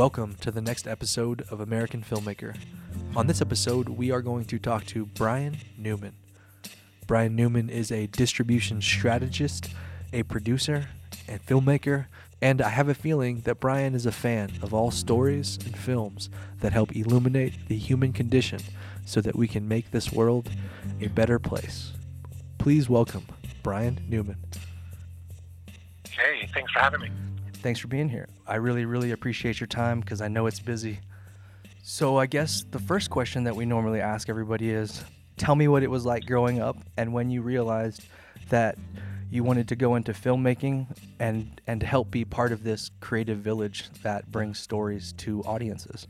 Welcome 0.00 0.36
to 0.36 0.50
the 0.50 0.62
next 0.62 0.88
episode 0.88 1.44
of 1.50 1.60
American 1.60 2.00
Filmmaker. 2.00 2.56
On 3.14 3.26
this 3.26 3.42
episode, 3.42 3.90
we 3.90 4.10
are 4.10 4.22
going 4.22 4.46
to 4.46 4.58
talk 4.58 4.86
to 4.86 5.04
Brian 5.04 5.58
Newman. 5.76 6.14
Brian 7.06 7.36
Newman 7.36 7.68
is 7.68 7.92
a 7.92 8.06
distribution 8.06 8.80
strategist, 8.80 9.68
a 10.14 10.22
producer, 10.22 10.86
and 11.28 11.44
filmmaker, 11.44 12.06
and 12.40 12.62
I 12.62 12.70
have 12.70 12.88
a 12.88 12.94
feeling 12.94 13.40
that 13.40 13.60
Brian 13.60 13.94
is 13.94 14.06
a 14.06 14.10
fan 14.10 14.52
of 14.62 14.72
all 14.72 14.90
stories 14.90 15.58
and 15.66 15.76
films 15.76 16.30
that 16.60 16.72
help 16.72 16.96
illuminate 16.96 17.68
the 17.68 17.76
human 17.76 18.14
condition 18.14 18.60
so 19.04 19.20
that 19.20 19.36
we 19.36 19.46
can 19.46 19.68
make 19.68 19.90
this 19.90 20.10
world 20.10 20.48
a 21.02 21.08
better 21.08 21.38
place. 21.38 21.92
Please 22.56 22.88
welcome 22.88 23.26
Brian 23.62 24.00
Newman. 24.08 24.38
Hey, 26.08 26.48
thanks 26.54 26.72
for 26.72 26.78
having 26.78 27.02
me. 27.02 27.10
Thanks 27.62 27.78
for 27.78 27.88
being 27.88 28.08
here. 28.08 28.28
I 28.46 28.56
really, 28.56 28.86
really 28.86 29.10
appreciate 29.10 29.60
your 29.60 29.66
time 29.66 30.00
because 30.00 30.20
I 30.20 30.28
know 30.28 30.46
it's 30.46 30.60
busy. 30.60 31.00
So, 31.82 32.16
I 32.16 32.26
guess 32.26 32.64
the 32.70 32.78
first 32.78 33.10
question 33.10 33.44
that 33.44 33.54
we 33.54 33.66
normally 33.66 34.00
ask 34.00 34.28
everybody 34.28 34.70
is 34.70 35.04
tell 35.36 35.54
me 35.54 35.68
what 35.68 35.82
it 35.82 35.90
was 35.90 36.06
like 36.06 36.26
growing 36.26 36.60
up 36.60 36.76
and 36.96 37.12
when 37.12 37.30
you 37.30 37.42
realized 37.42 38.02
that 38.48 38.78
you 39.30 39.44
wanted 39.44 39.68
to 39.68 39.76
go 39.76 39.94
into 39.94 40.12
filmmaking 40.12 40.86
and, 41.18 41.60
and 41.66 41.82
help 41.82 42.10
be 42.10 42.24
part 42.24 42.52
of 42.52 42.64
this 42.64 42.90
creative 43.00 43.38
village 43.38 43.88
that 44.02 44.30
brings 44.30 44.58
stories 44.58 45.12
to 45.14 45.42
audiences. 45.42 46.06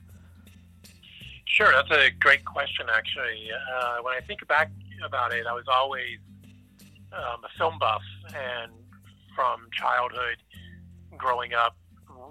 Sure, 1.47 1.71
that's 1.73 1.91
a 1.91 2.11
great 2.21 2.45
question, 2.45 2.87
actually. 2.93 3.49
Uh, 3.75 3.99
when 4.03 4.15
I 4.15 4.21
think 4.21 4.47
back 4.47 4.71
about 5.05 5.33
it, 5.33 5.47
I 5.47 5.53
was 5.53 5.65
always 5.69 6.19
um, 7.13 7.45
a 7.45 7.59
film 7.59 7.79
buff, 7.79 8.03
and 8.29 8.73
from 9.35 9.67
childhood, 9.73 10.37
growing 11.21 11.53
up, 11.53 11.77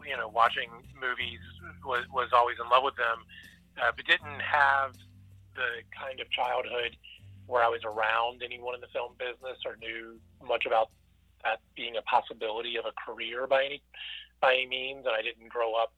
you 0.05 0.17
know, 0.17 0.27
watching 0.27 0.69
movies 0.99 1.39
was, 1.85 2.03
was 2.11 2.29
always 2.33 2.57
in 2.61 2.69
love 2.69 2.83
with 2.83 2.95
them, 2.97 3.21
uh, 3.77 3.91
but 3.95 4.05
didn't 4.05 4.41
have 4.41 4.93
the 5.55 5.85
kind 5.93 6.19
of 6.19 6.29
childhood 6.31 6.97
where 7.45 7.63
I 7.63 7.69
was 7.69 7.81
around 7.85 8.41
anyone 8.43 8.75
in 8.75 8.81
the 8.81 8.91
film 8.93 9.13
business 9.17 9.57
or 9.65 9.77
knew 9.77 10.17
much 10.45 10.65
about 10.65 10.89
that 11.43 11.59
being 11.75 11.95
a 11.97 12.01
possibility 12.03 12.77
of 12.77 12.85
a 12.85 12.93
career 13.05 13.47
by 13.47 13.65
any 13.65 13.81
by 14.41 14.53
any 14.53 14.67
means. 14.67 15.05
And 15.05 15.15
I 15.15 15.21
didn't 15.21 15.49
grow 15.49 15.73
up 15.73 15.93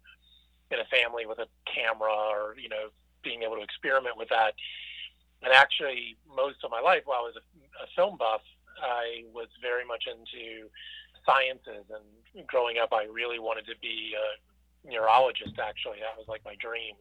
in 0.72 0.80
a 0.80 0.88
family 0.88 1.26
with 1.26 1.40
a 1.40 1.48
camera 1.68 2.12
or 2.12 2.56
you 2.58 2.70
know 2.70 2.90
being 3.24 3.44
able 3.44 3.56
to 3.56 3.64
experiment 3.64 4.18
with 4.18 4.30
that. 4.30 4.54
And 5.44 5.52
actually, 5.54 6.18
most 6.30 6.64
of 6.64 6.72
my 6.72 6.80
life, 6.80 7.02
while 7.06 7.26
I 7.26 7.34
was 7.34 7.36
a, 7.36 7.44
a 7.84 7.88
film 7.96 8.18
buff, 8.18 8.42
I 8.82 9.26
was 9.34 9.48
very 9.62 9.86
much 9.86 10.06
into 10.08 10.70
sciences. 11.26 11.86
And 11.90 12.48
growing 12.48 12.78
up, 12.78 12.94
I 12.94 13.06
really 13.06 13.40
wanted 13.40 13.66
to 13.68 13.76
be 13.82 14.14
a 14.16 14.28
neurologist. 14.88 15.60
Actually, 15.60 16.00
that 16.02 16.18
was 16.18 16.28
like 16.28 16.42
my 16.46 16.56
dream. 16.60 16.96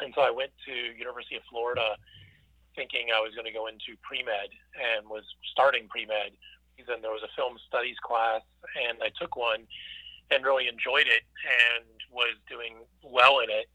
And 0.00 0.12
so 0.14 0.20
I 0.20 0.30
went 0.30 0.52
to 0.66 0.72
University 0.72 1.36
of 1.36 1.42
Florida, 1.48 1.96
thinking 2.74 3.08
I 3.14 3.20
was 3.20 3.34
going 3.34 3.48
to 3.48 3.56
go 3.56 3.66
into 3.66 3.96
pre 4.02 4.22
med, 4.22 4.52
and 4.76 5.08
was 5.08 5.24
starting 5.52 5.88
pre 5.88 6.04
med. 6.04 6.36
Then 6.86 7.00
there 7.00 7.10
was 7.10 7.24
a 7.24 7.32
film 7.34 7.56
studies 7.66 7.96
class, 8.04 8.42
and 8.76 9.00
I 9.02 9.08
took 9.18 9.34
one, 9.34 9.64
and 10.30 10.44
really 10.44 10.68
enjoyed 10.68 11.08
it, 11.08 11.24
and 11.48 11.88
was 12.12 12.36
doing 12.48 12.84
well 13.02 13.40
in 13.40 13.48
it, 13.48 13.66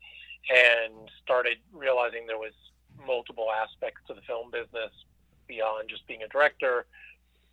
and 0.53 1.09
started 1.23 1.57
realizing 1.73 2.27
there 2.27 2.37
was 2.37 2.53
multiple 3.05 3.49
aspects 3.49 4.01
to 4.07 4.13
the 4.13 4.21
film 4.21 4.51
business 4.51 4.93
beyond 5.47 5.89
just 5.89 6.05
being 6.07 6.21
a 6.21 6.27
director 6.27 6.85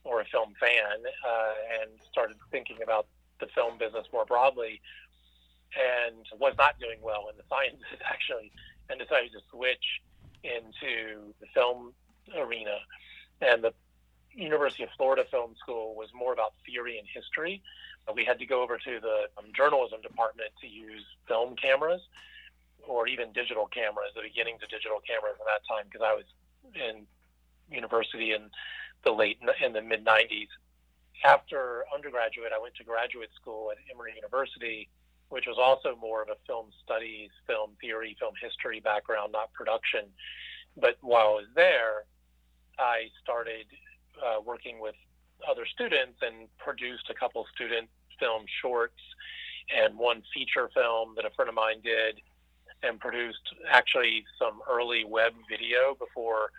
or 0.04 0.20
a 0.20 0.24
film 0.26 0.54
fan, 0.60 0.98
uh, 1.26 1.52
and 1.80 1.90
started 2.10 2.36
thinking 2.50 2.78
about 2.82 3.06
the 3.40 3.46
film 3.54 3.78
business 3.78 4.06
more 4.12 4.24
broadly, 4.24 4.80
and 5.76 6.24
was 6.40 6.54
not 6.58 6.78
doing 6.78 6.98
well 7.02 7.28
in 7.30 7.36
the 7.36 7.44
sciences 7.48 8.00
actually, 8.04 8.52
and 8.90 8.98
decided 8.98 9.32
to 9.32 9.40
switch 9.50 10.00
into 10.44 11.32
the 11.40 11.46
film 11.54 11.92
arena. 12.36 12.78
And 13.40 13.62
the 13.62 13.72
University 14.32 14.82
of 14.82 14.90
Florida 14.96 15.24
Film 15.30 15.54
School 15.58 15.94
was 15.94 16.08
more 16.14 16.32
about 16.32 16.54
theory 16.64 16.98
and 16.98 17.06
history. 17.12 17.62
We 18.14 18.24
had 18.24 18.38
to 18.38 18.46
go 18.46 18.62
over 18.62 18.78
to 18.78 19.00
the 19.00 19.28
um, 19.36 19.52
journalism 19.54 20.00
department 20.00 20.50
to 20.62 20.66
use 20.66 21.04
film 21.26 21.56
cameras 21.56 22.00
or 22.86 23.06
even 23.06 23.32
digital 23.32 23.66
cameras, 23.66 24.12
the 24.14 24.22
beginnings 24.22 24.62
of 24.62 24.70
digital 24.70 24.98
cameras 25.04 25.36
at 25.36 25.44
that 25.44 25.62
time, 25.68 25.84
because 25.90 26.00
I 26.00 26.14
was 26.14 26.24
in 26.74 27.04
university 27.70 28.32
in 28.32 28.48
the 29.04 29.12
late 29.12 29.38
in 29.64 29.72
the 29.72 29.82
mid 29.82 30.04
90s. 30.04 30.48
After 31.24 31.84
undergraduate, 31.92 32.52
I 32.54 32.60
went 32.60 32.74
to 32.76 32.84
graduate 32.84 33.30
school 33.40 33.70
at 33.72 33.78
Emory 33.92 34.12
University, 34.14 34.88
which 35.30 35.46
was 35.46 35.58
also 35.58 35.96
more 36.00 36.22
of 36.22 36.28
a 36.28 36.36
film 36.46 36.66
studies, 36.84 37.30
film 37.46 37.72
theory, 37.80 38.16
film 38.18 38.34
history 38.40 38.80
background, 38.80 39.32
not 39.32 39.52
production. 39.52 40.06
But 40.76 40.96
while 41.00 41.26
I 41.26 41.42
was 41.42 41.50
there, 41.54 42.04
I 42.78 43.10
started 43.22 43.66
uh, 44.24 44.40
working 44.44 44.80
with 44.80 44.94
other 45.48 45.66
students 45.66 46.18
and 46.22 46.48
produced 46.58 47.10
a 47.10 47.14
couple 47.14 47.44
student 47.54 47.88
film 48.18 48.44
shorts 48.62 49.00
and 49.74 49.98
one 49.98 50.22
feature 50.34 50.70
film 50.74 51.14
that 51.16 51.24
a 51.24 51.30
friend 51.30 51.48
of 51.48 51.54
mine 51.54 51.80
did 51.82 52.20
and 52.82 52.98
produced 53.00 53.42
actually 53.70 54.24
some 54.38 54.60
early 54.70 55.04
web 55.04 55.32
video 55.48 55.94
before 55.98 56.50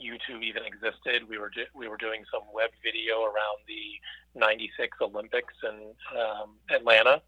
YouTube 0.00 0.42
even 0.42 0.62
existed. 0.64 1.28
We 1.28 1.38
were 1.38 1.50
do, 1.50 1.64
we 1.74 1.88
were 1.88 1.96
doing 1.96 2.24
some 2.30 2.42
web 2.52 2.70
video 2.82 3.22
around 3.22 3.62
the 3.66 4.38
'96 4.38 4.98
Olympics 5.00 5.54
in 5.62 5.94
um, 6.18 6.56
Atlanta, 6.70 7.22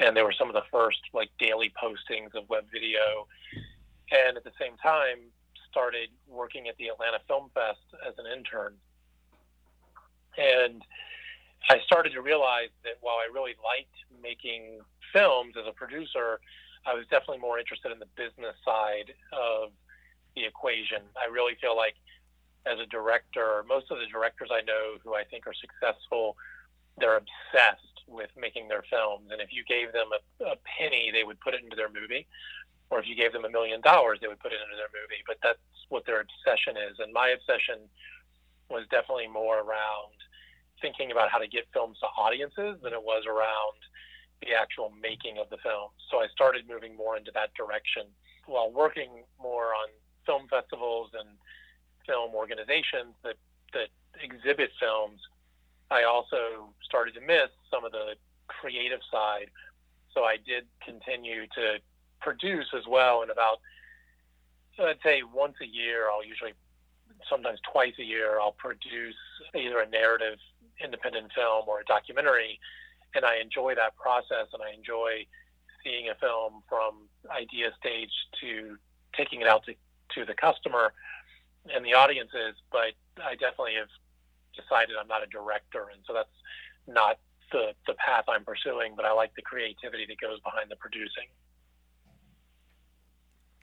and 0.00 0.16
they 0.16 0.22
were 0.22 0.34
some 0.36 0.48
of 0.48 0.54
the 0.54 0.66
first 0.70 1.00
like 1.12 1.30
daily 1.38 1.72
postings 1.80 2.34
of 2.34 2.48
web 2.48 2.64
video. 2.72 3.26
And 4.12 4.36
at 4.36 4.44
the 4.44 4.52
same 4.60 4.76
time, 4.82 5.32
started 5.70 6.10
working 6.28 6.68
at 6.68 6.76
the 6.76 6.86
Atlanta 6.86 7.18
Film 7.26 7.50
Fest 7.54 7.82
as 8.06 8.14
an 8.18 8.26
intern. 8.30 8.74
And 10.38 10.82
I 11.68 11.80
started 11.86 12.12
to 12.12 12.22
realize 12.22 12.70
that 12.84 12.94
while 13.00 13.16
I 13.16 13.32
really 13.32 13.54
liked 13.58 13.96
making 14.22 14.80
films 15.12 15.54
as 15.58 15.66
a 15.66 15.72
producer, 15.72 16.38
I 16.86 16.94
was 16.94 17.06
definitely 17.10 17.38
more 17.38 17.58
interested 17.58 17.90
in 17.90 17.98
the 17.98 18.10
business 18.14 18.54
side 18.64 19.14
of 19.32 19.70
the 20.36 20.44
equation. 20.44 21.02
I 21.16 21.30
really 21.30 21.54
feel 21.60 21.76
like 21.76 21.94
as 22.66 22.78
a 22.80 22.86
director, 22.86 23.64
most 23.68 23.90
of 23.90 23.98
the 23.98 24.06
directors 24.06 24.48
I 24.52 24.62
know 24.62 24.96
who 25.02 25.14
I 25.14 25.24
think 25.24 25.46
are 25.46 25.54
successful, 25.54 26.36
they're 26.98 27.16
obsessed 27.16 28.02
with 28.08 28.30
making 28.36 28.68
their 28.68 28.84
films. 28.88 29.30
And 29.32 29.40
if 29.40 29.52
you 29.52 29.64
gave 29.64 29.92
them 29.92 30.08
a, 30.12 30.20
a 30.44 30.56
penny, 30.78 31.10
they 31.12 31.24
would 31.24 31.40
put 31.40 31.54
it 31.54 31.62
into 31.62 31.76
their 31.76 31.92
movie. 31.92 32.26
Or 32.90 33.00
if 33.00 33.08
you 33.08 33.16
gave 33.16 33.32
them 33.32 33.44
a 33.44 33.50
million 33.50 33.80
dollars, 33.80 34.18
they 34.20 34.28
would 34.28 34.40
put 34.40 34.52
it 34.52 34.60
into 34.60 34.76
their 34.76 34.92
movie. 34.92 35.24
But 35.26 35.38
that's 35.42 35.58
what 35.88 36.06
their 36.06 36.20
obsession 36.20 36.76
is. 36.76 36.98
And 36.98 37.12
my 37.12 37.30
obsession 37.30 37.88
was 38.70 38.86
definitely 38.90 39.28
more 39.28 39.60
around 39.60 40.16
thinking 40.80 41.12
about 41.12 41.30
how 41.30 41.38
to 41.38 41.48
get 41.48 41.64
films 41.72 41.98
to 42.00 42.06
audiences 42.16 42.76
than 42.82 42.92
it 42.92 43.02
was 43.02 43.24
around 43.26 43.80
the 44.42 44.52
actual 44.52 44.92
making 45.00 45.38
of 45.38 45.48
the 45.48 45.56
film. 45.58 45.88
So 46.10 46.18
I 46.18 46.28
started 46.28 46.68
moving 46.68 46.96
more 46.96 47.16
into 47.16 47.30
that 47.34 47.54
direction 47.54 48.04
while 48.46 48.70
working 48.70 49.24
more 49.40 49.72
on 49.72 49.88
film 50.26 50.48
festivals 50.48 51.10
and 51.18 51.28
film 52.06 52.34
organizations 52.34 53.14
that, 53.22 53.36
that 53.72 53.88
exhibit 54.22 54.70
films, 54.78 55.20
I 55.90 56.04
also 56.04 56.72
started 56.82 57.14
to 57.14 57.20
miss 57.20 57.50
some 57.70 57.84
of 57.84 57.92
the 57.92 58.14
creative 58.48 59.00
side. 59.10 59.50
So 60.12 60.22
I 60.24 60.36
did 60.36 60.64
continue 60.84 61.46
to 61.54 61.78
produce 62.20 62.66
as 62.76 62.84
well. 62.88 63.22
And 63.22 63.30
about, 63.30 63.60
I'd 64.78 65.02
say 65.02 65.22
once 65.22 65.56
a 65.62 65.66
year, 65.66 66.08
I'll 66.10 66.24
usually, 66.24 66.52
sometimes 67.28 67.60
twice 67.70 67.94
a 67.98 68.04
year, 68.04 68.40
I'll 68.40 68.56
produce 68.56 69.16
either 69.54 69.80
a 69.80 69.88
narrative 69.88 70.38
independent 70.82 71.32
film 71.34 71.64
or 71.68 71.80
a 71.80 71.84
documentary. 71.84 72.58
And 73.14 73.24
I 73.24 73.38
enjoy 73.40 73.74
that 73.76 73.96
process 73.96 74.48
and 74.52 74.62
I 74.62 74.74
enjoy 74.74 75.26
seeing 75.84 76.08
a 76.08 76.14
film 76.14 76.62
from 76.68 77.08
idea 77.30 77.70
stage 77.78 78.10
to 78.40 78.76
taking 79.16 79.40
it 79.42 79.46
out 79.46 79.64
to 79.66 79.74
to 80.14 80.24
the 80.24 80.34
customer 80.34 80.92
and 81.72 81.84
the 81.84 81.94
audiences, 81.94 82.54
but 82.70 82.92
I 83.22 83.34
definitely 83.34 83.74
have 83.78 83.88
decided 84.54 84.96
I'm 85.00 85.08
not 85.08 85.22
a 85.22 85.26
director, 85.26 85.88
and 85.92 86.02
so 86.06 86.12
that's 86.12 86.28
not 86.86 87.18
the 87.52 87.72
the 87.86 87.94
path 87.94 88.24
I'm 88.28 88.44
pursuing. 88.44 88.94
But 88.96 89.04
I 89.04 89.12
like 89.12 89.34
the 89.34 89.42
creativity 89.42 90.06
that 90.06 90.20
goes 90.20 90.40
behind 90.40 90.70
the 90.70 90.76
producing. 90.76 91.28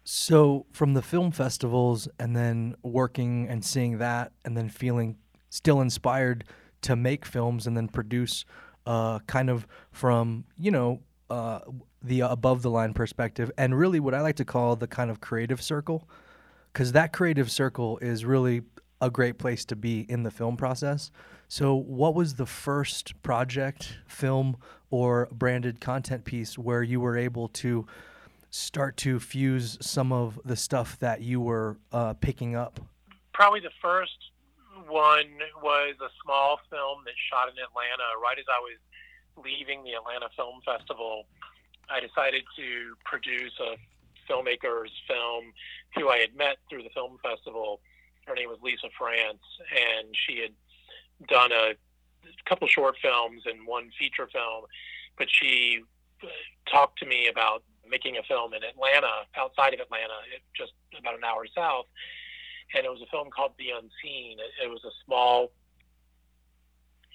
So, 0.04 0.66
from 0.72 0.94
the 0.94 1.02
film 1.02 1.32
festivals, 1.32 2.08
and 2.20 2.36
then 2.36 2.76
working 2.82 3.48
and 3.48 3.64
seeing 3.64 4.00
that, 4.00 4.32
and 4.44 4.58
then 4.58 4.68
feeling 4.68 5.18
still 5.50 5.80
inspired 5.80 6.44
to 6.82 6.96
make 6.96 7.26
films 7.26 7.68
and 7.68 7.78
then 7.78 7.88
produce, 7.88 8.44
uh, 8.88 9.20
kind 9.20 9.50
of 9.50 9.68
from 9.92 10.46
you 10.58 10.72
know 10.72 11.02
uh, 11.30 11.60
the 12.02 12.22
above 12.22 12.64
the 12.64 12.72
line 12.72 12.94
perspective, 12.94 13.52
and 13.58 13.78
really 13.78 14.00
what 14.00 14.16
I 14.16 14.22
like 14.22 14.38
to 14.38 14.46
call 14.46 14.76
the 14.76 14.88
kind 14.88 15.12
of 15.12 15.22
creative 15.22 15.62
circle 15.62 16.08
because 16.72 16.92
that 16.94 17.14
creative 17.14 17.52
circle 17.52 17.98
is 18.00 18.26
really 18.26 18.62
a 19.00 19.10
great 19.10 19.38
place 19.38 19.66
to 19.66 19.76
be 19.76 20.02
in 20.10 20.24
the 20.24 20.32
film 20.32 20.56
process. 20.56 21.12
So, 21.48 21.76
what 21.76 22.16
was 22.16 22.36
the 22.36 22.46
first 22.46 23.22
project, 23.24 23.98
film, 24.08 24.58
or 24.90 25.28
branded 25.32 25.82
content 25.82 26.24
piece 26.24 26.58
where 26.58 26.84
you 26.84 27.02
were 27.02 27.18
able 27.18 27.50
to 27.50 27.86
start 28.52 28.96
to 28.98 29.20
fuse 29.20 29.78
some 29.82 30.12
of 30.14 30.40
the 30.46 30.56
stuff 30.56 31.00
that 31.00 31.22
you 31.22 31.42
were 31.42 31.78
uh, 31.92 32.14
picking 32.14 32.56
up? 32.56 32.80
Probably 33.34 33.60
the 33.60 33.76
first 33.82 34.16
one 34.88 35.28
was 35.62 35.96
a 36.02 36.12
small 36.24 36.60
film 36.70 37.04
that 37.06 37.16
shot 37.30 37.48
in 37.48 37.56
Atlanta 37.56 38.08
right 38.22 38.38
as 38.40 38.46
I 38.48 38.60
was 38.60 38.80
leaving 39.44 39.84
the 39.84 39.92
Atlanta 39.94 40.28
Film 40.36 40.62
Festival. 40.64 41.26
I 41.90 42.00
decided 42.00 42.44
to 42.56 42.96
produce 43.04 43.54
a 43.60 43.76
filmmaker's 44.30 44.92
film 45.08 45.52
who 45.96 46.10
I 46.10 46.18
had 46.18 46.36
met 46.36 46.58
through 46.70 46.84
the 46.84 46.90
film 46.94 47.18
festival. 47.24 47.82
Her 48.28 48.36
name 48.36 48.50
was 48.50 48.60
Lisa 48.62 48.88
France, 48.98 49.44
and 49.72 50.08
she 50.26 50.40
had 50.40 50.54
done 51.28 51.52
a 51.52 51.74
couple 52.48 52.68
short 52.68 52.96
films 53.02 53.44
and 53.46 53.68
one 53.68 53.92
feature 53.98 54.28
film. 54.32 54.66
But 55.18 55.28
she 55.30 55.82
talked 56.72 57.00
to 57.00 57.06
me 57.06 57.28
about 57.28 57.64
making 57.88 58.18
a 58.18 58.24
film 58.24 58.54
in 58.54 58.64
Atlanta, 58.64 59.28
outside 59.36 59.74
of 59.74 59.80
Atlanta, 59.82 60.14
just 60.56 60.72
about 60.98 61.16
an 61.16 61.24
hour 61.24 61.46
south. 61.54 61.86
And 62.74 62.86
it 62.86 62.90
was 62.90 63.02
a 63.02 63.10
film 63.12 63.30
called 63.36 63.52
The 63.60 63.72
Unseen. 63.72 64.38
It, 64.64 64.70
was 64.70 64.84
a 64.86 64.92
small, 65.06 65.52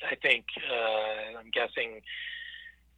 I 0.06 0.14
think, 0.16 0.44
uh, 0.70 1.38
I'm 1.38 1.50
guessing, 1.50 2.02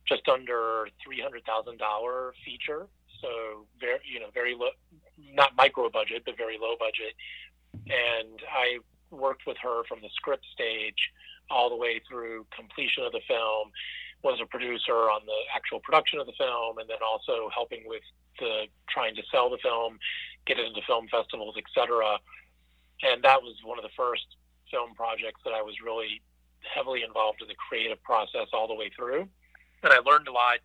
just 0.09 0.29
under 0.29 0.89
three 1.05 1.21
hundred 1.21 1.45
thousand 1.45 1.79
dollar 1.79 2.33
feature. 2.45 2.87
So 3.21 3.67
very, 3.79 4.01
you 4.11 4.19
know, 4.19 4.31
very 4.35 4.55
low, 4.55 4.71
not 5.33 5.57
micro 5.57 5.91
budget, 5.91 6.23
but 6.25 6.37
very 6.37 6.59
low 6.61 6.75
budget. 6.79 7.15
And 7.87 8.41
I 8.51 8.79
worked 9.11 9.47
with 9.47 9.57
her 9.63 9.85
from 9.89 10.01
the 10.03 10.09
script 10.15 10.45
stage 10.53 11.11
all 11.51 11.71
the 11.71 11.77
way 11.77 12.01
through 12.09 12.47
completion 12.55 13.05
of 13.05 13.13
the 13.13 13.23
film. 13.27 13.71
Was 14.25 14.41
a 14.43 14.47
producer 14.47 15.07
on 15.15 15.23
the 15.27 15.41
actual 15.55 15.79
production 15.79 16.19
of 16.19 16.27
the 16.27 16.35
film, 16.37 16.79
and 16.79 16.91
then 16.91 16.99
also 17.07 17.49
helping 17.55 17.87
with 17.87 18.03
the 18.41 18.67
trying 18.91 19.15
to 19.15 19.23
sell 19.31 19.49
the 19.49 19.59
film, 19.63 19.99
get 20.45 20.59
it 20.59 20.67
into 20.67 20.83
film 20.89 21.07
festivals, 21.07 21.55
etc. 21.57 22.19
And 23.03 23.23
that 23.23 23.41
was 23.41 23.55
one 23.63 23.79
of 23.79 23.85
the 23.85 23.95
first 23.97 24.27
film 24.73 24.95
projects 24.97 25.41
that 25.45 25.55
I 25.55 25.63
was 25.63 25.77
really 25.85 26.21
heavily 26.75 27.05
involved 27.07 27.41
in 27.43 27.47
the 27.47 27.55
creative 27.55 28.03
process 28.03 28.49
all 28.53 28.67
the 28.67 28.75
way 28.75 28.91
through 28.91 29.29
and 29.83 29.93
I 29.93 29.99
learned 29.99 30.29
a 30.29 30.33
lot. 30.33 30.59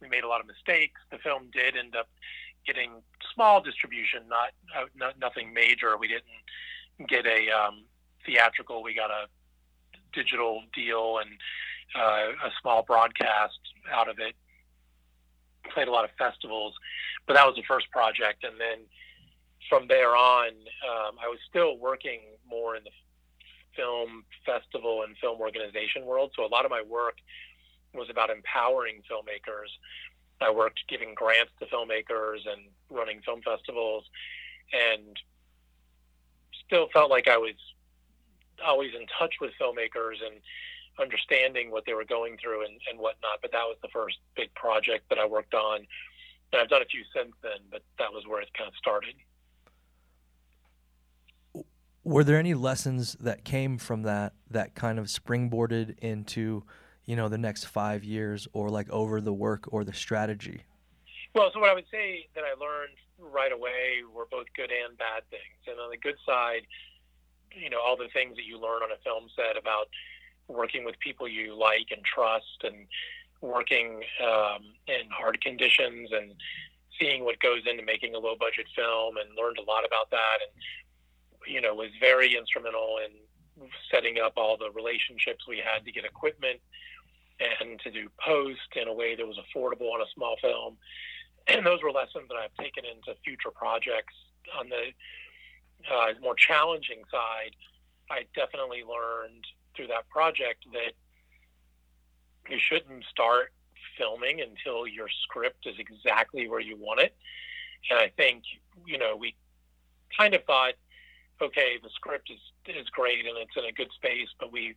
We 0.00 0.08
made 0.08 0.24
a 0.24 0.28
lot 0.28 0.40
of 0.40 0.46
mistakes. 0.46 1.00
The 1.10 1.18
film 1.18 1.50
did 1.52 1.76
end 1.76 1.96
up 1.96 2.08
getting 2.68 3.02
small 3.34 3.62
distribution, 3.62 4.28
not, 4.28 4.50
uh, 4.76 4.86
not 4.94 5.18
nothing 5.18 5.54
major. 5.54 5.96
We 5.96 6.08
didn't 6.08 7.08
get 7.08 7.24
a 7.24 7.48
um, 7.50 7.84
theatrical. 8.26 8.82
We 8.82 8.94
got 8.94 9.10
a 9.10 9.26
digital 10.12 10.62
deal 10.74 11.18
and 11.18 11.30
uh, 11.96 12.46
a 12.46 12.50
small 12.60 12.82
broadcast 12.82 13.58
out 13.90 14.08
of 14.08 14.18
it. 14.18 14.34
Played 15.72 15.88
a 15.88 15.90
lot 15.90 16.04
of 16.04 16.10
festivals, 16.18 16.74
but 17.26 17.34
that 17.34 17.46
was 17.46 17.56
the 17.56 17.64
first 17.66 17.90
project. 17.90 18.44
And 18.44 18.60
then 18.60 18.84
from 19.68 19.88
there 19.88 20.14
on, 20.14 20.48
um, 20.48 21.16
I 21.22 21.28
was 21.28 21.38
still 21.48 21.78
working 21.78 22.20
more 22.48 22.76
in 22.76 22.84
the 22.84 22.90
film 23.76 24.24
festival 24.44 25.04
and 25.06 25.16
film 25.18 25.40
organization 25.40 26.04
world. 26.04 26.32
So 26.36 26.44
a 26.44 26.50
lot 26.50 26.64
of 26.64 26.70
my 26.70 26.82
work 26.82 27.16
was 27.94 28.08
about 28.10 28.28
empowering 28.30 29.02
filmmakers. 29.10 29.70
I 30.40 30.50
worked 30.50 30.80
giving 30.88 31.14
grants 31.14 31.52
to 31.58 31.66
filmmakers 31.66 32.46
and 32.46 32.68
running 32.90 33.20
film 33.22 33.42
festivals, 33.42 34.04
and 34.72 35.16
still 36.66 36.88
felt 36.92 37.10
like 37.10 37.28
I 37.28 37.36
was 37.36 37.54
always 38.64 38.90
in 38.94 39.06
touch 39.18 39.34
with 39.40 39.52
filmmakers 39.60 40.16
and 40.24 40.40
understanding 41.00 41.70
what 41.70 41.84
they 41.86 41.94
were 41.94 42.04
going 42.04 42.36
through 42.42 42.64
and, 42.64 42.80
and 42.90 42.98
whatnot. 42.98 43.38
But 43.40 43.52
that 43.52 43.64
was 43.64 43.76
the 43.82 43.88
first 43.88 44.18
big 44.36 44.52
project 44.54 45.08
that 45.10 45.18
I 45.18 45.26
worked 45.26 45.54
on. 45.54 45.86
And 46.52 46.62
I've 46.62 46.68
done 46.68 46.82
a 46.82 46.86
few 46.86 47.02
since 47.14 47.32
then, 47.42 47.60
but 47.70 47.82
that 47.98 48.12
was 48.12 48.24
where 48.26 48.40
it 48.40 48.48
kind 48.56 48.68
of 48.68 48.74
started. 48.76 49.14
Were 52.04 52.24
there 52.24 52.38
any 52.38 52.54
lessons 52.54 53.16
that 53.20 53.44
came 53.44 53.76
from 53.76 54.02
that 54.02 54.32
that 54.50 54.74
kind 54.74 54.98
of 54.98 55.06
springboarded 55.06 55.98
into 55.98 56.64
you 57.08 57.16
know 57.16 57.28
the 57.28 57.38
next 57.38 57.64
five 57.64 58.04
years 58.04 58.46
or 58.52 58.68
like 58.68 58.88
over 58.90 59.18
the 59.22 59.32
work 59.32 59.64
or 59.72 59.82
the 59.82 59.94
strategy? 59.94 60.60
Well 61.34 61.50
so 61.54 61.58
what 61.58 61.70
i 61.70 61.74
would 61.74 61.88
say 61.90 62.28
that 62.34 62.44
i 62.44 62.52
learned 62.60 62.96
right 63.18 63.50
away 63.50 64.04
were 64.14 64.26
both 64.30 64.46
good 64.54 64.70
and 64.70 64.96
bad 64.98 65.22
things. 65.30 65.58
And 65.66 65.80
on 65.80 65.90
the 65.90 65.96
good 65.96 66.16
side 66.26 66.62
you 67.56 67.70
know 67.70 67.80
all 67.80 67.96
the 67.96 68.08
things 68.12 68.36
that 68.36 68.44
you 68.44 68.60
learn 68.60 68.82
on 68.82 68.92
a 68.92 69.02
film 69.02 69.24
set 69.34 69.56
about 69.56 69.88
working 70.48 70.84
with 70.84 70.98
people 70.98 71.26
you 71.26 71.58
like 71.58 71.88
and 71.90 72.04
trust 72.04 72.62
and 72.62 72.86
working 73.40 74.02
um, 74.22 74.60
in 74.86 75.08
hard 75.10 75.40
conditions 75.40 76.10
and 76.12 76.34
seeing 77.00 77.24
what 77.24 77.40
goes 77.40 77.62
into 77.70 77.82
making 77.82 78.14
a 78.14 78.18
low 78.18 78.34
budget 78.38 78.66
film 78.76 79.16
and 79.16 79.28
learned 79.36 79.56
a 79.58 79.62
lot 79.62 79.86
about 79.86 80.10
that 80.10 80.38
and 80.44 80.52
you 81.52 81.60
know 81.60 81.74
was 81.74 81.90
very 82.00 82.36
instrumental 82.36 82.98
in 83.02 83.66
setting 83.90 84.18
up 84.18 84.34
all 84.36 84.58
the 84.58 84.70
relationships 84.72 85.46
we 85.48 85.56
had 85.56 85.84
to 85.86 85.90
get 85.90 86.04
equipment 86.04 86.60
and 87.40 87.78
to 87.80 87.90
do 87.90 88.08
post 88.24 88.74
in 88.74 88.88
a 88.88 88.92
way 88.92 89.14
that 89.14 89.26
was 89.26 89.38
affordable 89.38 89.92
on 89.92 90.00
a 90.00 90.10
small 90.14 90.36
film. 90.40 90.76
And 91.46 91.64
those 91.64 91.82
were 91.82 91.92
lessons 91.92 92.28
that 92.28 92.36
I've 92.36 92.54
taken 92.62 92.84
into 92.84 93.18
future 93.24 93.50
projects. 93.50 94.14
On 94.58 94.68
the 94.68 94.92
uh, 95.92 96.12
more 96.20 96.34
challenging 96.34 97.02
side, 97.10 97.54
I 98.10 98.24
definitely 98.34 98.82
learned 98.82 99.44
through 99.76 99.88
that 99.88 100.08
project 100.08 100.64
that 100.72 100.92
you 102.50 102.58
shouldn't 102.58 103.04
start 103.04 103.52
filming 103.96 104.40
until 104.40 104.86
your 104.86 105.08
script 105.24 105.66
is 105.66 105.76
exactly 105.78 106.48
where 106.48 106.60
you 106.60 106.76
want 106.76 107.00
it. 107.00 107.14
And 107.90 107.98
I 107.98 108.10
think, 108.16 108.42
you 108.86 108.98
know, 108.98 109.16
we 109.16 109.34
kind 110.16 110.34
of 110.34 110.44
thought, 110.44 110.74
okay, 111.40 111.78
the 111.82 111.90
script 111.94 112.30
is, 112.30 112.40
is 112.74 112.88
great 112.90 113.26
and 113.26 113.36
it's 113.38 113.56
in 113.56 113.64
a 113.64 113.72
good 113.72 113.92
space, 113.94 114.28
but 114.40 114.50
we 114.50 114.76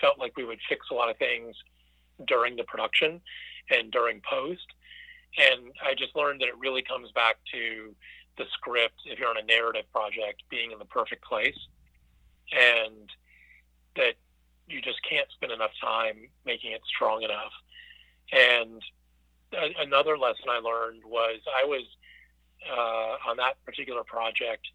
felt 0.00 0.18
like 0.18 0.36
we 0.36 0.44
would 0.44 0.60
fix 0.68 0.86
a 0.90 0.94
lot 0.94 1.10
of 1.10 1.16
things 1.16 1.56
during 2.26 2.56
the 2.56 2.64
production 2.64 3.20
and 3.70 3.90
during 3.90 4.20
post. 4.28 4.66
And 5.38 5.72
I 5.84 5.94
just 5.94 6.16
learned 6.16 6.40
that 6.40 6.48
it 6.48 6.58
really 6.58 6.82
comes 6.82 7.10
back 7.12 7.36
to 7.52 7.94
the 8.38 8.44
script, 8.52 9.00
if 9.04 9.18
you're 9.18 9.28
on 9.28 9.36
a 9.36 9.44
narrative 9.44 9.84
project, 9.92 10.42
being 10.50 10.72
in 10.72 10.78
the 10.78 10.84
perfect 10.86 11.24
place. 11.24 11.58
And 12.52 13.10
that 13.96 14.14
you 14.68 14.80
just 14.80 14.98
can't 15.08 15.28
spend 15.32 15.52
enough 15.52 15.70
time 15.82 16.28
making 16.44 16.72
it 16.72 16.80
strong 16.86 17.22
enough. 17.22 17.52
And 18.32 18.82
a- 19.52 19.82
another 19.82 20.18
lesson 20.18 20.46
I 20.48 20.58
learned 20.58 21.02
was 21.04 21.40
I 21.46 21.64
was 21.64 21.84
uh, 22.70 23.30
on 23.30 23.36
that 23.36 23.62
particular 23.64 24.04
project 24.04 24.66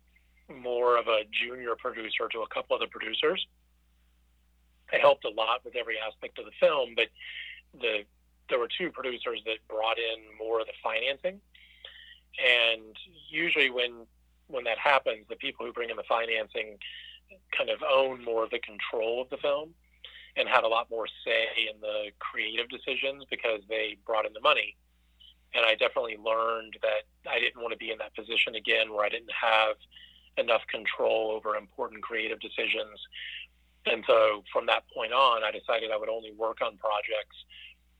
more 0.49 0.97
of 0.97 1.07
a 1.07 1.21
junior 1.31 1.75
producer 1.77 2.27
to 2.31 2.41
a 2.41 2.47
couple 2.47 2.75
other 2.75 2.87
producers. 2.89 3.45
I 4.93 4.97
helped 4.97 5.25
a 5.25 5.29
lot 5.29 5.63
with 5.63 5.75
every 5.75 5.95
aspect 5.99 6.39
of 6.39 6.45
the 6.45 6.51
film, 6.59 6.93
but 6.95 7.07
the 7.79 8.03
there 8.49 8.59
were 8.59 8.67
two 8.67 8.91
producers 8.91 9.41
that 9.45 9.65
brought 9.69 9.97
in 9.97 10.37
more 10.37 10.59
of 10.59 10.67
the 10.67 10.73
financing, 10.83 11.39
and 12.37 12.95
usually 13.29 13.69
when 13.69 14.05
when 14.47 14.65
that 14.65 14.77
happens, 14.77 15.25
the 15.29 15.35
people 15.37 15.65
who 15.65 15.71
bring 15.71 15.89
in 15.89 15.95
the 15.95 16.03
financing 16.03 16.77
kind 17.57 17.69
of 17.69 17.79
own 17.81 18.23
more 18.23 18.43
of 18.43 18.49
the 18.49 18.59
control 18.59 19.21
of 19.21 19.29
the 19.29 19.37
film 19.37 19.73
and 20.35 20.47
had 20.47 20.63
a 20.63 20.67
lot 20.67 20.89
more 20.89 21.07
say 21.25 21.47
in 21.71 21.79
the 21.81 22.11
creative 22.19 22.67
decisions 22.69 23.23
because 23.29 23.61
they 23.69 23.97
brought 24.05 24.25
in 24.25 24.33
the 24.33 24.41
money. 24.41 24.75
And 25.53 25.65
I 25.65 25.75
definitely 25.75 26.17
learned 26.17 26.77
that 26.81 27.03
I 27.29 27.39
didn't 27.39 27.61
want 27.61 27.71
to 27.73 27.77
be 27.77 27.91
in 27.91 27.97
that 27.97 28.15
position 28.15 28.55
again 28.55 28.93
where 28.93 29.05
I 29.05 29.09
didn't 29.09 29.31
have 29.31 29.75
enough 30.37 30.61
control 30.67 31.31
over 31.31 31.55
important 31.55 32.01
creative 32.03 32.39
decisions 32.39 32.99
and 33.85 34.03
so 34.05 34.43
from 34.53 34.65
that 34.67 34.83
point 34.93 35.13
on, 35.13 35.43
I 35.43 35.51
decided 35.51 35.91
I 35.91 35.97
would 35.97 36.09
only 36.09 36.31
work 36.33 36.61
on 36.61 36.77
projects 36.77 37.35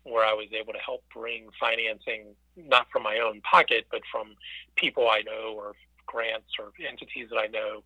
where 0.04 0.26
I 0.26 0.34
was 0.34 0.48
able 0.58 0.74
to 0.74 0.80
help 0.80 1.04
bring 1.14 1.48
financing, 1.60 2.36
not 2.56 2.88
from 2.92 3.04
my 3.04 3.20
own 3.20 3.42
pocket, 3.42 3.86
but 3.92 4.02
from 4.12 4.36
people 4.76 5.10
I 5.10 5.22
know 5.22 5.54
or 5.56 5.74
grants 6.06 6.54
or 6.60 6.72
entities 6.88 7.28
that 7.30 7.38
I 7.38 7.48
know, 7.48 7.84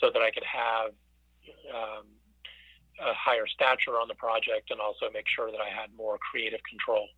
so 0.00 0.10
that 0.12 0.22
I 0.22 0.30
could 0.30 0.44
have 0.44 0.92
um, 1.74 2.04
a 3.00 3.14
higher 3.14 3.46
stature 3.46 3.98
on 3.98 4.08
the 4.08 4.14
project 4.14 4.70
and 4.70 4.80
also 4.80 5.06
make 5.12 5.26
sure 5.28 5.50
that 5.50 5.60
I 5.60 5.68
had 5.68 5.90
more 5.96 6.18
creative 6.18 6.60
control. 6.68 7.08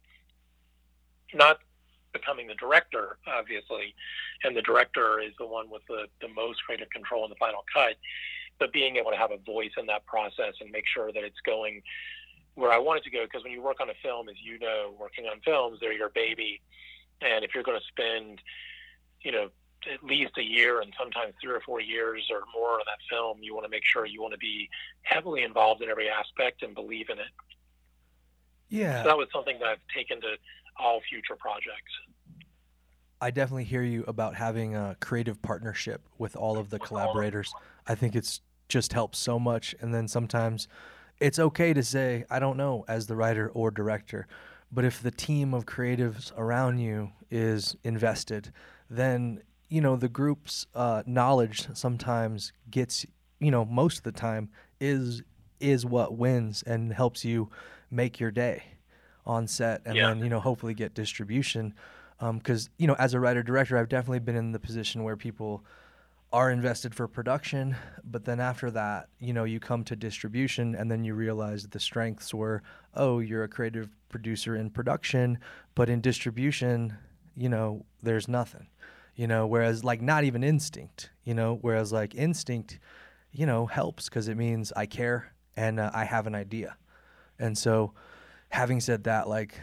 Not 1.35 1.59
becoming 2.13 2.47
the 2.47 2.55
director, 2.55 3.19
obviously, 3.27 3.95
and 4.45 4.57
the 4.57 4.63
director 4.63 5.21
is 5.21 5.33
the 5.39 5.47
one 5.47 5.71
with 5.71 5.83
the, 5.89 6.07
the 6.21 6.29
most 6.29 6.63
creative 6.65 6.91
control 6.91 7.25
in 7.25 7.31
the 7.31 7.37
final 7.37 7.65
cut 7.73 7.95
but 8.61 8.73
being 8.73 8.97
able 8.97 9.11
to 9.11 9.17
have 9.17 9.33
a 9.33 9.39
voice 9.39 9.73
in 9.77 9.87
that 9.87 10.07
process 10.07 10.55
and 10.61 10.71
make 10.71 10.85
sure 10.87 11.11
that 11.11 11.25
it's 11.25 11.41
going 11.45 11.83
where 12.55 12.71
I 12.71 12.79
want 12.79 12.99
it 12.99 13.05
to 13.05 13.11
go. 13.11 13.25
Because 13.25 13.43
when 13.43 13.53
you 13.53 13.63
work 13.63 13.81
on 13.81 13.91
a 13.91 13.95
film, 14.03 14.29
as 14.29 14.37
you 14.43 14.59
know, 14.59 14.95
working 14.99 15.25
on 15.27 15.41
films, 15.41 15.79
they're 15.81 15.93
your 15.93 16.11
baby, 16.11 16.61
and 17.21 17.45
if 17.45 17.55
you're 17.55 17.65
going 17.65 17.79
to 17.79 17.87
spend, 17.87 18.41
you 19.23 19.33
know, 19.33 19.49
at 19.91 20.05
least 20.05 20.33
a 20.37 20.43
year 20.43 20.83
and 20.83 20.93
sometimes 20.99 21.33
three 21.41 21.55
or 21.55 21.61
four 21.61 21.81
years 21.81 22.29
or 22.31 22.43
more 22.55 22.75
on 22.75 22.83
that 22.87 22.99
film, 23.09 23.39
you 23.43 23.55
want 23.55 23.65
to 23.65 23.71
make 23.71 23.85
sure 23.85 24.05
you 24.05 24.21
want 24.21 24.33
to 24.33 24.39
be 24.39 24.69
heavily 25.03 25.43
involved 25.43 25.83
in 25.83 25.89
every 25.89 26.09
aspect 26.09 26.63
and 26.63 26.75
believe 26.75 27.09
in 27.09 27.19
it. 27.19 27.33
Yeah. 28.69 29.03
So 29.03 29.09
that 29.09 29.17
was 29.17 29.29
something 29.33 29.59
that 29.61 29.69
I've 29.69 29.79
taken 29.95 30.21
to 30.21 30.37
all 30.79 31.01
future 31.09 31.37
projects. 31.37 31.93
I 33.23 33.31
definitely 33.31 33.65
hear 33.65 33.83
you 33.83 34.05
about 34.07 34.35
having 34.35 34.75
a 34.75 34.97
creative 35.01 35.41
partnership 35.43 36.03
with 36.19 36.37
all 36.37 36.59
of 36.59 36.71
the 36.71 36.79
collaborators. 36.79 37.53
I 37.87 37.95
think 37.95 38.15
it's 38.15 38.41
just 38.71 38.95
helps 38.95 39.19
so 39.19 39.39
much. 39.39 39.75
And 39.81 39.93
then 39.93 40.09
sometimes 40.09 40.67
it's 41.21 41.39
okay 41.39 41.75
to 41.75 41.83
say, 41.83 42.25
I 42.31 42.39
don't 42.39 42.57
know, 42.57 42.85
as 42.89 43.07
the 43.07 43.17
writer 43.17 43.51
or 43.53 43.71
director. 43.71 44.27
But 44.73 44.85
if 44.87 45.03
the 45.03 45.11
team 45.11 45.53
of 45.53 45.67
creatives 45.67 46.33
around 46.39 46.79
you 46.79 47.11
is 47.31 47.77
invested, 47.85 48.53
then 48.89 49.43
you 49.69 49.81
know 49.81 49.97
the 49.97 50.09
group's 50.09 50.67
uh, 50.75 51.03
knowledge 51.07 51.69
sometimes 51.75 52.53
gets 52.71 53.05
you 53.39 53.51
know 53.51 53.65
most 53.65 53.99
of 53.99 54.03
the 54.05 54.13
time 54.13 54.49
is 54.81 55.23
is 55.61 55.87
what 55.87 56.17
wins 56.17 56.63
and 56.65 56.93
helps 56.93 57.25
you 57.25 57.49
make 57.91 58.19
your 58.19 58.31
day 58.33 58.63
on 59.27 59.47
set 59.47 59.83
and 59.85 59.97
Yeah. 59.97 60.09
then 60.09 60.19
you 60.23 60.29
know 60.29 60.41
hopefully 60.41 60.75
get 60.75 60.93
distribution 60.95 61.73
because 62.19 62.69
you 62.79 62.87
know 62.89 62.97
as 62.99 63.15
a 63.15 63.21
writer 63.21 63.43
director 63.45 63.79
i've 63.79 63.89
definitely 63.89 64.19
been 64.19 64.35
in 64.37 64.51
the 64.53 64.59
position 64.59 65.05
where 65.05 65.17
people 65.17 65.65
are 66.33 66.51
invested 66.51 66.95
for 66.95 67.09
production 67.09 67.75
but 68.05 68.25
then 68.25 68.39
after 68.39 68.71
that 68.71 69.09
you 69.19 69.33
know 69.33 69.45
you 69.45 69.59
come 69.59 69.83
to 69.83 69.97
distribution 69.97 70.75
and 70.77 70.91
then 70.91 71.05
you 71.05 71.15
realize 71.15 71.67
the 71.69 71.81
strengths 71.81 72.33
were 72.33 72.63
oh 72.95 73.19
you're 73.19 73.43
a 73.43 73.49
creative 73.49 73.89
producer 74.09 74.55
in 74.55 74.71
production 74.71 75.39
but 75.75 75.89
in 75.89 76.01
distribution 76.01 76.97
you 77.37 77.49
know 77.49 77.85
there's 78.03 78.29
nothing 78.29 78.69
you 79.17 79.27
know 79.27 79.47
whereas 79.47 79.83
like 79.83 80.01
not 80.01 80.23
even 80.23 80.45
instinct 80.45 81.11
you 81.25 81.35
know 81.35 81.59
whereas 81.63 81.93
like 81.93 82.15
instinct 82.15 82.79
you 83.33 83.47
know 83.47 83.67
helps 83.67 84.09
because 84.09 84.29
it 84.29 84.37
means 84.37 84.73
i 84.77 84.87
care 84.87 85.33
and 85.57 85.81
uh, 85.81 85.91
i 85.93 86.05
have 86.05 86.27
an 86.27 86.35
idea. 86.35 86.77
And 87.39 87.57
so 87.57 87.93
having 88.51 88.81
said 88.81 89.05
that 89.05 89.29
like 89.29 89.61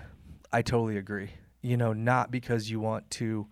i 0.51 0.61
totally 0.61 0.97
agree 0.97 1.29
you 1.61 1.77
know 1.77 1.93
not 1.93 2.31
because 2.31 2.69
you 2.69 2.79
want 2.79 3.09
to 3.11 3.47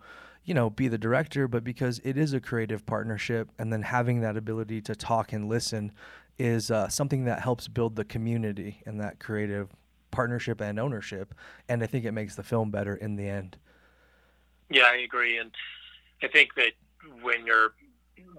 you 0.46 0.54
know 0.54 0.70
be 0.70 0.88
the 0.88 0.96
director 0.98 1.46
but 1.46 1.62
because 1.62 2.00
it 2.04 2.16
is 2.16 2.32
a 2.32 2.40
creative 2.40 2.86
partnership 2.86 3.50
and 3.58 3.70
then 3.70 3.82
having 3.82 4.20
that 4.22 4.36
ability 4.36 4.80
to 4.80 4.96
talk 4.96 5.34
and 5.34 5.48
listen 5.48 5.92
is 6.38 6.70
uh, 6.70 6.88
something 6.88 7.24
that 7.24 7.40
helps 7.40 7.68
build 7.68 7.96
the 7.96 8.04
community 8.04 8.82
and 8.86 9.00
that 9.00 9.18
creative 9.18 9.68
partnership 10.10 10.60
and 10.62 10.80
ownership 10.80 11.34
and 11.68 11.82
i 11.82 11.86
think 11.86 12.04
it 12.06 12.12
makes 12.12 12.36
the 12.36 12.42
film 12.42 12.70
better 12.70 12.94
in 12.94 13.16
the 13.16 13.28
end 13.28 13.58
Yeah, 14.70 14.84
I 14.90 14.96
agree, 14.96 15.38
and 15.38 15.52
I 16.22 16.28
think 16.28 16.54
that 16.56 16.72
when 17.22 17.46
you're 17.46 17.74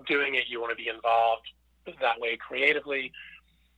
doing 0.07 0.35
it, 0.35 0.45
you 0.47 0.59
want 0.59 0.71
to 0.71 0.75
be 0.75 0.89
involved 0.89 1.47
that 1.85 2.19
way 2.19 2.37
creatively, 2.37 3.11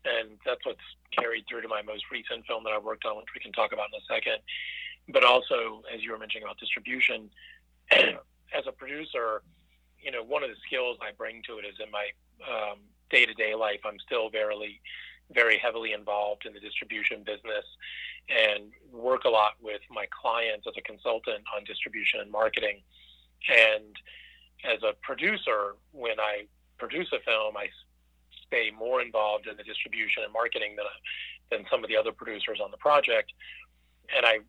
and 0.05 0.29
that's 0.45 0.65
what's 0.65 0.79
carried 1.15 1.45
through 1.47 1.61
to 1.61 1.67
my 1.67 1.81
most 1.81 2.05
recent 2.11 2.45
film 2.47 2.63
that 2.63 2.71
I 2.71 2.79
worked 2.79 3.05
on, 3.05 3.17
which 3.17 3.27
we 3.35 3.41
can 3.41 3.51
talk 3.51 3.71
about 3.71 3.87
in 3.93 3.99
a 3.99 4.05
second. 4.13 4.39
But 5.09 5.23
also, 5.23 5.83
as 5.93 6.01
you 6.03 6.11
were 6.11 6.17
mentioning 6.17 6.43
about 6.43 6.57
distribution, 6.57 7.29
as 7.91 8.65
a 8.67 8.71
producer, 8.71 9.41
you 10.01 10.11
know, 10.11 10.23
one 10.23 10.43
of 10.43 10.49
the 10.49 10.55
skills 10.65 10.97
I 11.01 11.11
bring 11.17 11.41
to 11.47 11.57
it 11.57 11.65
is 11.65 11.75
in 11.83 11.91
my 11.91 12.09
um, 12.47 12.79
day-to-day 13.09 13.55
life, 13.55 13.79
I'm 13.85 13.99
still 14.05 14.29
very, 14.29 14.81
very 15.31 15.57
heavily 15.57 15.93
involved 15.93 16.45
in 16.45 16.53
the 16.53 16.59
distribution 16.59 17.23
business 17.23 17.65
and 18.29 18.71
work 18.91 19.25
a 19.25 19.29
lot 19.29 19.53
with 19.61 19.81
my 19.89 20.05
clients 20.09 20.67
as 20.67 20.73
a 20.77 20.81
consultant 20.81 21.43
on 21.55 21.63
distribution 21.63 22.19
and 22.21 22.31
marketing. 22.31 22.81
And 23.49 23.95
as 24.63 24.83
a 24.83 24.93
producer, 25.01 25.75
when 25.91 26.19
I 26.19 26.45
produce 26.77 27.11
a 27.13 27.19
film, 27.19 27.57
I 27.57 27.67
stay 28.47 28.71
more 28.77 29.01
involved 29.01 29.47
in 29.47 29.57
the 29.57 29.63
distribution 29.63 30.23
and 30.23 30.33
marketing 30.33 30.75
than, 30.75 30.85
than 31.51 31.65
some 31.69 31.83
of 31.83 31.89
the 31.89 31.97
other 31.97 32.11
producers 32.11 32.59
on 32.63 32.71
the 32.71 32.77
project. 32.77 33.31
And 34.15 34.25
I 34.25 34.39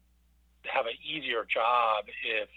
have 0.66 0.86
an 0.86 0.94
easier 1.04 1.46
job 1.48 2.04
if 2.24 2.48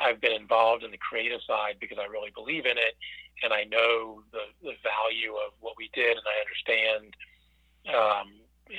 I've 0.00 0.20
been 0.20 0.32
involved 0.32 0.82
in 0.82 0.90
the 0.90 0.98
creative 0.98 1.40
side 1.46 1.76
because 1.80 1.98
I 2.00 2.06
really 2.06 2.30
believe 2.34 2.66
in 2.66 2.78
it 2.78 2.96
and 3.42 3.52
I 3.52 3.64
know 3.64 4.22
the, 4.32 4.50
the 4.62 4.74
value 4.82 5.34
of 5.34 5.52
what 5.60 5.74
we 5.76 5.90
did 5.94 6.16
and 6.16 6.26
I 6.26 6.36
understand 6.40 7.14
um, 7.94 8.32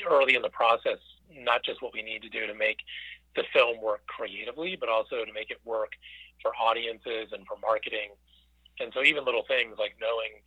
early 0.10 0.36
in 0.36 0.42
the 0.42 0.50
process 0.50 1.00
not 1.34 1.63
just 1.63 1.82
what 1.82 1.94
we 1.94 2.01
need 2.01 2.22
to 2.22 2.30
do 2.30 2.46
to 2.48 2.54
make 2.54 2.78
the 3.36 3.44
film 3.54 3.82
work 3.82 4.06
creatively, 4.08 4.75
but 4.75 4.90
also 4.90 5.24
to 5.24 5.34
make 5.34 5.51
it 5.51 5.60
work 5.63 5.94
for 6.42 6.51
audiences 6.60 7.32
and 7.32 7.46
for 7.48 7.58
marketing. 7.62 8.12
And 8.80 8.92
so 8.94 9.04
even 9.04 9.25
little 9.25 9.44
things 9.48 9.75
like 9.80 9.96
knowing 10.01 10.42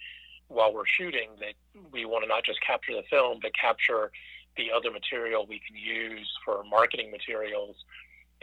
while 0.48 0.74
we're 0.74 0.86
shooting 0.86 1.30
that 1.40 1.54
we 1.92 2.04
want 2.04 2.24
to 2.24 2.28
not 2.28 2.44
just 2.44 2.60
capture 2.60 2.92
the 2.92 3.04
film, 3.08 3.38
but 3.40 3.52
capture 3.54 4.10
the 4.56 4.70
other 4.70 4.90
material 4.90 5.46
we 5.46 5.60
can 5.66 5.76
use 5.76 6.30
for 6.44 6.62
marketing 6.64 7.10
materials 7.10 7.76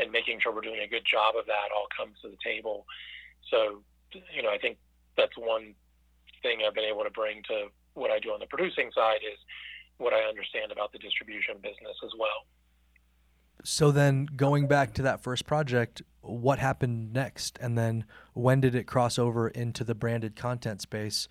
and 0.02 0.12
making 0.12 0.40
sure 0.42 0.54
we're 0.54 0.62
doing 0.62 0.82
a 0.84 0.88
good 0.88 1.06
job 1.06 1.36
of 1.38 1.46
that 1.46 1.70
all 1.76 1.88
comes 1.96 2.18
to 2.22 2.30
the 2.30 2.38
table. 2.44 2.86
So, 3.50 3.84
you 4.34 4.42
know, 4.42 4.50
I 4.50 4.58
think 4.58 4.78
that's 5.16 5.38
one 5.38 5.76
thing 6.42 6.60
I've 6.66 6.74
been 6.74 6.90
able 6.90 7.04
to 7.04 7.12
bring 7.12 7.44
to 7.44 7.68
what 7.94 8.10
I 8.10 8.20
do 8.20 8.30
on 8.30 8.40
the 8.40 8.48
producing 8.48 8.92
side 8.94 9.20
is 9.22 9.38
what 9.98 10.14
I 10.14 10.22
understand 10.22 10.72
about 10.72 10.92
the 10.92 10.98
distribution 10.98 11.56
business 11.62 11.96
as 12.04 12.12
well. 12.18 12.48
So 13.64 13.92
then 13.92 14.28
going 14.36 14.68
back 14.68 14.94
to 14.96 15.04
that 15.04 15.22
first 15.22 15.46
project, 15.46 16.02
what 16.22 16.58
happened 16.58 17.14
next? 17.14 17.60
And 17.62 17.78
then 17.78 18.06
when 18.34 18.60
did 18.60 18.74
it 18.74 18.88
cross 18.88 19.20
over 19.20 19.50
into 19.50 19.84
the 19.84 19.94
branded 19.94 20.36
content 20.36 20.82
space? 20.82 21.28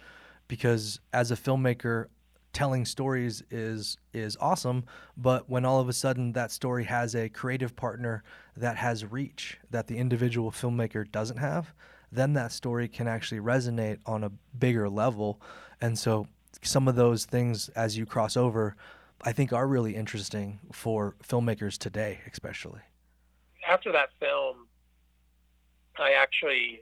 Because 0.46 1.00
as 1.12 1.30
a 1.32 1.36
filmmaker, 1.36 2.06
telling 2.52 2.84
stories 2.84 3.42
is 3.50 3.96
is 4.12 4.36
awesome, 4.40 4.84
but 5.16 5.48
when 5.48 5.64
all 5.64 5.80
of 5.80 5.88
a 5.88 5.92
sudden 5.92 6.32
that 6.32 6.50
story 6.50 6.84
has 6.84 7.14
a 7.14 7.28
creative 7.28 7.76
partner 7.76 8.22
that 8.56 8.76
has 8.76 9.04
reach 9.04 9.58
that 9.70 9.86
the 9.86 9.96
individual 9.98 10.50
filmmaker 10.50 11.10
doesn't 11.10 11.38
have, 11.38 11.72
then 12.10 12.32
that 12.34 12.52
story 12.52 12.88
can 12.88 13.06
actually 13.06 13.40
resonate 13.40 13.98
on 14.06 14.24
a 14.24 14.32
bigger 14.58 14.88
level. 14.88 15.40
And 15.80 15.98
so 15.98 16.26
some 16.62 16.88
of 16.88 16.96
those 16.96 17.24
things 17.24 17.68
as 17.70 17.96
you 17.96 18.06
cross 18.06 18.36
over 18.36 18.76
I 19.22 19.32
think 19.32 19.52
are 19.52 19.66
really 19.66 19.94
interesting 19.96 20.60
for 20.72 21.14
filmmakers 21.22 21.76
today, 21.76 22.20
especially. 22.30 22.80
After 23.68 23.92
that 23.92 24.08
film, 24.18 24.66
I 26.00 26.12
actually, 26.16 26.80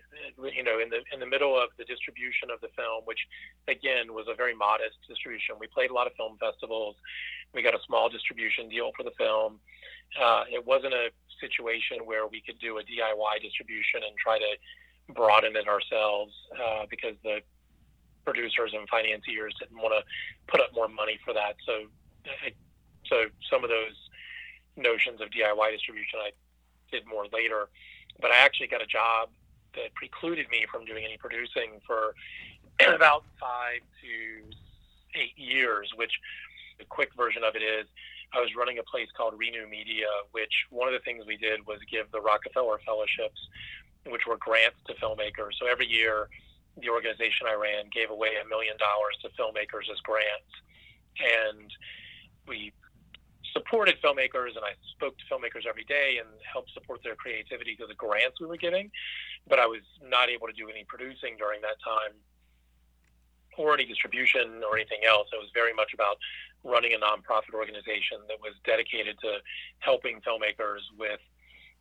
you 0.55 0.63
know, 0.63 0.79
in 0.79 0.89
the 0.89 1.03
in 1.13 1.19
the 1.19 1.27
middle 1.27 1.59
of 1.59 1.71
the 1.77 1.85
distribution 1.85 2.55
of 2.55 2.61
the 2.61 2.71
film, 2.79 3.03
which 3.05 3.19
again 3.67 4.15
was 4.15 4.27
a 4.31 4.35
very 4.35 4.55
modest 4.55 4.97
distribution. 5.09 5.57
We 5.59 5.67
played 5.67 5.91
a 5.91 5.95
lot 5.95 6.07
of 6.07 6.15
film 6.15 6.39
festivals. 6.39 6.95
We 7.53 7.63
got 7.63 7.75
a 7.75 7.83
small 7.87 8.09
distribution 8.09 8.69
deal 8.69 8.93
for 8.97 9.03
the 9.03 9.13
film. 9.19 9.59
Uh, 10.15 10.45
it 10.49 10.65
wasn't 10.65 10.95
a 10.95 11.11
situation 11.41 12.07
where 12.07 12.27
we 12.27 12.41
could 12.41 12.59
do 12.61 12.79
a 12.79 12.83
DIY 12.83 13.43
distribution 13.43 14.07
and 14.07 14.17
try 14.17 14.39
to 14.39 14.53
broaden 15.13 15.57
it 15.57 15.67
ourselves 15.67 16.33
uh, 16.55 16.87
because 16.89 17.17
the 17.25 17.41
producers 18.25 18.73
and 18.75 18.89
financiers 18.89 19.55
didn't 19.59 19.79
want 19.79 19.93
to 19.99 20.03
put 20.47 20.61
up 20.61 20.71
more 20.75 20.89
money 20.89 21.19
for 21.25 21.35
that. 21.35 21.57
So 21.67 21.91
so 23.11 23.27
some 23.51 23.65
of 23.65 23.71
those 23.71 23.99
notions 24.77 25.21
of 25.21 25.29
DIY 25.35 25.73
distribution 25.73 26.23
I 26.23 26.31
did 26.93 27.03
more 27.07 27.27
later, 27.33 27.69
but 28.21 28.31
I 28.31 28.37
actually 28.37 28.69
got 28.69 28.83
a 28.83 28.87
job 28.87 29.29
that 29.75 29.95
precluded 29.95 30.49
me 30.51 30.67
from 30.71 30.85
doing 30.85 31.05
any 31.05 31.17
producing 31.17 31.81
for 31.87 32.15
about 32.95 33.25
five 33.41 33.81
to 34.03 35.19
eight 35.19 35.37
years. 35.37 35.93
Which 35.97 36.13
the 36.79 36.85
quick 36.85 37.11
version 37.17 37.43
of 37.45 37.55
it 37.57 37.63
is, 37.63 37.87
I 38.33 38.41
was 38.41 38.51
running 38.57 38.79
a 38.79 38.83
place 38.83 39.09
called 39.17 39.35
Renew 39.39 39.69
Media, 39.69 40.07
which 40.33 40.53
one 40.71 40.89
of 40.89 40.95
the 40.95 41.01
things 41.01 41.25
we 41.27 41.37
did 41.37 41.67
was 41.67 41.79
give 41.91 42.11
the 42.13 42.21
Rockefeller 42.21 42.81
Fellowships, 42.85 43.41
which 44.07 44.27
were 44.27 44.37
grants 44.37 44.79
to 44.87 44.95
filmmakers. 44.95 45.57
So 45.59 45.67
every 45.67 45.87
year, 45.87 46.29
the 46.81 46.91
organization 46.91 47.47
I 47.49 47.55
ran 47.55 47.91
gave 47.93 48.11
away 48.11 48.31
a 48.45 48.49
million 48.49 48.77
dollars 48.79 49.17
to 49.23 49.29
filmmakers 49.31 49.91
as 49.91 49.99
grants, 50.03 50.53
and 51.19 51.71
we 52.47 52.73
supported 53.59 53.97
filmmakers 54.03 54.55
and 54.55 54.63
I 54.63 54.79
spoke 54.95 55.19
to 55.19 55.25
filmmakers 55.27 55.67
every 55.69 55.85
day 55.85 56.19
and 56.23 56.29
helped 56.41 56.71
support 56.73 57.03
their 57.03 57.17
creativity 57.17 57.75
through 57.75 57.89
the 57.89 57.99
grants 57.99 58.41
we 58.41 58.47
were 58.47 58.57
getting. 58.57 58.91
But 59.49 59.59
I 59.59 59.67
was 59.67 59.83
not 60.03 60.29
able 60.29 60.47
to 60.47 60.53
do 60.53 60.71
any 60.71 60.85
producing 60.87 61.37
during 61.37 61.61
that 61.63 61.83
time 61.83 62.15
or 63.59 63.75
any 63.75 63.85
distribution 63.85 64.63
or 64.63 64.79
anything 64.79 65.03
else. 65.03 65.27
It 65.33 65.43
was 65.43 65.51
very 65.53 65.75
much 65.75 65.91
about 65.93 66.17
running 66.63 66.95
a 66.95 66.99
nonprofit 67.03 67.55
organization 67.55 68.23
that 68.29 68.39
was 68.41 68.55
dedicated 68.65 69.19
to 69.21 69.43
helping 69.81 70.21
filmmakers 70.23 70.87
with 70.97 71.21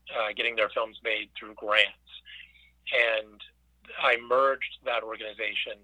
uh, 0.09 0.33
getting 0.35 0.55
their 0.55 0.69
films 0.69 0.97
made 1.03 1.29
through 1.37 1.53
grants. 1.53 2.09
And 2.89 3.37
I 4.01 4.17
merged 4.17 4.81
that 4.85 5.03
organization 5.03 5.77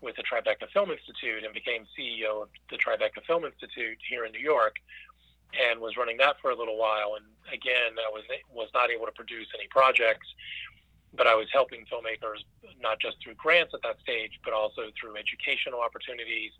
with 0.00 0.16
the 0.16 0.24
Tribeca 0.24 0.68
Film 0.72 0.90
Institute 0.90 1.44
and 1.44 1.52
became 1.52 1.84
CEO 1.96 2.42
of 2.42 2.48
the 2.70 2.76
Tribeca 2.76 3.24
Film 3.26 3.44
Institute 3.44 3.98
here 4.08 4.24
in 4.24 4.32
New 4.32 4.40
York 4.40 4.76
and 5.58 5.80
was 5.80 5.96
running 5.96 6.16
that 6.18 6.36
for 6.40 6.50
a 6.50 6.56
little 6.56 6.78
while. 6.78 7.16
And 7.16 7.26
again, 7.52 7.98
I 7.98 8.10
was 8.10 8.22
was 8.50 8.68
not 8.74 8.90
able 8.90 9.06
to 9.06 9.12
produce 9.12 9.48
any 9.54 9.68
projects. 9.68 10.26
but 11.12 11.26
I 11.26 11.34
was 11.34 11.46
helping 11.52 11.84
filmmakers 11.86 12.44
not 12.80 13.00
just 13.00 13.16
through 13.22 13.34
grants 13.34 13.74
at 13.74 13.82
that 13.82 14.00
stage, 14.00 14.38
but 14.44 14.52
also 14.52 14.82
through 14.98 15.16
educational 15.16 15.80
opportunities. 15.80 16.52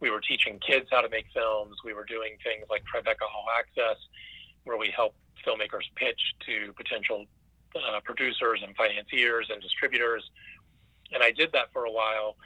We 0.00 0.10
were 0.10 0.20
teaching 0.20 0.58
kids 0.60 0.86
how 0.90 1.00
to 1.00 1.08
make 1.08 1.26
films. 1.34 1.76
We 1.84 1.94
were 1.94 2.04
doing 2.04 2.36
things 2.44 2.66
like 2.70 2.84
Tribeca 2.84 3.22
All 3.22 3.46
Access, 3.58 3.96
where 4.64 4.76
we 4.76 4.92
help 4.94 5.14
filmmakers 5.46 5.86
pitch 5.96 6.20
to 6.46 6.72
potential 6.74 7.26
uh, 7.74 8.00
producers 8.04 8.60
and 8.64 8.74
financiers 8.76 9.50
and 9.50 9.60
distributors. 9.60 10.30
And 11.12 11.22
I 11.22 11.32
did 11.32 11.52
that 11.52 11.72
for 11.72 11.84
a 11.84 11.90
while 11.90 12.36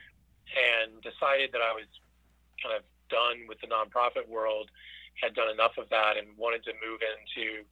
and 0.56 1.02
decided 1.02 1.52
that 1.52 1.60
I 1.60 1.72
was 1.72 1.86
kind 2.62 2.76
of 2.76 2.82
done 3.10 3.46
with 3.48 3.60
the 3.60 3.66
nonprofit 3.66 4.28
world, 4.28 4.70
had 5.20 5.34
done 5.34 5.50
enough 5.50 5.78
of 5.78 5.88
that, 5.90 6.16
and 6.16 6.26
wanted 6.36 6.64
to 6.64 6.72
move 6.86 7.00
into 7.02 7.64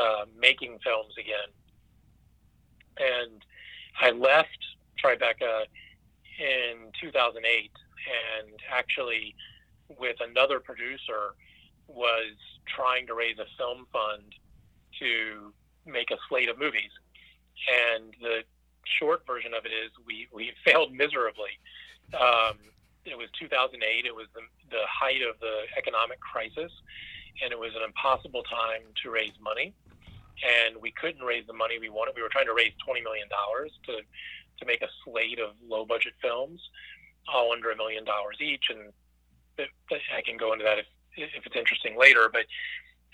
uh, 0.00 0.24
making 0.38 0.78
films 0.84 1.14
again. 1.18 1.50
And 2.98 3.44
I 4.00 4.10
left 4.10 4.58
Tribeca 5.02 5.64
in 6.38 6.92
2008 7.00 7.70
and 8.08 8.54
actually, 8.70 9.34
with 9.88 10.16
another 10.20 10.60
producer, 10.60 11.34
was 11.86 12.36
trying 12.66 13.06
to 13.06 13.14
raise 13.14 13.38
a 13.38 13.46
film 13.56 13.86
fund 13.92 14.34
to 15.00 15.52
make 15.86 16.10
a 16.10 16.18
slate 16.28 16.48
of 16.48 16.58
movies. 16.58 16.90
And 17.96 18.14
the 18.20 18.42
short 18.98 19.26
version 19.26 19.54
of 19.54 19.64
it 19.64 19.72
is 19.72 19.90
we, 20.06 20.28
we 20.32 20.52
failed 20.64 20.92
miserably. 20.92 21.58
Um, 22.14 22.58
it 23.04 23.16
was 23.16 23.28
2008. 23.38 24.04
It 24.04 24.14
was 24.14 24.26
the, 24.34 24.40
the 24.40 24.57
height 24.98 25.22
of 25.22 25.38
the 25.40 25.70
economic 25.76 26.20
crisis, 26.20 26.72
and 27.42 27.52
it 27.52 27.58
was 27.58 27.70
an 27.76 27.82
impossible 27.82 28.42
time 28.42 28.82
to 29.02 29.10
raise 29.10 29.36
money. 29.40 29.74
And 30.38 30.76
we 30.80 30.92
couldn't 30.92 31.22
raise 31.22 31.46
the 31.46 31.52
money 31.52 31.78
we 31.78 31.88
wanted. 31.88 32.14
We 32.14 32.22
were 32.22 32.28
trying 32.28 32.46
to 32.46 32.54
raise 32.54 32.72
$20 32.86 33.02
million 33.02 33.26
to, 33.86 33.92
to 33.96 34.66
make 34.66 34.82
a 34.82 34.88
slate 35.04 35.40
of 35.40 35.50
low 35.66 35.84
budget 35.84 36.14
films, 36.22 36.60
all 37.32 37.52
under 37.52 37.70
a 37.70 37.76
million 37.76 38.04
dollars 38.04 38.36
each. 38.40 38.70
And 38.70 38.92
I 39.58 40.22
can 40.22 40.36
go 40.36 40.52
into 40.52 40.64
that 40.64 40.78
if, 40.78 40.86
if 41.16 41.44
it's 41.44 41.56
interesting 41.56 41.98
later. 41.98 42.30
But 42.32 42.46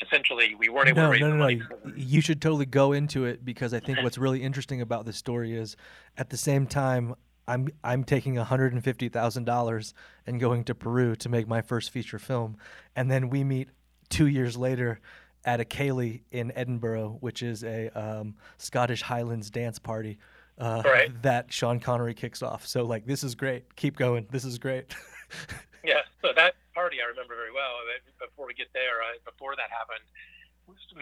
essentially 0.02 0.54
we 0.54 0.68
weren't 0.68 0.88
able 0.88 1.02
no, 1.02 1.06
to 1.06 1.12
raise 1.12 1.20
no, 1.20 1.30
no, 1.30 1.36
money. 1.36 1.62
no. 1.84 1.92
You 1.96 2.20
should 2.20 2.42
totally 2.42 2.66
go 2.66 2.92
into 2.92 3.24
it 3.24 3.44
because 3.44 3.72
I 3.72 3.80
think 3.80 4.02
what's 4.02 4.18
really 4.18 4.42
interesting 4.42 4.80
about 4.80 5.06
this 5.06 5.16
story 5.16 5.54
is 5.54 5.76
at 6.16 6.30
the 6.30 6.36
same 6.36 6.66
time 6.66 7.14
I'm 7.46 7.68
I'm 7.82 8.04
taking 8.04 8.34
$150,000 8.34 9.92
and 10.26 10.40
going 10.40 10.64
to 10.64 10.74
Peru 10.74 11.14
to 11.16 11.28
make 11.28 11.46
my 11.46 11.62
first 11.62 11.90
feature 11.90 12.18
film 12.18 12.56
and 12.96 13.10
then 13.10 13.30
we 13.30 13.44
meet 13.44 13.68
2 14.10 14.26
years 14.26 14.56
later 14.56 15.00
at 15.44 15.60
a 15.60 15.64
Ceilidh 15.64 16.22
in 16.30 16.52
Edinburgh, 16.54 17.18
which 17.20 17.42
is 17.42 17.64
a 17.64 17.88
um, 17.90 18.34
Scottish 18.58 19.02
Highlands 19.02 19.50
dance 19.50 19.78
party 19.78 20.18
uh, 20.58 20.82
right. 20.84 21.22
that 21.22 21.52
Sean 21.52 21.80
Connery 21.80 22.14
kicks 22.14 22.42
off. 22.42 22.66
So 22.66 22.84
like 22.84 23.06
this 23.06 23.24
is 23.24 23.34
great. 23.34 23.74
Keep 23.76 23.96
going. 23.96 24.26
This 24.30 24.44
is 24.44 24.58
great. 24.58 24.94
yeah. 25.84 26.00
So 26.22 26.28
that 26.34 26.54
party 26.74 26.98
I 27.04 27.08
remember 27.08 27.34
very 27.34 27.52
well. 27.52 27.72
Before 28.20 28.46
we 28.46 28.54
get 28.54 28.68
there, 28.72 29.02
uh, 29.02 29.18
before 29.30 29.54
that 29.56 29.68
happened, 29.70 30.04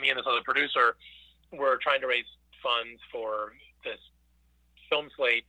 me 0.01 0.11
and 0.11 0.19
this 0.19 0.27
other 0.27 0.43
producer 0.45 0.97
were 1.53 1.79
trying 1.83 2.01
to 2.01 2.07
raise 2.07 2.25
funds 2.63 3.01
for 3.11 3.53
this 3.85 3.99
film 4.89 5.09
slate, 5.17 5.45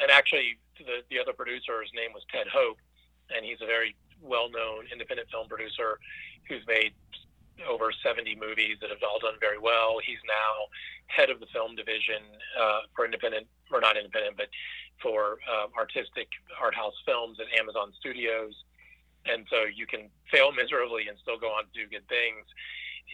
and 0.00 0.10
actually 0.10 0.58
the 0.78 1.02
the 1.10 1.18
other 1.18 1.32
producer's 1.32 1.90
name 1.94 2.12
was 2.12 2.22
Ted 2.30 2.46
Hope, 2.48 2.78
and 3.34 3.44
he's 3.44 3.60
a 3.62 3.66
very 3.66 3.96
well-known 4.20 4.86
independent 4.92 5.28
film 5.30 5.48
producer 5.48 5.98
who's 6.48 6.62
made 6.66 6.94
over 7.68 7.92
70 7.92 8.36
movies 8.36 8.78
that 8.80 8.90
have 8.90 9.02
all 9.02 9.18
done 9.18 9.34
very 9.40 9.58
well. 9.58 9.98
He's 10.02 10.22
now 10.26 10.66
head 11.06 11.28
of 11.28 11.38
the 11.38 11.46
film 11.52 11.76
division 11.76 12.22
uh, 12.58 12.80
for 12.94 13.04
independent, 13.04 13.46
or 13.70 13.80
not 13.80 13.96
independent, 13.96 14.36
but 14.36 14.48
for 15.02 15.38
uh, 15.50 15.66
artistic 15.76 16.28
art 16.60 16.74
house 16.74 16.94
films 17.04 17.38
at 17.40 17.46
Amazon 17.58 17.92
Studios 17.98 18.54
and 19.26 19.46
so 19.50 19.64
you 19.64 19.86
can 19.86 20.08
fail 20.30 20.52
miserably 20.52 21.08
and 21.08 21.16
still 21.18 21.38
go 21.38 21.48
on 21.48 21.64
to 21.64 21.72
do 21.72 21.88
good 21.88 22.06
things. 22.08 22.46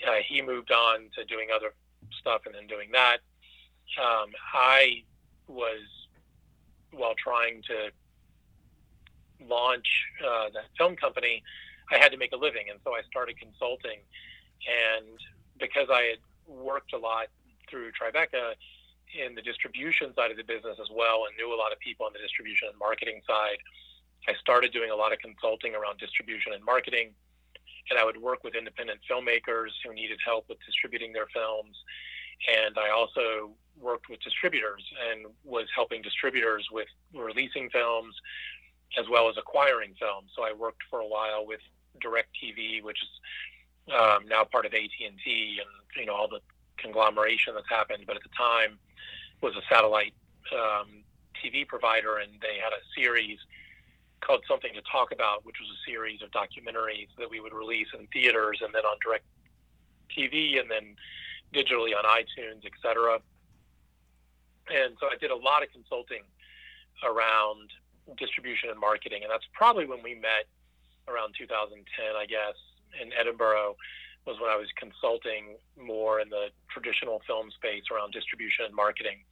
Uh, 0.06 0.20
he 0.26 0.40
moved 0.40 0.70
on 0.70 1.10
to 1.14 1.24
doing 1.24 1.48
other 1.54 1.74
stuff 2.20 2.42
and 2.46 2.54
then 2.54 2.66
doing 2.66 2.90
that. 2.92 3.18
Um, 4.00 4.30
I 4.54 5.02
was 5.48 5.82
while 6.92 7.14
trying 7.14 7.62
to 7.62 7.90
launch 9.46 9.86
uh, 10.24 10.50
that 10.52 10.64
film 10.76 10.96
company, 10.96 11.42
I 11.90 11.98
had 11.98 12.12
to 12.12 12.18
make 12.18 12.32
a 12.32 12.36
living, 12.36 12.68
and 12.70 12.78
so 12.84 12.92
I 12.92 13.02
started 13.10 13.38
consulting. 13.38 14.00
And 14.66 15.18
because 15.58 15.88
I 15.90 16.16
had 16.16 16.20
worked 16.46 16.92
a 16.92 16.98
lot 16.98 17.28
through 17.70 17.92
Tribeca 17.92 18.54
in 19.16 19.34
the 19.34 19.42
distribution 19.42 20.12
side 20.14 20.30
of 20.30 20.36
the 20.36 20.44
business 20.44 20.76
as 20.80 20.88
well, 20.92 21.24
and 21.26 21.36
knew 21.36 21.54
a 21.54 21.56
lot 21.56 21.72
of 21.72 21.78
people 21.80 22.06
on 22.06 22.12
the 22.12 22.18
distribution 22.18 22.68
and 22.68 22.78
marketing 22.78 23.20
side, 23.26 23.58
I 24.28 24.34
started 24.40 24.72
doing 24.72 24.90
a 24.90 24.96
lot 24.96 25.12
of 25.12 25.18
consulting 25.20 25.74
around 25.74 25.98
distribution 25.98 26.52
and 26.52 26.64
marketing, 26.64 27.14
and 27.90 27.98
I 27.98 28.04
would 28.04 28.20
work 28.20 28.44
with 28.44 28.54
independent 28.54 29.00
filmmakers 29.08 29.72
who 29.84 29.94
needed 29.94 30.18
help 30.24 30.48
with 30.48 30.58
distributing 30.66 31.12
their 31.12 31.28
films. 31.32 31.76
And 32.46 32.78
I 32.78 32.90
also 32.90 33.50
worked 33.80 34.08
with 34.08 34.20
distributors 34.20 34.84
and 35.10 35.26
was 35.44 35.66
helping 35.74 36.02
distributors 36.02 36.68
with 36.70 36.88
releasing 37.14 37.70
films 37.70 38.14
as 38.98 39.06
well 39.08 39.28
as 39.28 39.36
acquiring 39.36 39.94
films. 39.98 40.30
So 40.34 40.42
I 40.42 40.52
worked 40.52 40.82
for 40.90 41.00
a 41.00 41.06
while 41.06 41.46
with 41.46 41.60
DirecTV, 42.02 42.82
which 42.82 42.98
is 43.02 43.94
um, 43.94 44.26
now 44.28 44.44
part 44.44 44.66
of 44.66 44.74
AT&T, 44.74 45.00
and 45.04 45.68
you 45.96 46.06
know 46.06 46.14
all 46.14 46.28
the 46.28 46.40
conglomeration 46.78 47.54
that's 47.54 47.68
happened. 47.68 48.04
But 48.06 48.16
at 48.16 48.22
the 48.22 48.30
time, 48.36 48.78
was 49.40 49.54
a 49.56 49.62
satellite 49.68 50.14
um, 50.52 51.04
TV 51.42 51.66
provider, 51.66 52.18
and 52.18 52.32
they 52.40 52.58
had 52.62 52.72
a 52.72 52.82
series 52.94 53.38
called 54.20 54.42
Something 54.48 54.74
to 54.74 54.82
Talk 54.82 55.12
About, 55.12 55.44
which 55.44 55.56
was 55.60 55.68
a 55.70 55.90
series 55.90 56.22
of 56.22 56.30
documentaries 56.30 57.08
that 57.18 57.30
we 57.30 57.40
would 57.40 57.52
release 57.52 57.88
in 57.98 58.06
theaters 58.08 58.60
and 58.64 58.74
then 58.74 58.84
on 58.84 58.96
direct 59.02 59.24
TV 60.16 60.58
and 60.60 60.70
then 60.70 60.96
digitally 61.54 61.96
on 61.96 62.04
iTunes, 62.04 62.64
etc. 62.64 63.20
And 64.68 64.96
so 65.00 65.06
I 65.06 65.16
did 65.20 65.30
a 65.30 65.36
lot 65.36 65.62
of 65.62 65.72
consulting 65.72 66.22
around 67.04 67.70
distribution 68.16 68.70
and 68.70 68.78
marketing, 68.78 69.22
and 69.22 69.30
that's 69.30 69.46
probably 69.52 69.86
when 69.86 70.02
we 70.02 70.14
met 70.14 70.46
around 71.06 71.34
2010, 71.38 71.82
I 72.16 72.26
guess, 72.26 72.56
in 73.00 73.12
Edinburgh 73.18 73.76
was 74.26 74.38
when 74.40 74.50
I 74.50 74.56
was 74.56 74.68
consulting 74.76 75.56
more 75.80 76.20
in 76.20 76.28
the 76.28 76.48
traditional 76.68 77.22
film 77.26 77.50
space 77.50 77.84
around 77.90 78.12
distribution 78.12 78.66
and 78.66 78.74
marketing, 78.74 79.24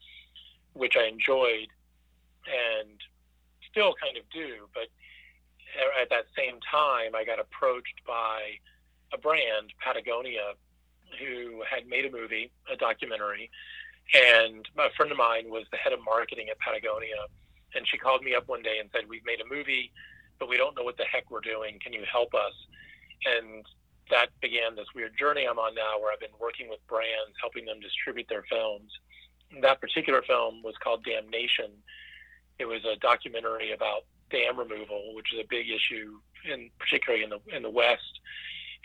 which 0.72 0.96
I 0.96 1.06
enjoyed. 1.06 1.68
And 2.46 3.00
still 3.76 3.92
kind 4.00 4.16
of 4.16 4.24
do, 4.32 4.68
but 4.72 4.88
at 6.00 6.08
that 6.08 6.24
same 6.34 6.60
time, 6.64 7.14
I 7.14 7.24
got 7.24 7.38
approached 7.38 8.00
by 8.06 8.56
a 9.12 9.18
brand, 9.18 9.74
Patagonia, 9.84 10.54
who 11.18 11.62
had 11.68 11.86
made 11.86 12.04
a 12.04 12.10
movie, 12.10 12.50
a 12.72 12.76
documentary, 12.76 13.50
and 14.14 14.68
a 14.78 14.90
friend 14.96 15.10
of 15.10 15.18
mine 15.18 15.50
was 15.50 15.64
the 15.70 15.76
head 15.76 15.92
of 15.92 16.00
marketing 16.04 16.48
at 16.48 16.58
Patagonia, 16.58 17.26
and 17.74 17.86
she 17.88 17.98
called 17.98 18.22
me 18.22 18.34
up 18.34 18.48
one 18.48 18.62
day 18.62 18.78
and 18.78 18.90
said, 18.92 19.08
"We've 19.08 19.24
made 19.24 19.40
a 19.40 19.46
movie, 19.46 19.92
but 20.38 20.48
we 20.48 20.56
don't 20.56 20.76
know 20.76 20.84
what 20.84 20.96
the 20.96 21.04
heck 21.04 21.30
we're 21.30 21.40
doing. 21.40 21.78
Can 21.78 21.92
you 21.92 22.04
help 22.04 22.34
us?" 22.34 22.54
And 23.24 23.66
that 24.10 24.28
began 24.40 24.76
this 24.76 24.94
weird 24.94 25.18
journey 25.18 25.44
I'm 25.44 25.58
on 25.58 25.74
now, 25.74 25.98
where 25.98 26.12
I've 26.12 26.20
been 26.20 26.38
working 26.38 26.68
with 26.68 26.86
brands, 26.86 27.36
helping 27.40 27.64
them 27.64 27.80
distribute 27.80 28.28
their 28.28 28.44
films. 28.44 28.92
That 29.60 29.80
particular 29.80 30.22
film 30.22 30.62
was 30.62 30.76
called 30.78 31.04
Damnation, 31.04 31.82
it 32.58 32.64
was 32.64 32.84
a 32.84 32.96
documentary 32.96 33.72
about 33.72 34.04
dam 34.30 34.58
removal, 34.58 35.14
which 35.14 35.32
is 35.32 35.40
a 35.40 35.46
big 35.48 35.70
issue, 35.70 36.18
in 36.44 36.70
particularly 36.78 37.24
in 37.24 37.30
the 37.30 37.40
in 37.54 37.62
the 37.62 37.70
West 37.70 38.20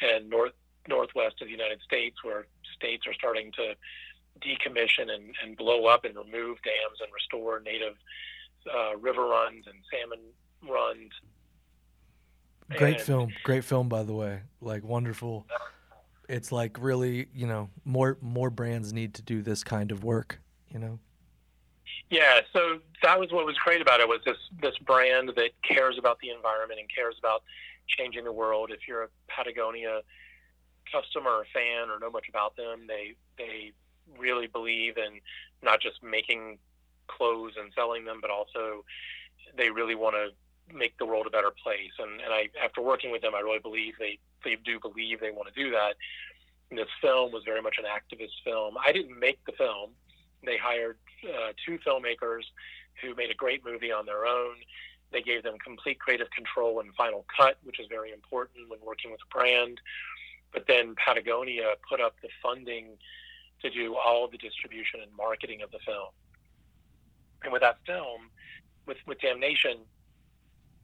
and 0.02 0.30
north 0.30 0.54
northwest 0.88 1.42
of 1.42 1.48
the 1.48 1.52
United 1.52 1.82
States, 1.82 2.18
where 2.24 2.48
states 2.76 3.06
are 3.08 3.14
starting 3.14 3.52
to 3.54 3.76
decommission 4.42 5.14
and, 5.14 5.36
and 5.44 5.58
blow 5.58 5.86
up 5.86 6.06
and 6.06 6.16
remove 6.16 6.58
dams 6.64 7.00
and 7.02 7.10
restore 7.14 7.60
native 7.60 7.96
uh, 8.74 8.98
river 8.98 9.28
runs 9.28 9.66
and 9.68 9.76
salmon 9.92 10.20
runs. 10.68 11.12
Great 12.78 12.96
and, 12.98 13.04
film, 13.04 13.34
great 13.44 13.64
film, 13.64 13.90
by 13.90 14.04
the 14.04 14.14
way. 14.14 14.42
Like 14.62 14.84
wonderful. 14.84 15.46
It's 16.30 16.52
like 16.52 16.78
really, 16.80 17.28
you 17.36 17.48
know, 17.48 17.70
more 17.84 18.18
more 18.22 18.50
brands 18.50 18.94
need 18.94 19.14
to 19.16 19.22
do 19.22 19.42
this 19.42 19.64
kind 19.64 19.92
of 19.92 20.04
work. 20.04 20.40
You 20.70 20.80
know. 20.80 21.00
Yeah, 22.10 22.42
so 22.54 22.80
that 23.04 23.20
was 23.20 23.32
what 23.32 23.46
was 23.46 23.58
great 23.58 23.82
about 23.82 24.00
it 24.00 24.08
was 24.08 24.20
this 24.26 24.38
this 24.62 24.78
brand 24.80 25.32
that 25.36 25.52
cares 25.64 25.98
about 25.98 26.20
the 26.20 26.30
environment 26.30 26.80
and 26.80 26.90
cares 26.94 27.16
about 27.20 27.44
changing 27.88 28.24
the 28.24 28.32
world. 28.32 28.72
If 28.72 28.88
you're 28.88 29.04
a 29.04 29.08
Patagonia 29.28 30.02
customer 30.92 31.32
or 31.32 31.46
fan 31.54 31.90
or 31.90 32.00
know 32.00 32.12
much 32.12 32.30
about 32.30 32.56
them, 32.56 32.88
they 32.88 33.16
they 33.38 33.74
really 34.18 34.48
believe 34.48 34.98
in 34.98 35.22
not 35.64 35.82
just 35.82 36.04
making 36.04 36.58
clothes 37.08 37.54
and 37.60 37.72
selling 37.76 38.06
them, 38.06 38.20
but 38.22 38.32
also 38.32 38.84
they 39.58 39.70
really 39.70 39.96
want 39.96 40.16
to 40.16 40.30
make 40.76 40.98
the 40.98 41.06
world 41.06 41.28
a 41.28 41.30
better 41.30 41.52
place. 41.64 41.92
And 42.00 42.22
and 42.22 42.34
I 42.34 42.50
after 42.64 42.82
working 42.82 43.12
with 43.12 43.22
them, 43.22 43.36
I 43.36 43.40
really 43.40 43.60
believe 43.60 43.94
they 44.00 44.20
they 44.44 44.58
do 44.64 44.80
believe 44.80 45.20
they 45.20 45.32
want 45.32 45.54
to 45.54 45.64
do 45.64 45.72
that. 45.72 45.96
And 46.70 46.80
this 46.80 46.88
film 47.02 47.32
was 47.32 47.44
very 47.44 47.62
much 47.62 47.78
an 47.78 47.86
activist 47.86 48.44
film. 48.46 48.76
I 48.86 48.92
didn't 48.92 49.20
make 49.20 49.44
the 49.46 49.52
film 49.54 49.92
They 50.44 50.58
hired 50.58 50.98
uh, 51.26 51.54
two 51.66 51.78
filmmakers 51.86 52.44
who 53.02 53.16
made 53.16 53.30
a 53.32 53.36
great 53.36 53.64
movie 53.66 53.92
on 53.92 54.06
their 54.06 54.26
own. 54.26 54.56
They 55.12 55.22
gave 55.22 55.44
them 55.44 55.56
complete 55.64 56.00
creative 56.00 56.30
control 56.32 56.80
and 56.80 56.94
final 56.96 57.26
cut, 57.36 57.58
which 57.64 57.80
is 57.80 57.88
very 57.90 58.12
important 58.12 58.70
when 58.70 58.80
working 58.84 59.12
with 59.12 59.20
a 59.22 59.38
brand. 59.38 59.80
But 60.54 60.66
then 60.68 60.96
Patagonia 60.96 61.74
put 61.90 62.02
up 62.02 62.16
the 62.22 62.30
funding 62.42 62.98
to 63.62 63.70
do 63.70 63.96
all 63.96 64.28
the 64.28 64.38
distribution 64.38 65.00
and 65.02 65.12
marketing 65.16 65.62
of 65.62 65.72
the 65.72 65.80
film. 65.86 66.10
And 67.44 67.54
with 67.54 67.62
that 67.62 67.78
film, 67.86 68.30
with, 68.86 68.98
with 69.08 69.20
Damnation, 69.20 69.78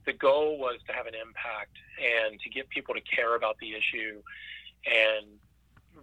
the 0.05 0.13
goal 0.13 0.57
was 0.57 0.79
to 0.87 0.93
have 0.93 1.05
an 1.05 1.13
impact 1.13 1.77
and 1.99 2.39
to 2.39 2.49
get 2.49 2.69
people 2.69 2.95
to 2.95 3.01
care 3.01 3.35
about 3.35 3.57
the 3.59 3.73
issue 3.73 4.21
and 4.85 5.27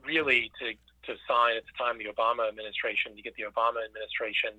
really 0.04 0.50
to, 0.60 0.72
to 1.06 1.18
sign 1.26 1.56
at 1.56 1.64
the 1.64 1.72
time 1.78 1.98
the 1.98 2.06
Obama 2.06 2.48
administration, 2.48 3.16
to 3.16 3.22
get 3.22 3.34
the 3.36 3.44
Obama 3.44 3.84
administration 3.84 4.50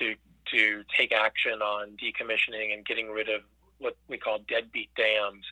to, 0.00 0.14
to 0.50 0.82
take 0.96 1.12
action 1.12 1.60
on 1.60 1.96
decommissioning 2.02 2.72
and 2.72 2.86
getting 2.86 3.10
rid 3.10 3.28
of 3.28 3.42
what 3.78 3.96
we 4.08 4.16
call 4.16 4.38
deadbeat 4.48 4.90
dams, 4.94 5.44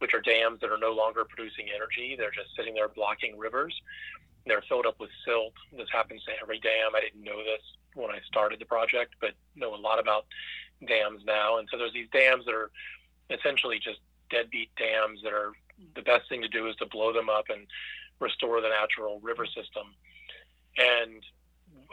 which 0.00 0.14
are 0.14 0.20
dams 0.20 0.60
that 0.60 0.70
are 0.70 0.78
no 0.78 0.92
longer 0.92 1.24
producing 1.24 1.66
energy. 1.74 2.16
They're 2.18 2.30
just 2.30 2.56
sitting 2.56 2.74
there 2.74 2.88
blocking 2.88 3.38
rivers. 3.38 3.74
They're 4.46 4.64
filled 4.68 4.86
up 4.86 4.98
with 4.98 5.10
silt. 5.24 5.52
This 5.76 5.88
happens 5.92 6.24
to 6.24 6.32
every 6.42 6.58
dam. 6.58 6.96
I 6.96 7.00
didn't 7.00 7.22
know 7.22 7.38
this 7.38 7.62
when 7.94 8.10
I 8.10 8.18
started 8.26 8.58
the 8.58 8.64
project, 8.64 9.14
but 9.20 9.32
know 9.54 9.74
a 9.74 9.76
lot 9.76 9.98
about 9.98 10.24
dams 10.88 11.22
now. 11.26 11.58
And 11.58 11.68
so 11.70 11.76
there's 11.76 11.92
these 11.92 12.08
dams 12.12 12.46
that 12.46 12.54
are 12.54 12.70
essentially 13.28 13.78
just 13.78 14.00
deadbeat 14.30 14.74
dams 14.76 15.20
that 15.22 15.32
are 15.32 15.52
the 15.94 16.02
best 16.02 16.28
thing 16.28 16.40
to 16.40 16.48
do 16.48 16.68
is 16.68 16.76
to 16.76 16.86
blow 16.86 17.12
them 17.12 17.28
up 17.28 17.44
and 17.50 17.66
restore 18.18 18.60
the 18.60 18.68
natural 18.68 19.20
river 19.20 19.44
system. 19.44 19.92
And 20.78 21.22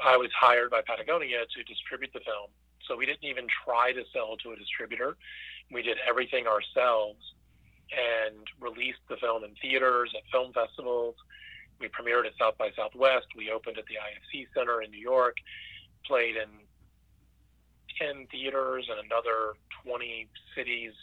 I 0.03 0.15
was 0.15 0.29
hired 0.39 0.71
by 0.71 0.81
Patagonia 0.81 1.39
to 1.39 1.63
distribute 1.63 2.11
the 2.13 2.21
film. 2.21 2.47
So 2.87 2.95
we 2.95 3.05
didn't 3.05 3.25
even 3.25 3.47
try 3.65 3.91
to 3.91 4.03
sell 4.13 4.37
to 4.37 4.51
a 4.51 4.55
distributor. 4.55 5.17
We 5.71 5.81
did 5.81 5.97
everything 6.07 6.47
ourselves 6.47 7.19
and 7.91 8.45
released 8.59 8.99
the 9.09 9.17
film 9.17 9.43
in 9.43 9.51
theaters, 9.61 10.13
at 10.15 10.23
film 10.31 10.53
festivals. 10.53 11.15
We 11.79 11.87
premiered 11.87 12.25
at 12.25 12.33
South 12.39 12.57
by 12.57 12.71
Southwest. 12.75 13.27
We 13.35 13.51
opened 13.51 13.77
at 13.77 13.85
the 13.85 13.95
IFC 13.95 14.47
Center 14.55 14.81
in 14.81 14.91
New 14.91 14.99
York, 14.99 15.37
played 16.05 16.35
in 16.35 16.49
10 17.99 18.27
theaters 18.31 18.87
and 18.89 19.05
another 19.05 19.53
20 19.83 20.27
cities 20.55 20.93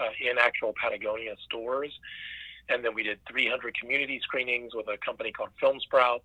uh, 0.00 0.10
in 0.20 0.38
actual 0.38 0.74
Patagonia 0.80 1.34
stores. 1.44 1.92
And 2.68 2.84
then 2.84 2.94
we 2.94 3.02
did 3.02 3.18
300 3.28 3.74
community 3.78 4.20
screenings 4.22 4.74
with 4.74 4.86
a 4.88 4.96
company 5.04 5.32
called 5.32 5.50
Film 5.60 5.80
Sprout 5.80 6.22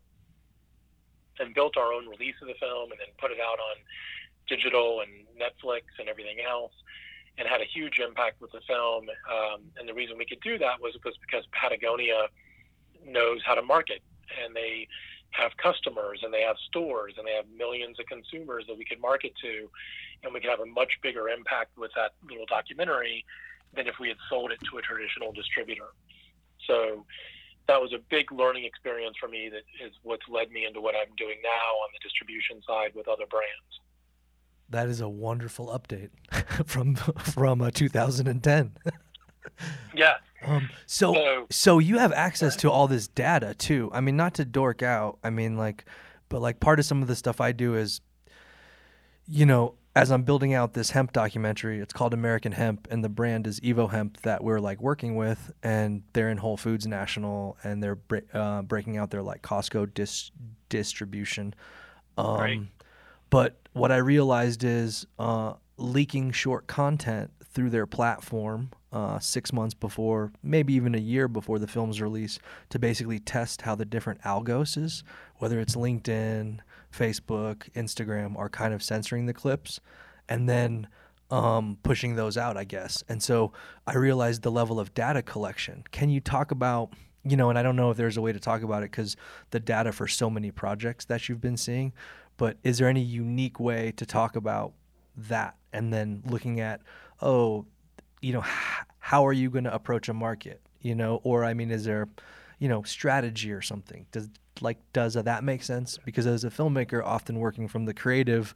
and 1.40 1.54
built 1.54 1.78
our 1.78 1.94
own 1.94 2.08
release 2.08 2.36
of 2.42 2.48
the 2.48 2.56
film 2.60 2.92
and 2.92 3.00
then 3.00 3.08
put 3.20 3.32
it 3.32 3.40
out 3.40 3.60
on 3.60 3.76
digital 4.48 5.02
and 5.02 5.12
Netflix 5.38 5.82
and 6.00 6.08
everything 6.08 6.38
else 6.48 6.72
and 7.38 7.48
had 7.48 7.62
a 7.62 7.66
huge 7.66 8.00
impact 8.00 8.42
with 8.42 8.52
the 8.52 8.62
film. 8.68 9.06
Um, 9.30 9.62
and 9.78 9.88
the 9.88 9.94
reason 9.94 10.18
we 10.18 10.26
could 10.26 10.42
do 10.42 10.58
that 10.58 10.82
was, 10.82 10.96
was 11.06 11.16
because 11.22 11.46
Patagonia 11.52 12.28
knows 13.06 13.42
how 13.46 13.56
to 13.56 13.62
market 13.62 14.02
and 14.44 14.56
they 14.56 14.88
have 15.32 15.52
customers 15.58 16.22
and 16.24 16.34
they 16.34 16.42
have 16.42 16.58
stores 16.68 17.14
and 17.18 17.28
they 17.28 17.34
have 17.34 17.46
millions 17.56 18.00
of 18.00 18.06
consumers 18.08 18.66
that 18.68 18.78
we 18.78 18.86
could 18.86 19.00
market 19.00 19.34
to 19.42 19.70
and 20.24 20.34
we 20.34 20.40
could 20.40 20.50
have 20.50 20.62
a 20.62 20.66
much 20.66 20.94
bigger 21.04 21.30
impact 21.30 21.78
with 21.78 21.92
that 21.96 22.12
little 22.28 22.46
documentary 22.46 23.24
than 23.76 23.88
if 23.88 23.96
we 24.00 24.08
had 24.08 24.18
sold 24.30 24.52
it 24.52 24.60
to 24.72 24.78
a 24.78 24.82
traditional 24.82 25.32
distributor. 25.32 25.94
So 26.66 27.06
that 27.68 27.82
was 27.82 27.94
a 27.94 28.00
big 28.10 28.32
learning 28.32 28.66
experience 28.66 29.18
for 29.20 29.28
me 29.28 29.50
that 29.50 29.64
is 29.84 29.94
what's 30.04 30.28
led 30.28 30.52
me 30.52 30.66
into 30.66 30.82
what 30.82 30.96
I'm 30.96 31.14
doing 31.18 31.38
now 31.44 31.72
on 31.84 31.90
the 31.94 32.00
distribution 32.02 32.64
side 32.66 32.92
with 32.96 33.08
other 33.08 33.28
brands. 33.28 33.82
That 34.70 34.90
is 34.90 35.02
a 35.02 35.10
wonderful 35.10 35.68
update 35.68 36.10
from 36.66 36.96
from 36.96 37.62
uh, 37.62 37.72
2010. 37.72 38.72
yeah. 39.96 40.16
Um, 40.46 40.70
so, 40.86 41.14
so, 41.14 41.48
so 41.50 41.80
you 41.80 41.98
have 41.98 42.14
access 42.14 42.56
to 42.58 42.72
all 42.72 42.88
this 42.88 43.08
data 43.08 43.54
too. 43.56 43.90
I 43.94 44.02
mean, 44.02 44.16
not 44.18 44.36
to 44.36 44.46
dork 44.46 44.84
out. 44.84 45.18
I 45.24 45.30
mean, 45.30 45.58
like, 45.58 45.86
but 46.30 46.42
like 46.42 46.60
part 46.60 46.80
of 46.80 46.86
some 46.86 47.02
of 47.02 47.08
the 47.08 47.16
stuff 47.16 47.42
I 47.42 47.52
do 47.54 47.76
is, 47.76 48.02
you 49.26 49.46
know, 49.46 49.76
as 49.98 50.12
I'm 50.12 50.22
building 50.22 50.54
out 50.54 50.74
this 50.74 50.92
hemp 50.92 51.12
documentary, 51.12 51.80
it's 51.80 51.92
called 51.92 52.14
American 52.14 52.52
Hemp, 52.52 52.88
and 52.92 53.04
the 53.04 53.10
brand 53.10 53.48
is 53.48 53.60
Evo 53.62 53.90
Hemp 53.90 54.22
that 54.22 54.44
we're 54.44 54.60
like 54.60 54.80
working 54.80 55.16
with, 55.16 55.52
and 55.64 56.04
they're 56.14 56.30
in 56.30 56.38
Whole 56.38 56.56
Foods 56.56 56.86
National, 56.86 57.58
and 57.64 57.82
they're 57.82 57.98
uh, 58.32 58.62
breaking 58.62 58.98
out 58.98 59.10
their 59.10 59.24
like 59.24 59.42
Costco 59.42 59.92
dis- 59.96 60.30
distribution. 60.70 61.56
Um, 62.16 62.40
right. 62.40 62.62
But 63.30 63.58
what 63.74 63.92
I 63.92 63.98
realized 63.98 64.64
is 64.64 65.06
uh, 65.20 65.54
leaking 65.78 66.32
short 66.32 66.68
content 66.68 67.32
through 67.44 67.70
their 67.70 67.88
platform 67.88 68.72
uh, 68.92 69.20
six 69.20 69.52
months 69.52 69.74
before, 69.74 70.32
maybe 70.42 70.74
even 70.74 70.96
a 70.96 71.00
year 71.00 71.28
before 71.28 71.60
the 71.60 71.68
film's 71.68 72.02
release, 72.02 72.40
to 72.70 72.80
basically 72.80 73.20
test 73.20 73.64
how 73.64 73.76
the 73.76 73.86
different 73.86 74.22
algos 74.22 74.78
is, 74.78 75.04
whether 75.38 75.60
it's 75.60 75.76
LinkedIn, 75.76 76.60
Facebook, 76.92 77.70
Instagram, 77.74 78.38
are 78.38 78.50
kind 78.50 78.74
of 78.74 78.82
censoring 78.82 79.26
the 79.26 79.34
clips, 79.34 79.80
and 80.30 80.48
then 80.48 80.88
um, 81.30 81.78
pushing 81.84 82.16
those 82.16 82.38
out, 82.38 82.58
I 82.58 82.64
guess. 82.64 83.04
And 83.10 83.22
so 83.22 83.52
I 83.86 83.96
realized 83.96 84.44
the 84.44 84.52
level 84.52 84.80
of 84.80 84.94
data 84.94 85.22
collection. 85.22 85.84
Can 85.92 86.10
you 86.10 86.22
talk 86.22 86.52
about, 86.52 86.94
you 87.24 87.36
know, 87.36 87.50
and 87.50 87.60
I 87.60 87.64
don't 87.64 87.76
know 87.76 87.92
if 87.92 87.98
there's 87.98 88.18
a 88.18 88.22
way 88.22 88.32
to 88.32 88.40
talk 88.40 88.62
about 88.62 88.84
it 88.84 88.92
because 88.92 89.18
the 89.52 89.60
data 89.60 89.92
for 89.92 90.08
so 90.08 90.30
many 90.30 90.52
projects 90.52 91.06
that 91.06 91.28
you've 91.28 91.42
been 91.42 91.58
seeing, 91.58 91.92
but 92.38 92.58
is 92.64 92.78
there 92.78 92.88
any 92.88 93.02
unique 93.02 93.60
way 93.60 93.92
to 93.98 94.06
talk 94.06 94.36
about 94.36 94.74
that 95.16 95.56
and 95.74 95.92
then 95.92 96.22
looking 96.26 96.60
at, 96.60 96.82
oh, 97.22 97.66
you 98.22 98.34
know, 98.34 98.44
how 99.00 99.26
are 99.26 99.34
you 99.34 99.50
going 99.50 99.64
to 99.64 99.74
approach 99.74 100.08
a 100.08 100.14
market? 100.14 100.62
You 100.82 100.96
know, 100.96 101.20
or 101.24 101.44
I 101.44 101.54
mean, 101.54 101.72
is 101.72 101.86
there, 101.86 102.08
you 102.60 102.70
know, 102.70 102.84
strategy 102.84 103.52
or 103.52 103.62
something? 103.62 104.06
Does 104.12 104.30
like 104.62 104.78
does 104.94 105.16
that 105.16 105.44
make 105.44 105.64
sense? 105.64 105.98
Because 106.04 106.26
as 106.26 106.44
a 106.44 106.50
filmmaker, 106.50 107.04
often 107.04 107.40
working 107.40 107.68
from 107.68 107.86
the 107.86 107.94
creative, 107.94 108.54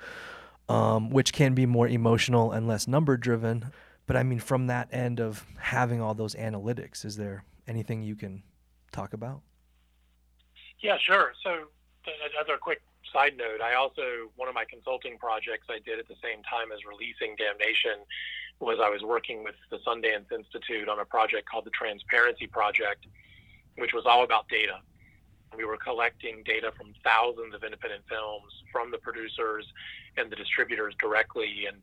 um, 0.69 1.09
which 1.09 1.33
can 1.33 1.53
be 1.53 1.65
more 1.65 1.87
emotional 1.87 2.51
and 2.51 2.67
less 2.67 2.87
number 2.87 3.17
driven. 3.17 3.71
But 4.07 4.17
I 4.17 4.23
mean, 4.23 4.39
from 4.39 4.67
that 4.67 4.87
end 4.91 5.19
of 5.19 5.45
having 5.57 6.01
all 6.01 6.13
those 6.13 6.35
analytics, 6.35 7.05
is 7.05 7.17
there 7.17 7.43
anything 7.67 8.01
you 8.03 8.15
can 8.15 8.43
talk 8.91 9.13
about? 9.13 9.41
Yeah, 10.79 10.97
sure. 10.99 11.33
So, 11.43 11.67
another 12.35 12.57
quick 12.57 12.81
side 13.13 13.38
note, 13.38 13.62
I 13.62 13.76
also, 13.76 14.32
one 14.36 14.50
of 14.50 14.56
my 14.56 14.65
consulting 14.65 15.17
projects 15.17 15.67
I 15.69 15.80
did 15.80 16.00
at 16.00 16.08
the 16.08 16.15
same 16.21 16.43
time 16.43 16.71
as 16.74 16.80
releasing 16.86 17.36
Damnation 17.36 18.04
was 18.60 18.80
I 18.82 18.89
was 18.89 19.02
working 19.04 19.43
with 19.43 19.56
the 19.69 19.78
Sundance 19.80 20.32
Institute 20.32 20.88
on 20.88 21.00
a 21.00 21.06
project 21.06 21.50
called 21.50 21.65
the 21.65 21.71
Transparency 21.71 22.47
Project, 22.47 23.08
which 23.78 23.93
was 23.93 24.06
all 24.06 24.24
about 24.24 24.47
data. 24.50 24.80
We 25.56 25.65
were 25.65 25.78
collecting 25.78 26.43
data 26.45 26.71
from 26.78 26.93
thousands 27.04 27.54
of 27.54 27.63
independent 27.63 28.04
films 28.08 28.54
from 28.71 28.89
the 28.89 28.97
producers 29.00 29.65
and 30.15 30.32
the 30.32 30.36
distributors 30.36 30.95
directly 31.00 31.65
and 31.67 31.78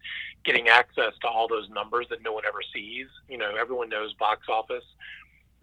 getting 0.45 0.69
access 0.69 1.13
to 1.21 1.29
all 1.29 1.49
those 1.49 1.69
numbers 1.69 2.07
that 2.09 2.23
no 2.23 2.33
one 2.33 2.45
ever 2.47 2.61
sees. 2.73 3.07
You 3.29 3.37
know, 3.37 3.57
everyone 3.61 3.91
knows 3.91 4.15
box 4.15 4.49
office, 4.49 4.85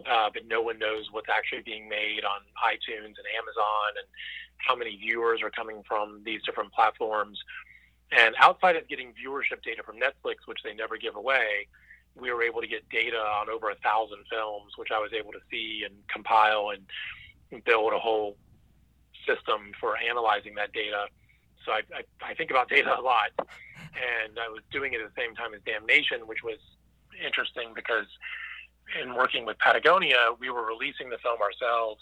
uh, 0.03 0.29
but 0.33 0.47
no 0.47 0.61
one 0.61 0.77
knows 0.79 1.07
what's 1.11 1.29
actually 1.29 1.61
being 1.61 1.87
made 1.87 2.23
on 2.25 2.41
iTunes 2.63 3.15
and 3.15 3.27
Amazon 3.37 3.89
and 3.97 4.07
how 4.57 4.75
many 4.75 4.97
viewers 4.97 5.41
are 5.41 5.51
coming 5.51 5.83
from 5.87 6.21
these 6.25 6.41
different 6.43 6.73
platforms. 6.73 7.39
And 8.11 8.35
outside 8.39 8.75
of 8.75 8.87
getting 8.87 9.13
viewership 9.13 9.63
data 9.63 9.83
from 9.83 9.95
Netflix, 9.95 10.45
which 10.45 10.59
they 10.63 10.73
never 10.73 10.97
give 10.97 11.15
away, 11.15 11.67
we 12.15 12.31
were 12.31 12.43
able 12.43 12.61
to 12.61 12.67
get 12.67 12.87
data 12.89 13.17
on 13.17 13.49
over 13.49 13.69
a 13.69 13.75
thousand 13.75 14.19
films, 14.29 14.73
which 14.77 14.89
I 14.93 14.99
was 14.99 15.11
able 15.13 15.31
to 15.31 15.39
see 15.51 15.83
and 15.85 15.95
compile 16.07 16.71
and 16.71 17.63
build 17.65 17.93
a 17.93 17.99
whole 17.99 18.37
system 19.27 19.71
for 19.79 19.97
analyzing 19.97 20.55
that 20.55 20.71
data. 20.71 21.07
So 21.65 21.71
I, 21.71 21.81
I, 21.93 22.31
I 22.31 22.33
think 22.35 22.51
about 22.51 22.69
data 22.69 22.95
a 22.97 23.01
lot. 23.01 23.31
And 23.95 24.37
I 24.39 24.49
was 24.49 24.61
doing 24.71 24.93
it 24.93 25.01
at 25.01 25.13
the 25.13 25.21
same 25.21 25.35
time 25.35 25.53
as 25.53 25.61
Damnation, 25.65 26.27
which 26.27 26.43
was 26.43 26.59
interesting 27.23 27.71
because 27.73 28.07
in 29.01 29.15
working 29.15 29.45
with 29.45 29.57
Patagonia, 29.59 30.35
we 30.39 30.49
were 30.49 30.65
releasing 30.65 31.09
the 31.09 31.17
film 31.17 31.39
ourselves 31.41 32.01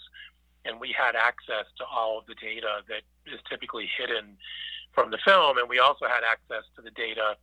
and 0.64 0.80
we 0.80 0.94
had 0.96 1.14
access 1.14 1.66
to 1.78 1.84
all 1.84 2.18
of 2.18 2.26
the 2.26 2.34
data 2.34 2.80
that 2.88 3.02
is 3.32 3.40
typically 3.48 3.88
hidden 3.98 4.36
from 4.94 5.10
the 5.10 5.18
film, 5.24 5.58
and 5.58 5.68
we 5.68 5.78
also 5.78 6.06
had 6.06 6.22
access 6.24 6.64
to 6.76 6.82
the 6.82 6.90
data 6.92 7.36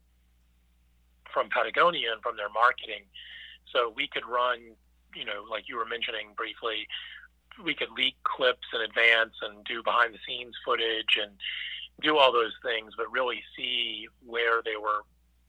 from 1.31 1.49
Patagonia 1.49 2.11
and 2.13 2.21
from 2.21 2.35
their 2.35 2.49
marketing. 2.49 3.03
So 3.71 3.93
we 3.95 4.07
could 4.07 4.25
run, 4.25 4.73
you 5.15 5.25
know, 5.25 5.45
like 5.49 5.67
you 5.67 5.77
were 5.77 5.85
mentioning 5.85 6.33
briefly, 6.35 6.87
we 7.63 7.75
could 7.75 7.91
leak 7.91 8.15
clips 8.23 8.67
in 8.73 8.81
advance 8.81 9.33
and 9.41 9.63
do 9.65 9.83
behind 9.83 10.13
the 10.13 10.19
scenes 10.25 10.55
footage 10.65 11.19
and 11.21 11.31
do 12.01 12.17
all 12.17 12.31
those 12.31 12.55
things, 12.63 12.93
but 12.97 13.11
really 13.11 13.43
see 13.55 14.07
where 14.25 14.61
they 14.63 14.77
were 14.81 15.03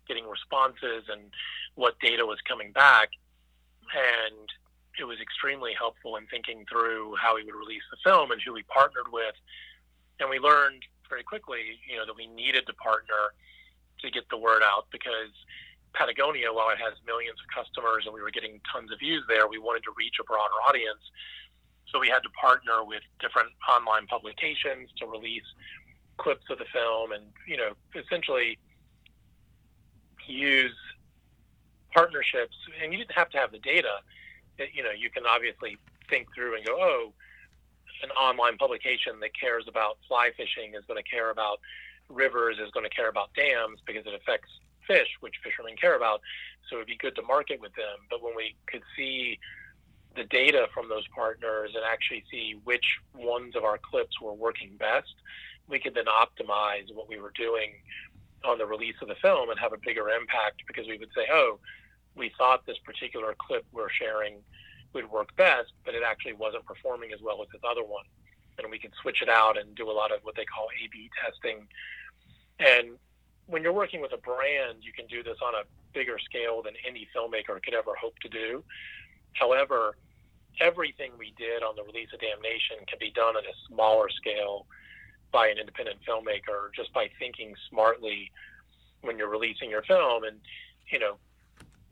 getting 0.07 0.29
responses 0.29 1.05
and 1.11 1.31
what 1.77 1.99
data 2.01 2.27
was 2.27 2.39
coming 2.47 2.73
back. 2.73 3.11
And 3.93 4.49
it 4.99 5.05
was 5.05 5.21
extremely 5.21 5.73
helpful 5.77 6.17
in 6.17 6.27
thinking 6.27 6.65
through 6.71 7.17
how 7.17 7.37
we 7.37 7.45
would 7.45 7.55
release 7.55 7.85
the 7.91 7.97
film 8.05 8.31
and 8.31 8.41
who 8.41 8.53
we 8.53 8.63
partnered 8.65 9.09
with. 9.13 9.35
And 10.21 10.29
we 10.29 10.39
learned 10.39 10.83
very 11.09 11.23
quickly, 11.23 11.81
you 11.89 11.97
know, 11.97 12.07
that 12.07 12.17
we 12.17 12.27
needed 12.27 12.67
to 12.67 12.75
partner 12.75 13.33
to 14.01 14.11
get 14.11 14.29
the 14.31 14.37
word 14.37 14.63
out 14.65 14.87
because 14.93 15.33
Patagonia, 15.95 16.53
while 16.53 16.71
it 16.71 16.79
has 16.79 16.95
millions 17.07 17.37
of 17.41 17.49
customers 17.53 18.05
and 18.05 18.15
we 18.15 18.21
were 18.21 18.31
getting 18.31 18.61
tons 18.71 18.93
of 18.93 18.99
views 18.99 19.25
there, 19.29 19.49
we 19.49 19.59
wanted 19.59 19.85
to 19.85 19.93
reach 19.97 20.17
a 20.21 20.25
broader 20.25 20.57
audience. 20.69 21.05
So 21.93 22.01
we 22.01 22.09
had 22.09 22.23
to 22.25 22.31
partner 22.31 22.85
with 22.85 23.03
different 23.21 23.49
online 23.69 24.07
publications 24.07 24.89
to 24.99 25.07
release 25.07 25.45
clips 26.17 26.49
of 26.51 26.59
the 26.59 26.65
film 26.73 27.13
and, 27.13 27.25
you 27.47 27.57
know, 27.57 27.73
essentially 27.95 28.59
use 30.27 30.77
partnerships. 31.93 32.57
And 32.83 32.93
you 32.93 32.99
didn't 32.99 33.13
have 33.13 33.31
to 33.31 33.39
have 33.39 33.53
the 33.53 33.59
data. 33.59 34.01
You 34.73 34.83
know, 34.83 34.91
you 34.91 35.11
can 35.11 35.25
obviously 35.27 35.79
think 36.09 36.29
through 36.35 36.57
and 36.57 36.67
go, 36.67 36.77
oh, 36.79 37.13
an 38.03 38.11
online 38.11 38.57
publication 38.57 39.21
that 39.21 39.31
cares 39.39 39.65
about 39.69 39.99
fly 40.09 40.31
fishing 40.37 40.75
is 40.75 40.85
going 40.87 41.03
to 41.03 41.09
care 41.09 41.31
about 41.31 41.61
rivers, 42.09 42.59
is 42.59 42.71
going 42.73 42.85
to 42.85 42.95
care 42.95 43.09
about 43.09 43.33
dams 43.35 43.81
because 43.87 44.07
it 44.07 44.15
affects 44.15 44.51
fish, 44.87 45.09
which 45.21 45.35
fishermen 45.43 45.77
care 45.77 45.97
about. 45.97 46.21
So 46.69 46.77
it'd 46.77 46.89
be 46.89 46.97
good 46.97 47.15
to 47.17 47.23
market 47.23 47.61
with 47.61 47.75
them. 47.75 48.07
But 48.11 48.23
when 48.23 48.35
we 48.37 48.57
could 48.67 48.83
see 48.97 49.39
the 50.17 50.25
data 50.25 50.67
from 50.75 50.89
those 50.89 51.07
partners 51.15 51.71
and 51.75 51.85
actually 51.85 52.25
see 52.31 52.57
which 52.65 52.85
ones 53.15 53.57
of 53.57 53.65
our 53.65 53.79
clips 53.79 54.21
were 54.21 54.35
working 54.35 54.77
best, 54.79 55.15
we 55.69 55.79
could 55.79 55.95
then 55.95 56.07
optimize 56.07 56.93
what 56.93 57.09
we 57.09 57.19
were 57.19 57.33
doing 57.37 57.73
on 58.45 58.59
the 58.59 58.67
release 58.67 58.97
of 59.01 59.09
the 59.09 59.15
film 59.23 59.51
and 59.51 59.59
have 59.59 59.73
a 59.73 59.79
bigger 59.79 60.09
impact 60.11 60.63
because 60.67 60.87
we 60.89 60.99
would 60.99 61.11
say, 61.15 61.27
oh, 61.33 61.59
we 62.17 62.33
thought 62.37 62.67
this 62.67 62.79
particular 62.85 63.35
clip 63.39 63.65
we're 63.73 63.91
sharing 63.91 64.37
would 64.93 65.11
work 65.11 65.35
best, 65.37 65.73
but 65.85 65.95
it 65.95 66.03
actually 66.07 66.35
wasn't 66.35 66.65
performing 66.67 67.13
as 67.13 67.21
well 67.23 67.43
as 67.43 67.49
this 67.53 67.63
other 67.69 67.85
one. 67.85 68.05
And 68.59 68.71
we 68.71 68.79
could 68.79 68.93
switch 69.01 69.23
it 69.23 69.29
out 69.29 69.57
and 69.59 69.75
do 69.75 69.91
a 69.91 69.93
lot 69.93 70.13
of 70.13 70.21
what 70.23 70.37
they 70.37 70.45
call 70.45 70.67
A 70.67 70.89
B 70.93 71.11
testing. 71.25 71.67
And 72.59 72.99
when 73.47 73.63
you're 73.63 73.73
working 73.73 74.03
with 74.03 74.13
a 74.13 74.19
brand, 74.19 74.79
you 74.83 74.93
can 74.93 75.07
do 75.07 75.23
this 75.23 75.39
on 75.45 75.55
a 75.55 75.65
bigger 75.95 76.19
scale 76.19 76.63
than 76.63 76.75
any 76.87 77.09
filmmaker 77.17 77.63
could 77.63 77.75
ever 77.75 77.95
hope 77.99 78.19
to 78.21 78.29
do. 78.29 78.63
However, 79.33 79.97
everything 80.61 81.13
we 81.19 81.33
did 81.39 81.63
on 81.63 81.75
the 81.77 81.83
release 81.83 82.09
of 82.13 82.21
Damnation 82.21 82.77
can 82.87 82.99
be 83.01 83.11
done 83.11 83.37
at 83.37 83.45
a 83.45 83.55
smaller 83.69 84.09
scale 84.11 84.67
by 85.33 85.49
an 85.49 85.57
independent 85.59 85.99
filmmaker 86.07 86.73
just 86.77 86.93
by 86.93 87.09
thinking 87.19 87.55
smartly 87.71 88.31
when 89.01 89.17
you're 89.17 89.31
releasing 89.31 89.71
your 89.71 89.83
film. 89.83 90.25
And, 90.25 90.39
you 90.91 90.99
know, 90.99 91.17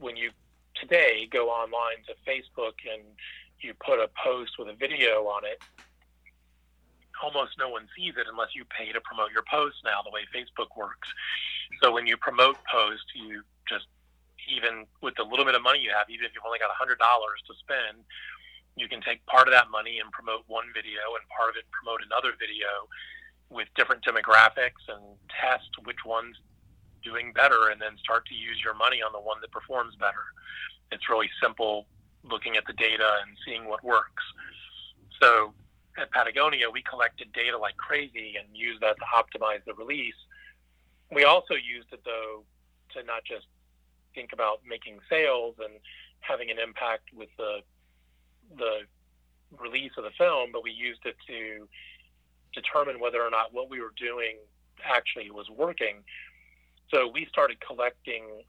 when 0.01 0.17
you 0.17 0.31
today 0.75 1.29
go 1.31 1.49
online 1.49 2.03
to 2.09 2.15
Facebook 2.27 2.75
and 2.91 3.03
you 3.61 3.75
put 3.75 4.01
a 4.01 4.09
post 4.25 4.53
with 4.59 4.69
a 4.69 4.75
video 4.75 5.29
on 5.29 5.45
it, 5.45 5.63
almost 7.23 7.53
no 7.59 7.69
one 7.69 7.87
sees 7.97 8.15
it 8.17 8.27
unless 8.31 8.57
you 8.57 8.65
pay 8.65 8.91
to 8.93 9.01
promote 9.03 9.31
your 9.31 9.45
post 9.49 9.77
now, 9.85 10.01
the 10.03 10.11
way 10.11 10.25
Facebook 10.35 10.75
works. 10.77 11.09
So 11.83 11.93
when 11.93 12.07
you 12.07 12.17
promote 12.17 12.57
posts, 12.65 13.13
you 13.15 13.43
just, 13.69 13.87
even 14.49 14.87
with 15.03 15.15
the 15.17 15.23
little 15.23 15.45
bit 15.45 15.55
of 15.55 15.63
money 15.63 15.81
you 15.81 15.93
have, 15.95 16.09
even 16.09 16.25
if 16.25 16.33
you've 16.35 16.49
only 16.49 16.59
got 16.59 16.73
$100 16.73 16.97
to 16.97 17.53
spend, 17.61 18.03
you 18.77 18.89
can 18.89 19.03
take 19.03 19.25
part 19.27 19.47
of 19.47 19.53
that 19.53 19.71
money 19.71 20.01
and 20.01 20.11
promote 20.11 20.45
one 20.49 20.73
video 20.73 21.13
and 21.13 21.23
part 21.29 21.51
of 21.51 21.57
it 21.57 21.69
promote 21.71 22.01
another 22.01 22.33
video 22.41 22.89
with 23.51 23.69
different 23.77 24.03
demographics 24.03 24.81
and 24.89 25.03
test 25.29 25.69
which 25.85 26.01
one's 26.07 26.37
doing 27.03 27.33
better 27.33 27.69
and 27.71 27.81
then 27.81 27.97
start 27.99 28.27
to 28.27 28.35
use 28.35 28.61
your 28.63 28.75
money 28.75 29.03
on 29.03 29.13
the 29.13 29.21
one 29.21 29.39
that 29.41 29.51
performs 29.51 29.95
better. 29.97 30.33
It's 30.93 31.09
really 31.09 31.31
simple 31.43 31.87
looking 32.23 32.57
at 32.57 32.65
the 32.67 32.73
data 32.75 33.09
and 33.27 33.37
seeing 33.45 33.67
what 33.69 33.83
works. 33.83 34.23
So 35.21 35.53
at 35.99 36.11
Patagonia, 36.11 36.71
we 36.71 36.83
collected 36.83 37.33
data 37.33 37.57
like 37.57 37.77
crazy 37.77 38.35
and 38.39 38.57
used 38.57 38.81
that 38.83 38.97
to 38.97 39.05
optimize 39.15 39.65
the 39.67 39.75
release. 39.75 40.15
We 41.11 41.25
also 41.25 41.55
used 41.55 41.89
it 41.93 42.01
though 42.05 42.45
to 42.95 43.05
not 43.05 43.25
just 43.25 43.47
think 44.15 44.33
about 44.33 44.61
making 44.67 44.99
sales 45.09 45.57
and 45.59 45.75
having 46.21 46.51
an 46.51 46.59
impact 46.59 47.11
with 47.15 47.29
the 47.39 47.61
the 48.57 48.81
release 49.59 49.93
of 49.97 50.05
the 50.05 50.11
film, 50.19 50.51
but 50.53 50.63
we 50.63 50.71
used 50.71 51.05
it 51.05 51.17
to 51.27 51.69
determine 52.53 53.01
whether 53.01 53.23
or 53.23 53.31
not 53.31 53.53
what 53.53 53.71
we 53.71 53.81
were 53.81 53.95
doing 53.97 54.37
actually 54.85 55.31
was 55.31 55.49
working. 55.51 56.03
So 56.91 57.09
we 57.09 57.27
started 57.27 57.59
collecting 57.61 58.43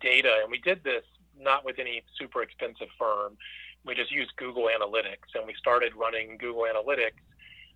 data, 0.00 0.40
and 0.42 0.50
we 0.50 0.58
did 0.58 0.82
this 0.82 1.04
not 1.38 1.64
with 1.64 1.78
any 1.78 2.02
super 2.18 2.42
expensive 2.42 2.88
firm 2.98 3.36
we 3.84 3.94
just 3.94 4.10
used 4.10 4.34
Google 4.36 4.68
Analytics 4.68 5.34
and 5.34 5.46
we 5.46 5.54
started 5.54 5.94
running 5.94 6.38
Google 6.38 6.62
Analytics 6.62 7.20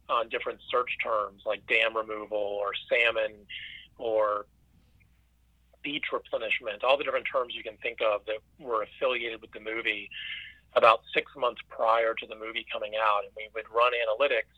on 0.08 0.28
different 0.28 0.58
search 0.70 0.90
terms 1.02 1.42
like 1.44 1.66
dam 1.66 1.96
removal 1.96 2.38
or 2.38 2.72
salmon 2.88 3.32
or 3.98 4.46
beach 5.82 6.06
replenishment, 6.12 6.82
all 6.82 6.96
the 6.96 7.04
different 7.04 7.26
terms 7.30 7.54
you 7.54 7.62
can 7.62 7.76
think 7.82 7.98
of 8.00 8.22
that 8.26 8.38
were 8.58 8.82
affiliated 8.82 9.40
with 9.40 9.52
the 9.52 9.60
movie 9.60 10.08
about 10.74 11.00
six 11.14 11.30
months 11.36 11.60
prior 11.68 12.14
to 12.14 12.26
the 12.26 12.34
movie 12.34 12.66
coming 12.72 12.92
out. 13.00 13.24
And 13.24 13.32
we 13.36 13.48
would 13.54 13.68
run 13.74 13.92
analytics 13.92 14.56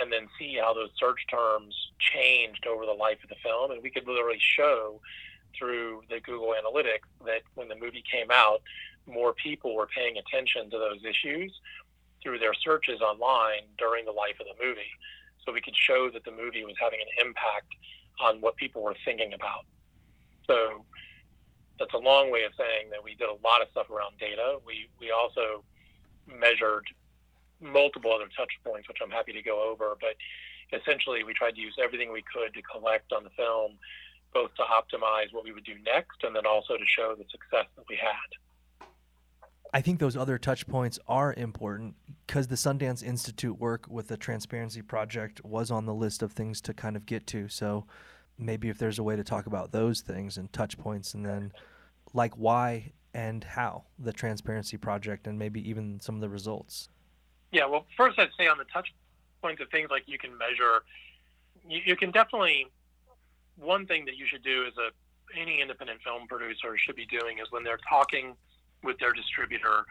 and 0.00 0.12
then 0.12 0.28
see 0.38 0.58
how 0.60 0.74
those 0.74 0.90
search 0.98 1.26
terms 1.30 1.74
changed 1.98 2.66
over 2.66 2.84
the 2.84 2.92
life 2.92 3.18
of 3.22 3.28
the 3.28 3.36
film. 3.42 3.70
And 3.70 3.82
we 3.82 3.90
could 3.90 4.06
literally 4.06 4.40
show 4.40 5.00
through 5.56 6.02
the 6.10 6.20
Google 6.20 6.54
Analytics 6.54 7.08
that 7.24 7.42
when 7.54 7.68
the 7.68 7.76
movie 7.76 8.04
came 8.10 8.30
out, 8.30 8.62
more 9.06 9.32
people 9.32 9.74
were 9.74 9.86
paying 9.86 10.18
attention 10.18 10.70
to 10.70 10.78
those 10.78 11.02
issues 11.04 11.52
through 12.22 12.38
their 12.38 12.54
searches 12.54 13.00
online 13.00 13.62
during 13.78 14.04
the 14.04 14.12
life 14.12 14.36
of 14.40 14.46
the 14.46 14.64
movie. 14.64 14.92
So 15.44 15.52
we 15.52 15.60
could 15.60 15.76
show 15.76 16.10
that 16.10 16.24
the 16.24 16.32
movie 16.32 16.64
was 16.64 16.74
having 16.80 17.00
an 17.00 17.26
impact 17.26 17.72
on 18.20 18.40
what 18.40 18.56
people 18.56 18.82
were 18.82 18.96
thinking 19.04 19.32
about. 19.32 19.64
So 20.46 20.84
that's 21.78 21.94
a 21.94 21.98
long 21.98 22.30
way 22.30 22.44
of 22.44 22.52
saying 22.58 22.90
that 22.90 23.02
we 23.02 23.14
did 23.14 23.28
a 23.28 23.38
lot 23.44 23.62
of 23.62 23.68
stuff 23.70 23.90
around 23.90 24.18
data. 24.18 24.58
We 24.66 24.88
we 24.98 25.10
also 25.10 25.62
measured 26.26 26.86
multiple 27.60 28.12
other 28.12 28.28
touch 28.36 28.52
points, 28.64 28.88
which 28.88 28.98
I'm 29.02 29.10
happy 29.10 29.32
to 29.32 29.42
go 29.42 29.68
over. 29.70 29.96
But 30.00 30.16
essentially, 30.78 31.24
we 31.24 31.34
tried 31.34 31.54
to 31.54 31.60
use 31.60 31.76
everything 31.82 32.12
we 32.12 32.22
could 32.22 32.54
to 32.54 32.62
collect 32.62 33.12
on 33.12 33.24
the 33.24 33.30
film, 33.30 33.78
both 34.32 34.54
to 34.56 34.62
optimize 34.62 35.32
what 35.32 35.44
we 35.44 35.52
would 35.52 35.64
do 35.64 35.74
next, 35.84 36.22
and 36.22 36.34
then 36.34 36.46
also 36.46 36.76
to 36.76 36.86
show 36.86 37.14
the 37.16 37.24
success 37.30 37.66
that 37.76 37.84
we 37.88 37.96
had. 37.96 38.90
I 39.72 39.80
think 39.80 39.98
those 39.98 40.16
other 40.16 40.38
touch 40.38 40.66
points 40.66 40.98
are 41.06 41.34
important 41.34 41.96
because 42.26 42.46
the 42.46 42.54
Sundance 42.54 43.02
Institute 43.02 43.58
work 43.58 43.86
with 43.88 44.08
the 44.08 44.16
Transparency 44.16 44.80
Project 44.80 45.44
was 45.44 45.70
on 45.70 45.86
the 45.86 45.94
list 45.94 46.22
of 46.22 46.32
things 46.32 46.60
to 46.62 46.74
kind 46.74 46.96
of 46.96 47.04
get 47.04 47.26
to. 47.28 47.48
So 47.48 47.84
maybe 48.38 48.68
if 48.68 48.78
there's 48.78 48.98
a 48.98 49.02
way 49.02 49.16
to 49.16 49.24
talk 49.24 49.46
about 49.46 49.72
those 49.72 50.00
things 50.00 50.36
and 50.36 50.52
touch 50.52 50.78
points 50.78 51.14
and 51.14 51.26
then 51.26 51.52
like 52.12 52.34
why 52.34 52.92
and 53.12 53.42
how 53.44 53.84
the 53.98 54.12
Transparency 54.12 54.76
Project 54.76 55.26
and 55.26 55.38
maybe 55.38 55.68
even 55.68 56.00
some 56.00 56.14
of 56.14 56.20
the 56.20 56.28
results. 56.28 56.88
Yeah, 57.52 57.66
well, 57.66 57.86
first 57.96 58.18
I'd 58.18 58.28
say 58.38 58.48
on 58.48 58.58
the 58.58 58.64
touch 58.64 58.92
points 59.40 59.62
of 59.62 59.70
things 59.70 59.88
like 59.90 60.04
you 60.06 60.18
can 60.18 60.36
measure, 60.36 60.82
you, 61.68 61.80
you 61.84 61.96
can 61.96 62.10
definitely, 62.10 62.66
one 63.56 63.86
thing 63.86 64.04
that 64.06 64.16
you 64.16 64.26
should 64.26 64.42
do 64.42 64.64
is 64.64 64.72
a 64.78 64.90
any 65.36 65.60
independent 65.60 66.00
film 66.02 66.26
producer 66.28 66.76
should 66.76 66.96
be 66.96 67.06
doing 67.06 67.38
is 67.38 67.50
when 67.50 67.64
they're 67.64 67.80
talking 67.88 68.36
with 68.82 68.98
their 68.98 69.12
distributor, 69.12 69.84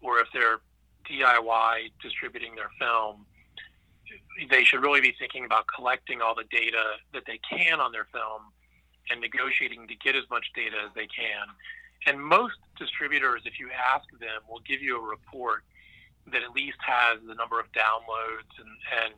or 0.00 0.18
if 0.18 0.26
they're 0.32 0.60
DIY 1.08 1.90
distributing 2.00 2.54
their 2.54 2.70
film, 2.78 3.24
they 4.50 4.64
should 4.64 4.82
really 4.82 5.00
be 5.00 5.14
thinking 5.18 5.44
about 5.44 5.64
collecting 5.74 6.20
all 6.20 6.34
the 6.34 6.44
data 6.50 6.82
that 7.12 7.22
they 7.26 7.38
can 7.48 7.80
on 7.80 7.92
their 7.92 8.06
film 8.12 8.42
and 9.10 9.20
negotiating 9.20 9.88
to 9.88 9.94
get 9.96 10.14
as 10.14 10.24
much 10.30 10.46
data 10.54 10.76
as 10.84 10.90
they 10.94 11.06
can. 11.06 11.46
And 12.06 12.20
most 12.20 12.56
distributors, 12.78 13.42
if 13.44 13.58
you 13.58 13.70
ask 13.70 14.04
them, 14.20 14.42
will 14.48 14.62
give 14.66 14.82
you 14.82 14.96
a 14.96 15.00
report 15.00 15.64
that 16.30 16.42
at 16.42 16.52
least 16.54 16.78
has 16.80 17.18
the 17.26 17.34
number 17.34 17.58
of 17.58 17.66
downloads 17.72 18.52
and, 18.58 18.68
and 19.02 19.14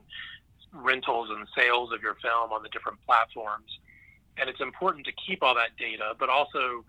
rentals 0.85 1.29
and 1.31 1.47
sales 1.57 1.93
of 1.93 2.03
your 2.03 2.14
film 2.17 2.53
on 2.53 2.62
the 2.62 2.69
different 2.71 2.99
platforms. 3.07 3.79
And 4.37 4.49
it's 4.49 4.61
important 4.61 5.07
to 5.07 5.12
keep 5.12 5.43
all 5.43 5.55
that 5.55 5.77
data, 5.79 6.14
but 6.19 6.29
also 6.29 6.85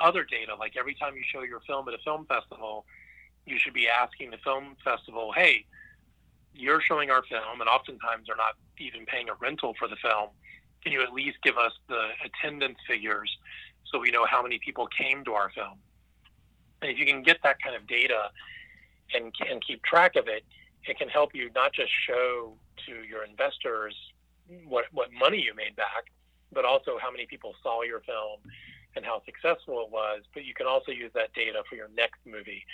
other 0.00 0.24
data. 0.24 0.54
Like 0.54 0.76
every 0.76 0.94
time 0.94 1.16
you 1.16 1.22
show 1.24 1.42
your 1.42 1.60
film 1.60 1.88
at 1.88 1.94
a 1.94 1.98
film 2.04 2.26
festival, 2.26 2.84
you 3.46 3.58
should 3.58 3.74
be 3.74 3.88
asking 3.88 4.30
the 4.30 4.38
film 4.38 4.76
festival, 4.84 5.32
hey, 5.32 5.64
you're 6.54 6.80
showing 6.80 7.10
our 7.10 7.22
film, 7.22 7.60
and 7.60 7.68
oftentimes 7.68 8.26
they're 8.26 8.36
not 8.36 8.56
even 8.78 9.06
paying 9.06 9.28
a 9.30 9.34
rental 9.34 9.74
for 9.78 9.88
the 9.88 9.96
film. 9.96 10.28
Can 10.82 10.92
you 10.92 11.02
at 11.02 11.12
least 11.12 11.38
give 11.42 11.56
us 11.56 11.72
the 11.88 12.08
attendance 12.24 12.78
figures 12.86 13.38
so 13.84 13.98
we 13.98 14.10
know 14.10 14.26
how 14.26 14.42
many 14.42 14.58
people 14.58 14.86
came 14.86 15.24
to 15.24 15.32
our 15.32 15.50
film? 15.50 15.78
And 16.82 16.90
if 16.90 16.98
you 16.98 17.06
can 17.06 17.22
get 17.22 17.38
that 17.44 17.56
kind 17.62 17.74
of 17.76 17.86
data 17.86 18.30
and, 19.14 19.32
keep 19.66 19.82
track 19.82 20.16
of 20.16 20.28
it, 20.28 20.44
it 20.86 20.98
can 20.98 21.08
help 21.08 21.34
you 21.34 21.50
not 21.54 21.72
just 21.72 21.90
show 22.06 22.54
to 22.86 22.92
your 23.08 23.24
investors 23.24 23.94
what, 24.66 24.86
what 24.92 25.12
money 25.12 25.40
you 25.40 25.54
made 25.54 25.76
back, 25.76 26.10
but 26.52 26.64
also 26.64 26.98
how 27.00 27.10
many 27.10 27.26
people 27.26 27.54
saw 27.62 27.82
your 27.82 28.00
film 28.00 28.40
and 28.96 29.04
how 29.04 29.22
successful 29.24 29.82
it 29.86 29.90
was, 29.90 30.22
but 30.34 30.44
you 30.44 30.54
can 30.54 30.66
also 30.66 30.92
use 30.92 31.10
that 31.14 31.32
data 31.32 31.62
for 31.68 31.76
your 31.76 31.88
next 31.96 32.20
movie 32.26 32.64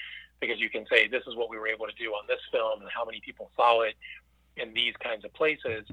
because 0.40 0.58
you 0.58 0.70
can 0.70 0.86
say, 0.90 1.08
this 1.08 1.22
is 1.26 1.36
what 1.36 1.50
we 1.50 1.58
were 1.58 1.68
able 1.68 1.86
to 1.86 1.92
do 1.98 2.10
on 2.10 2.26
this 2.26 2.40
film 2.50 2.80
and 2.80 2.90
how 2.90 3.04
many 3.04 3.20
people 3.20 3.50
saw 3.56 3.82
it 3.82 3.94
in 4.56 4.72
these 4.74 4.94
kinds 5.02 5.24
of 5.24 5.32
places. 5.34 5.84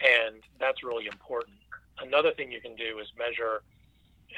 and 0.00 0.42
that's 0.58 0.82
really 0.82 1.06
important. 1.06 1.56
Another 2.00 2.32
thing 2.32 2.50
you 2.50 2.60
can 2.60 2.74
do 2.76 2.98
is 2.98 3.08
measure, 3.18 3.62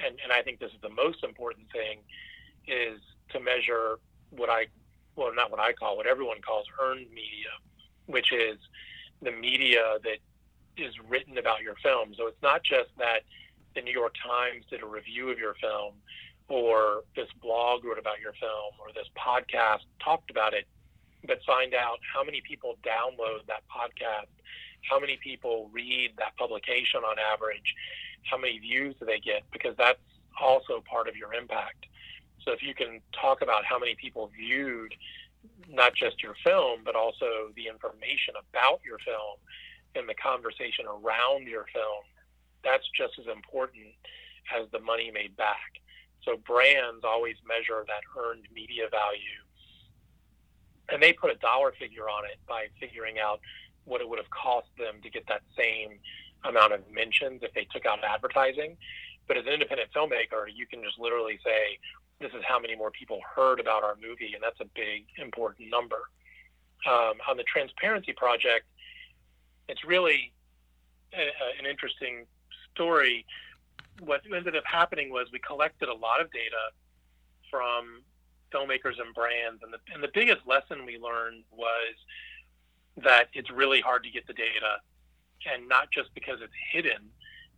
and, 0.05 0.17
and 0.23 0.33
I 0.33 0.43
think 0.43 0.59
this 0.59 0.73
is 0.73 0.81
the 0.83 0.91
most 0.91 1.23
important 1.23 1.67
thing, 1.71 1.99
is 2.67 3.01
to 3.31 3.41
measure 3.41 3.99
what 4.31 4.51
I, 4.51 4.67
well, 5.17 5.35
not 5.35 5.51
what 5.51 5.61
I 5.61 5.73
call, 5.73 5.97
what 5.97 6.07
everyone 6.07 6.41
calls 6.41 6.67
earned 6.81 7.07
media, 7.11 7.51
which 8.07 8.33
is 8.33 8.59
the 9.21 9.33
media 9.33 9.99
that 10.03 10.19
is 10.77 10.95
written 11.09 11.39
about 11.39 11.63
your 11.63 11.75
film. 11.83 12.15
So 12.17 12.27
it's 12.27 12.43
not 12.43 12.63
just 12.65 12.91
that 12.99 13.21
the 13.75 13.83
New 13.83 13.93
York 13.93 14.15
Times 14.25 14.65
did 14.71 14.83
a 14.83 14.87
review 14.87 15.31
of 15.31 15.39
your 15.39 15.55
film, 15.55 15.95
or 16.49 17.05
this 17.17 17.29
blog 17.41 17.85
wrote 17.85 17.99
about 17.99 18.21
your 18.21 18.33
film, 18.35 18.75
or 18.81 18.93
this 18.95 19.09
podcast 19.17 19.85
talked 20.03 20.31
about 20.31 20.55
it, 20.55 20.67
but 21.27 21.39
find 21.47 21.75
out 21.75 21.99
how 22.13 22.25
many 22.25 22.41
people 22.41 22.77
download 22.83 23.47
that 23.47 23.63
podcast, 23.71 24.33
how 24.89 24.99
many 24.99 25.19
people 25.23 25.71
read 25.73 26.13
that 26.19 26.37
publication 26.37 27.01
on 27.01 27.17
average, 27.19 27.75
how 28.25 28.37
many 28.37 28.59
views 28.59 28.95
do 28.99 29.07
they 29.07 29.21
get, 29.21 29.43
because 29.53 29.75
that's 29.77 30.01
also 30.41 30.83
part 30.89 31.09
of 31.09 31.17
your 31.17 31.33
impact. 31.33 31.87
So 32.45 32.53
if 32.53 32.63
you 32.63 32.75
can 32.75 33.01
talk 33.19 33.43
about 33.43 33.65
how 33.65 33.79
many 33.79 33.95
people 33.95 34.31
viewed 34.37 34.95
not 35.69 35.95
just 35.95 36.23
your 36.23 36.35
film, 36.45 36.81
but 36.85 36.95
also 36.95 37.51
the 37.57 37.67
information 37.67 38.35
about 38.37 38.81
your 38.85 38.99
film 38.99 39.39
and 39.95 40.09
the 40.09 40.15
conversation 40.15 40.87
around 40.87 41.47
your 41.47 41.67
film, 41.73 42.05
that's 42.65 42.89
just 42.97 43.19
as 43.19 43.27
important 43.27 43.95
as 44.55 44.69
the 44.73 44.81
money 44.81 45.11
made 45.13 45.37
back. 45.37 45.81
So 46.25 46.37
brands 46.37 47.05
always 47.05 47.37
measure 47.47 47.85
that 47.87 48.03
earned 48.19 48.47
media 48.55 48.87
value. 48.91 49.43
And 50.89 51.03
they 51.03 51.13
put 51.13 51.31
a 51.31 51.37
dollar 51.37 51.73
figure 51.79 52.09
on 52.09 52.25
it 52.25 52.39
by 52.47 52.67
figuring 52.79 53.19
out 53.19 53.41
what 53.85 54.01
it 54.01 54.09
would 54.09 54.19
have 54.19 54.31
cost 54.31 54.69
them 54.79 55.03
to 55.03 55.11
get 55.11 55.27
that 55.27 55.43
same 55.59 55.99
amount 56.45 56.73
of 56.73 56.81
mentions 56.93 57.43
if 57.43 57.53
they 57.55 57.67
took 57.73 57.87
out 57.87 57.99
advertising. 58.05 58.77
But 59.27 59.37
as 59.37 59.47
an 59.47 59.53
independent 59.53 59.91
filmmaker, 59.95 60.47
you 60.53 60.67
can 60.67 60.83
just 60.83 60.99
literally 60.99 61.39
say, 61.45 61.79
this 62.23 62.33
is 62.33 62.43
how 62.47 62.59
many 62.59 62.77
more 62.77 62.91
people 62.91 63.21
heard 63.35 63.61
about 63.61 63.83
our 63.83 63.97
movie, 64.01 64.33
and 64.35 64.43
that's 64.43 64.61
a 64.61 64.71
big, 64.75 65.05
important 65.19 65.69
number. 65.69 66.09
Um, 66.87 67.15
on 67.29 67.37
the 67.37 67.45
Transparency 67.45 68.13
Project, 68.13 68.67
it's 69.69 69.85
really 69.85 70.33
a, 71.13 71.23
a, 71.23 71.59
an 71.59 71.67
interesting 71.69 72.27
story. 72.73 73.27
What 74.01 74.23
ended 74.35 74.57
up 74.57 74.65
happening 74.65 75.11
was 75.11 75.27
we 75.33 75.41
collected 75.41 75.89
a 75.89 75.95
lot 75.95 76.21
of 76.21 76.33
data 76.33 76.71
from 77.51 78.03
filmmakers 78.53 79.01
and 79.01 79.15
brands, 79.15 79.63
and 79.63 79.73
the, 79.73 79.79
and 79.93 80.03
the 80.03 80.11
biggest 80.15 80.47
lesson 80.47 80.87
we 80.87 80.99
learned 80.99 81.45
was 81.51 81.95
that 83.03 83.29
it's 83.33 83.51
really 83.51 83.81
hard 83.81 84.05
to 84.05 84.11
get 84.11 84.27
the 84.27 84.33
data, 84.33 84.79
and 85.53 85.69
not 85.69 85.91
just 85.91 86.15
because 86.15 86.39
it's 86.41 86.53
hidden, 86.73 87.11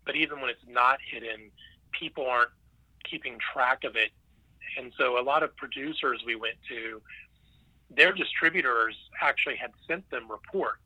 but 0.06 0.16
even 0.16 0.40
when 0.40 0.50
it's 0.50 0.64
not 0.68 0.98
hidden, 1.04 1.50
people 1.92 2.26
aren't 2.26 2.50
keeping 3.04 3.38
track 3.52 3.84
of 3.84 3.96
it 3.96 4.10
and 4.76 4.92
so 4.98 5.20
a 5.20 5.22
lot 5.22 5.42
of 5.42 5.56
producers 5.56 6.22
we 6.26 6.36
went 6.36 6.56
to, 6.68 7.00
their 7.90 8.12
distributors 8.12 8.96
actually 9.20 9.56
had 9.56 9.72
sent 9.86 10.08
them 10.10 10.30
reports, 10.30 10.80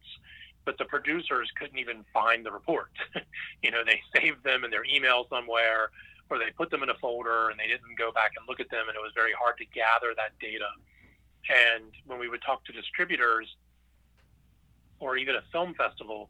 but 0.65 0.77
the 0.79 0.85
producers 0.85 1.51
couldn't 1.59 1.79
even 1.79 2.05
find 2.13 2.45
the 2.45 2.53
report. 2.53 2.91
you 3.63 3.71
know, 3.71 3.83
they 3.85 4.01
saved 4.15 4.45
them 4.45 4.65
in 4.65 4.71
their 4.71 4.85
email 4.85 5.27
somewhere 5.31 5.91
or 6.31 6.39
they 6.39 6.51
put 6.57 6.71
them 6.71 6.83
in 6.83 6.91
a 6.91 6.95
folder 6.95 7.49
and 7.49 7.59
they 7.59 7.67
didn't 7.67 7.97
go 7.97 8.13
back 8.13 8.33
and 8.37 8.47
look 8.49 8.61
at 8.61 8.71
them 8.71 8.87
and 8.89 8.97
it 8.97 9.01
was 9.01 9.13
very 9.15 9.33
hard 9.33 9.57
to 9.59 9.65
gather 9.67 10.13
that 10.17 10.39
data. 10.41 10.69
And 11.49 11.93
when 12.07 12.19
we 12.19 12.29
would 12.29 12.43
talk 12.43 12.65
to 12.67 12.73
distributors 12.73 13.57
or 15.01 15.17
even 15.17 15.37
a 15.37 15.43
film 15.53 15.75
festival, 15.75 16.29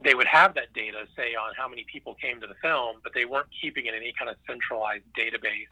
they 0.00 0.14
would 0.14 0.26
have 0.26 0.54
that 0.54 0.72
data, 0.72 1.04
say, 1.16 1.34
on 1.34 1.52
how 1.56 1.68
many 1.68 1.84
people 1.92 2.14
came 2.14 2.40
to 2.40 2.46
the 2.46 2.54
film, 2.62 2.96
but 3.02 3.12
they 3.12 3.26
weren't 3.26 3.48
keeping 3.60 3.86
it 3.86 3.94
in 3.94 4.00
any 4.00 4.14
kind 4.18 4.30
of 4.30 4.36
centralized 4.46 5.04
database. 5.16 5.68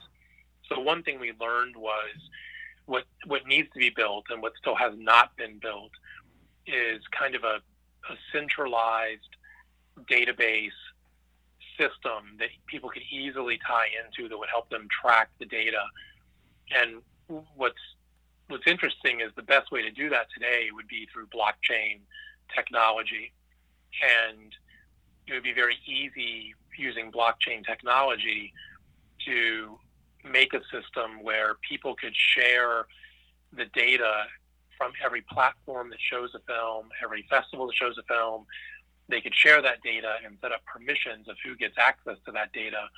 So 0.73 0.81
one 0.81 1.03
thing 1.03 1.19
we 1.21 1.33
learned 1.41 1.77
was 1.77 2.17
what 2.87 3.05
what 3.27 3.47
needs 3.47 3.69
to 3.73 3.79
be 3.79 3.91
built 3.91 4.27
and 4.31 4.43
what 4.43 4.53
still 4.59 4.75
has 4.77 4.93
not 4.97 5.37
been 5.37 5.59
built 5.59 5.91
is 6.67 7.03
kind 7.19 7.35
of 7.35 7.45
a, 7.45 7.61
a 8.11 8.17
centralized 8.33 9.37
database 10.11 10.79
system 11.79 12.37
that 12.39 12.49
people 12.67 12.91
could 12.91 13.03
easily 13.11 13.59
tie 13.67 13.87
into 14.05 14.29
that 14.29 14.39
would 14.39 14.49
help 14.49 14.69
them 14.71 14.87
track 15.03 15.31
the 15.39 15.47
data. 15.47 15.83
And 16.71 17.03
what's 17.57 17.81
what's 18.49 18.67
interesting 18.67 19.21
is 19.21 19.31
the 19.37 19.43
best 19.43 19.71
way 19.71 19.83
to 19.83 19.91
do 19.91 20.09
that 20.11 20.27
today 20.35 20.69
would 20.73 20.89
be 20.89 21.09
through 21.13 21.27
blockchain 21.27 22.01
technology. 22.55 23.33
And 24.03 24.53
it 25.27 25.35
would 25.35 25.43
be 25.43 25.53
very 25.53 25.79
easy 25.87 26.55
using 26.77 27.13
blockchain 27.13 27.65
technology 27.65 28.53
to 29.27 29.79
make 30.25 30.53
a 30.55 30.61
system 30.71 31.23
where 31.23 31.57
people 31.67 31.95
could 31.95 32.15
share 32.15 32.87
the 33.53 33.67
data 33.75 34.25
from 34.77 34.93
every 35.05 35.23
platform 35.23 35.91
that 35.91 35.99
shows 36.01 36.31
a 36.35 36.39
film, 36.41 36.89
every 37.03 37.27
festival 37.29 37.67
that 37.67 37.77
shows 37.77 37.99
a 37.99 38.03
film. 38.03 38.47
They 39.09 39.21
could 39.21 39.35
share 39.35 39.61
that 39.61 39.83
data 39.83 40.15
and 40.25 40.39
set 40.41 40.53
up 40.53 40.65
permissions 40.65 41.29
of 41.29 41.37
who 41.45 41.57
gets 41.57 41.77
access 41.79 42.17
to 42.27 42.33
that 42.33 42.53
data. 42.53 42.89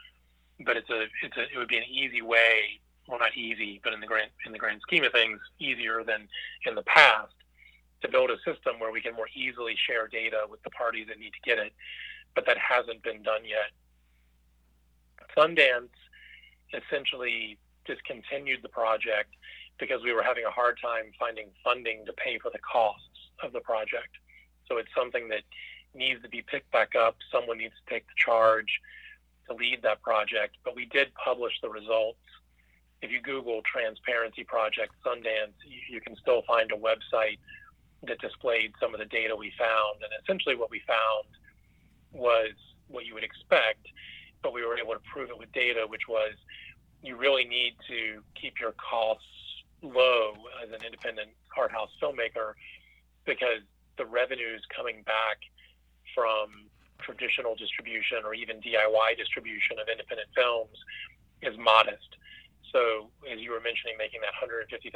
But 0.64 0.76
it's 0.76 0.90
a, 0.90 1.06
it's 1.22 1.37
a, 1.37 1.42
it 1.42 1.56
would 1.56 1.68
be 1.68 1.78
an 1.78 1.88
easy 1.90 2.22
way, 2.22 2.80
well, 3.08 3.18
not 3.18 3.37
easy, 3.37 3.80
but 3.82 3.92
in 3.92 4.00
the 4.00 4.06
grand, 4.06 4.30
in 4.46 4.52
the 4.52 4.58
grand 4.58 4.80
scheme 4.82 5.04
of 5.04 5.12
things, 5.12 5.40
easier 5.58 6.04
than 6.04 6.28
in 6.66 6.74
the 6.74 6.82
past 6.82 7.32
to 8.02 8.08
build 8.08 8.30
a 8.30 8.37
system 8.44 8.78
where 8.78 8.92
we 8.92 9.00
can 9.00 9.14
more 9.14 9.28
easily 9.35 9.74
share 9.76 10.06
data 10.06 10.44
with 10.48 10.62
the 10.62 10.70
parties 10.70 11.06
that 11.08 11.18
need 11.18 11.32
to 11.32 11.40
get 11.44 11.58
it. 11.58 11.72
But 12.35 12.46
that 12.46 12.58
hasn't 12.58 13.02
been 13.02 13.22
done 13.22 13.42
yet. 13.44 13.70
Sundance 15.37 15.88
essentially 16.72 17.58
discontinued 17.85 18.61
the 18.62 18.68
project 18.68 19.35
because 19.78 20.02
we 20.02 20.12
were 20.12 20.22
having 20.22 20.44
a 20.44 20.50
hard 20.50 20.78
time 20.80 21.12
finding 21.18 21.48
funding 21.64 22.04
to 22.06 22.12
pay 22.12 22.38
for 22.38 22.50
the 22.50 22.58
costs 22.61 23.30
of 23.42 23.52
the 23.52 23.61
project. 23.61 24.16
So 24.68 24.78
it's 24.78 24.90
something 24.96 25.28
that 25.28 25.42
needs 25.94 26.22
to 26.22 26.28
be 26.28 26.42
picked 26.42 26.70
back 26.70 26.94
up. 26.94 27.16
Someone 27.30 27.58
needs 27.58 27.74
to 27.85 27.92
take 27.92 28.06
the 28.06 28.14
charge 28.16 28.80
to 29.48 29.54
lead 29.54 29.82
that 29.82 30.00
project. 30.02 30.56
But 30.64 30.76
we 30.76 30.87
did 30.87 31.12
publish 31.14 31.54
the 31.61 31.68
results. 31.68 32.18
If 33.02 33.11
you 33.11 33.20
Google 33.20 33.62
Transparency 33.62 34.44
Project 34.44 34.92
Sundance, 35.04 35.58
you, 35.90 36.00
can 36.00 36.14
still 36.16 36.42
find 36.42 36.70
a 36.70 36.76
website 36.76 37.38
that 38.04 38.20
displayed 38.20 38.72
some 38.80 38.94
of 38.94 39.00
the 39.00 39.06
data 39.06 39.35
we 39.35 39.52
found. 39.58 40.02
And 40.02 40.12
essentially, 40.22 40.54
what 40.54 40.70
we 40.70 40.80
found 40.87 41.26
was 42.12 42.52
what 42.88 43.04
you 43.04 43.14
would 43.14 43.24
expect 43.24 43.88
but 44.42 44.52
we 44.52 44.64
were 44.64 44.78
able 44.78 44.92
to 44.92 45.00
prove 45.12 45.31
it 45.31 45.38
with 45.38 45.50
data, 45.52 45.87
which 45.88 46.09
was 46.09 46.33
you 47.02 47.16
really 47.16 47.44
need 47.44 47.74
to 47.88 48.22
keep 48.35 48.61
your 48.61 48.72
costs 48.72 49.26
low 49.83 50.35
as 50.62 50.70
an 50.70 50.85
independent 50.85 51.31
art 51.57 51.72
house 51.72 51.90
filmmaker 52.00 52.55
because 53.24 53.62
the 53.98 54.07
revenues 54.07 54.62
coming 54.74 55.02
back 55.02 55.38
from 56.14 56.70
traditional 57.00 57.55
distribution 57.57 58.18
or 58.24 58.35
even 58.35 58.61
DIY 58.61 59.16
distribution 59.18 59.78
of 59.81 59.88
independent 59.90 60.28
films 60.35 60.78
is 61.42 61.59
modest. 61.59 62.16
So, 62.70 63.11
as 63.31 63.40
you 63.40 63.50
were 63.50 63.61
mentioning, 63.61 63.96
making 63.98 64.20
that 64.22 64.33
$150,000 64.38 64.90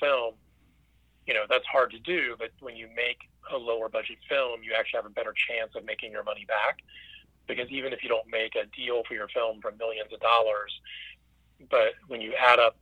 film, 0.00 0.34
you 1.26 1.34
know, 1.34 1.44
that's 1.48 1.66
hard 1.66 1.92
to 1.92 2.00
do, 2.00 2.34
but 2.38 2.50
when 2.60 2.74
you 2.74 2.88
make 2.96 3.18
a 3.52 3.56
lower 3.56 3.88
budget 3.88 4.18
film, 4.28 4.62
you 4.62 4.72
actually 4.76 4.98
have 4.98 5.06
a 5.06 5.14
better 5.14 5.34
chance 5.36 5.70
of 5.76 5.84
making 5.84 6.10
your 6.10 6.24
money 6.24 6.44
back 6.48 6.78
because 7.46 7.68
even 7.70 7.92
if 7.92 8.02
you 8.02 8.08
don't 8.08 8.28
make 8.30 8.54
a 8.54 8.66
deal 8.76 9.02
for 9.06 9.14
your 9.14 9.28
film 9.28 9.60
for 9.60 9.72
millions 9.72 10.12
of 10.12 10.20
dollars, 10.20 10.72
but 11.70 11.94
when 12.08 12.20
you 12.20 12.34
add 12.34 12.58
up 12.58 12.76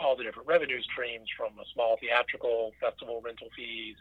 all 0.00 0.16
the 0.16 0.24
different 0.24 0.48
revenue 0.48 0.80
streams 0.82 1.28
from 1.36 1.52
a 1.58 1.64
small 1.72 1.96
theatrical 2.00 2.72
festival 2.80 3.20
rental 3.24 3.48
fees, 3.56 3.96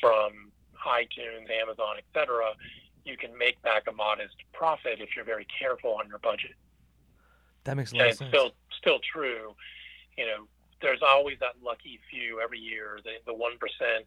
from 0.00 0.50
iTunes, 0.86 1.50
Amazon, 1.50 1.96
etc., 1.98 2.52
you 3.04 3.16
can 3.16 3.36
make 3.36 3.60
back 3.62 3.84
a 3.88 3.92
modest 3.92 4.36
profit 4.52 5.00
if 5.00 5.10
you're 5.16 5.24
very 5.24 5.46
careful 5.58 5.94
on 5.94 6.08
your 6.08 6.18
budget. 6.18 6.52
That 7.64 7.76
makes 7.76 7.92
a 7.92 7.96
lot 7.96 8.02
and 8.02 8.12
of 8.12 8.18
sense. 8.18 8.30
Still, 8.30 8.50
still 8.78 8.98
true. 9.12 9.54
You 10.16 10.26
know, 10.26 10.46
there's 10.80 11.02
always 11.02 11.38
that 11.40 11.54
lucky 11.62 12.00
few 12.10 12.40
every 12.40 12.58
year, 12.58 13.00
the 13.04 13.12
the 13.26 13.34
one 13.34 13.58
percent 13.58 14.06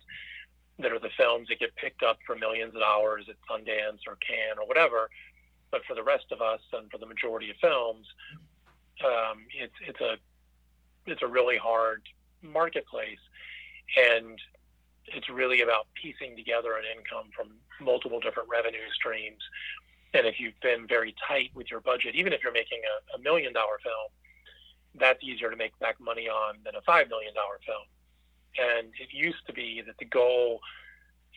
that 0.79 0.91
are 0.91 0.99
the 0.99 1.09
films 1.17 1.47
that 1.49 1.59
get 1.59 1.75
picked 1.75 2.03
up 2.03 2.17
for 2.25 2.35
millions 2.35 2.73
of 2.73 2.81
dollars 2.81 3.25
at 3.29 3.35
Sundance 3.49 3.99
or 4.07 4.17
Cannes 4.17 4.57
or 4.59 4.67
whatever. 4.67 5.09
But 5.71 5.81
for 5.85 5.95
the 5.95 6.03
rest 6.03 6.25
of 6.31 6.41
us 6.41 6.61
and 6.71 6.89
for 6.91 6.97
the 6.97 7.05
majority 7.05 7.49
of 7.49 7.57
films, 7.57 8.05
um, 9.03 9.45
it's 9.53 9.73
it's 9.87 10.01
a 10.01 10.15
it's 11.05 11.21
a 11.21 11.27
really 11.27 11.57
hard 11.57 12.01
marketplace, 12.41 13.19
and 13.97 14.39
it's 15.07 15.29
really 15.29 15.61
about 15.61 15.87
piecing 15.95 16.35
together 16.35 16.73
an 16.73 16.83
income 16.95 17.29
from 17.35 17.49
multiple 17.83 18.19
different 18.19 18.49
revenue 18.49 18.87
streams. 18.93 19.41
And 20.13 20.27
if 20.27 20.39
you've 20.39 20.59
been 20.61 20.87
very 20.87 21.15
tight 21.27 21.49
with 21.55 21.71
your 21.71 21.81
budget, 21.81 22.15
even 22.15 22.33
if 22.33 22.43
you're 22.43 22.53
making 22.53 22.81
a, 22.85 23.17
a 23.17 23.19
million 23.19 23.51
dollar 23.51 23.79
film, 23.83 24.09
that's 24.95 25.23
easier 25.23 25.49
to 25.49 25.55
make 25.55 25.77
back 25.79 25.99
money 25.99 26.29
on 26.29 26.57
than 26.63 26.75
a 26.75 26.81
five 26.81 27.09
million 27.09 27.33
dollar 27.33 27.59
film. 27.65 27.85
And 28.57 28.87
it 28.99 29.09
used 29.11 29.45
to 29.47 29.53
be 29.53 29.81
that 29.85 29.97
the 29.97 30.05
goal 30.05 30.59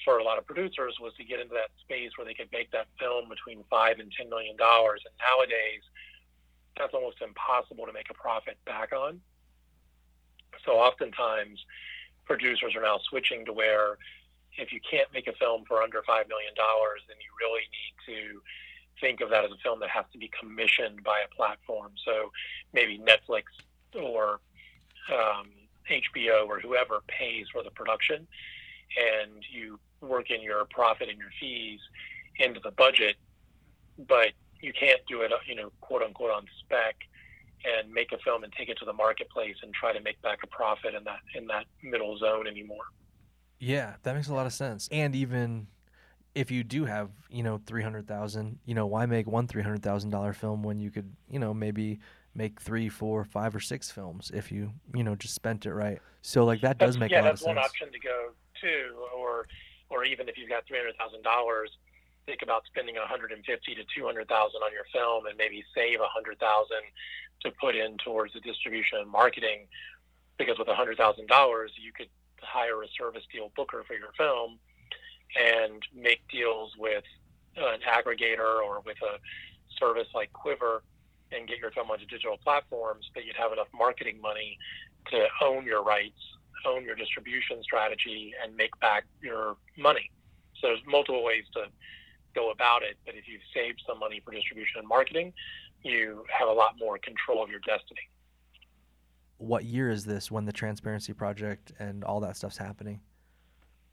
for 0.05 0.19
a 0.19 0.25
lot 0.25 0.39
of 0.39 0.47
producers 0.47 0.97
was 1.01 1.14
to 1.14 1.25
get 1.25 1.41
into 1.41 1.55
that 1.55 1.71
space 1.81 2.11
where 2.17 2.27
they 2.27 2.35
could 2.35 2.53
make 2.53 2.71
that 2.73 2.87
film 3.01 3.29
between 3.29 3.64
five 3.71 3.99
and 3.99 4.12
ten 4.12 4.29
million 4.29 4.57
dollars. 4.57 5.01
And 5.07 5.14
nowadays, 5.19 5.83
that's 6.77 6.93
almost 6.93 7.23
impossible 7.23 7.87
to 7.87 7.93
make 7.93 8.11
a 8.11 8.14
profit 8.14 8.59
back 8.67 8.93
on. 8.93 9.21
So 10.64 10.73
oftentimes, 10.73 11.64
producers 12.25 12.75
are 12.77 12.83
now 12.83 12.99
switching 13.09 13.45
to 13.47 13.53
where 13.53 13.97
if 14.59 14.73
you 14.73 14.81
can't 14.89 15.09
make 15.12 15.27
a 15.29 15.33
film 15.35 15.64
for 15.67 15.83
under 15.83 16.03
five 16.03 16.29
million 16.29 16.53
dollars, 16.55 17.01
then 17.09 17.17
you 17.21 17.31
really 17.41 17.64
need 17.73 18.14
to 18.14 18.41
think 19.01 19.21
of 19.21 19.31
that 19.31 19.45
as 19.45 19.51
a 19.51 19.61
film 19.62 19.81
that 19.81 19.91
has 19.91 20.05
to 20.12 20.19
be 20.19 20.31
commissioned 20.39 21.03
by 21.05 21.21
a 21.21 21.35
platform. 21.35 21.93
So 22.05 22.31
maybe 22.73 22.99
Netflix 22.99 23.45
or 23.95 24.41
um, 25.12 25.51
HBO 25.91 26.47
or 26.47 26.61
whoever 26.61 27.03
pays 27.09 27.47
for 27.53 27.62
the 27.62 27.70
production, 27.70 28.26
and 28.97 29.45
you 29.51 29.78
work 30.01 30.30
in 30.30 30.43
your 30.43 30.64
profit 30.66 31.09
and 31.09 31.18
your 31.18 31.30
fees 31.41 31.80
into 32.39 32.61
the 32.61 32.70
budget, 32.72 33.16
but 34.09 34.32
you 34.61 34.72
can't 34.72 35.01
do 35.09 35.22
it, 35.22 35.32
you 35.47 35.55
know, 35.55 35.70
quote 35.80 36.03
unquote 36.03 36.30
on 36.30 36.45
spec 36.61 36.97
and 37.64 37.93
make 37.93 38.12
a 38.12 38.18
film 38.18 38.45
and 38.45 38.53
take 38.53 38.68
it 38.68 38.78
to 38.78 38.84
the 38.84 38.93
marketplace 38.93 39.57
and 39.62 39.72
try 39.74 39.93
to 39.93 40.01
make 40.01 40.20
back 40.22 40.39
a 40.43 40.47
profit 40.47 40.95
in 40.95 41.05
that 41.05 41.20
in 41.34 41.47
that 41.47 41.64
middle 41.82 42.16
zone 42.18 42.47
anymore. 42.47 42.84
Yeah, 43.59 43.95
that 44.03 44.14
makes 44.14 44.28
a 44.28 44.34
lot 44.34 44.47
of 44.47 44.53
sense. 44.53 44.89
And 44.93 45.14
even 45.14 45.66
if 46.34 46.51
you 46.51 46.62
do 46.62 46.84
have, 46.84 47.09
you 47.30 47.43
know, 47.43 47.59
300,000, 47.66 48.59
you 48.66 48.74
know, 48.74 48.87
why 48.87 49.07
make 49.07 49.26
one 49.26 49.47
$300,000 49.49 50.34
film 50.34 50.62
when 50.62 50.78
you 50.78 50.91
could, 50.91 51.11
you 51.30 51.39
know, 51.39 51.55
maybe 51.55 51.99
make 52.37 52.61
three, 52.61 52.89
four, 52.89 53.24
five 53.24 53.55
or 53.57 53.61
six 53.61 53.91
films 53.91 54.30
if 54.34 54.53
you, 54.53 54.72
you 54.95 55.03
know, 55.03 55.16
just 55.16 55.34
spent 55.34 55.66
it 55.66 55.74
right. 55.74 55.99
So 56.22 56.45
like 56.45 56.61
that 56.61 56.78
does 56.78 56.95
that's, 56.95 57.01
make 57.01 57.11
yeah, 57.11 57.22
a 57.22 57.24
lot 57.24 57.32
of 57.32 57.39
sense. 57.39 57.47
Yeah, 57.47 57.55
that's 57.55 57.72
one 57.72 57.89
option 57.89 57.93
to 57.93 57.99
go 57.99 58.30
to 58.62 58.95
or 59.16 59.47
or 59.89 60.05
even 60.05 60.28
if 60.28 60.37
you've 60.37 60.49
got 60.49 60.64
$300,000 60.66 60.93
think 62.26 62.43
about 62.43 62.66
spending 62.66 62.97
150 62.97 63.39
to 63.39 63.84
200,000 63.95 64.28
on 64.34 64.72
your 64.72 64.84
film 64.93 65.26
and 65.26 65.39
maybe 65.39 65.64
save 65.74 66.01
a 66.01 66.11
100,000 66.11 66.43
to 67.43 67.51
put 67.61 67.76
in 67.76 67.97
towards 67.99 68.34
the 68.34 68.41
distribution 68.41 68.99
and 68.99 69.11
marketing 69.11 69.66
because 70.37 70.59
with 70.59 70.68
a 70.68 70.74
$100,000 70.74 70.99
you 71.78 71.93
could 71.93 72.09
hire 72.43 72.82
a 72.82 72.89
service 72.99 73.22
deal 73.32 73.53
booker 73.57 73.84
for 73.87 73.95
your 73.95 74.11
film 74.18 74.59
and 75.39 75.82
make 75.95 76.20
deals 76.28 76.72
with 76.76 77.05
an 77.57 77.80
aggregator 77.87 78.61
or 78.61 78.82
with 78.84 78.99
a 79.03 79.18
service 79.78 80.09
like 80.14 80.32
Quiver 80.32 80.82
and 81.33 81.49
get 81.49 81.59
your 81.59 81.70
film 81.70 81.91
onto 81.91 82.07
digital 82.07 82.39
platforms, 82.39 83.11
but 83.14 83.24
you'd 83.24 83.37
have 83.37 83.53
enough 83.53 83.68
marketing 83.74 84.20
money 84.20 84.59
to 85.11 85.27
own 85.43 85.64
your 85.64 85.83
rights, 85.83 86.18
own 86.66 86.85
your 86.85 86.95
distribution 86.95 87.62
strategy, 87.62 88.33
and 88.43 88.57
make 88.57 88.79
back 88.81 89.05
your 89.22 89.57
money. 89.77 90.11
So 90.61 90.68
there's 90.68 90.81
multiple 90.87 91.24
ways 91.24 91.45
to 91.55 91.66
go 92.35 92.51
about 92.51 92.83
it, 92.83 92.97
but 93.05 93.14
if 93.14 93.29
you've 93.29 93.43
saved 93.55 93.83
some 93.87 93.99
money 93.99 94.20
for 94.24 94.33
distribution 94.33 94.79
and 94.79 94.89
marketing, 94.89 95.33
you 95.83 96.24
have 96.29 96.49
a 96.49 96.53
lot 96.53 96.74
more 96.79 96.99
control 96.99 97.43
of 97.43 97.51
your 97.51 97.61
destiny. 97.61 98.09
What 99.39 99.64
year 99.64 99.91
is 99.91 100.05
this 100.05 100.31
when 100.31 100.45
the 100.45 100.53
Transparency 100.53 101.12
Project 101.12 101.72
and 101.79 102.05
all 102.05 102.20
that 102.20 102.37
stuff's 102.37 102.57
happening? 102.57 103.01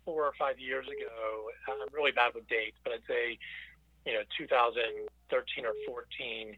Four 0.05 0.25
or 0.25 0.33
five 0.39 0.59
years 0.59 0.85
ago. 0.87 1.49
I'm 1.67 1.93
really 1.93 2.11
bad 2.11 2.33
with 2.33 2.47
dates, 2.47 2.77
but 2.83 2.93
I'd 2.93 3.05
say, 3.07 3.37
you 4.05 4.13
know, 4.13 4.21
2013 4.37 5.65
or 5.65 5.73
14 5.87 6.55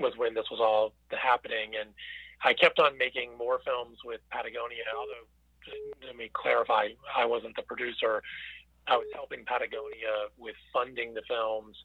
was 0.00 0.14
when 0.16 0.34
this 0.34 0.46
was 0.50 0.60
all 0.60 0.92
happening. 1.10 1.72
And 1.78 1.90
I 2.42 2.54
kept 2.54 2.78
on 2.78 2.96
making 2.98 3.36
more 3.38 3.60
films 3.64 3.98
with 4.04 4.20
Patagonia, 4.30 4.84
although 4.96 5.28
let 6.06 6.16
me 6.16 6.30
clarify, 6.32 6.88
I 7.14 7.24
wasn't 7.26 7.54
the 7.56 7.62
producer. 7.62 8.22
I 8.86 8.96
was 8.96 9.06
helping 9.14 9.44
Patagonia 9.44 10.32
with 10.38 10.56
funding 10.72 11.14
the 11.14 11.22
films, 11.28 11.76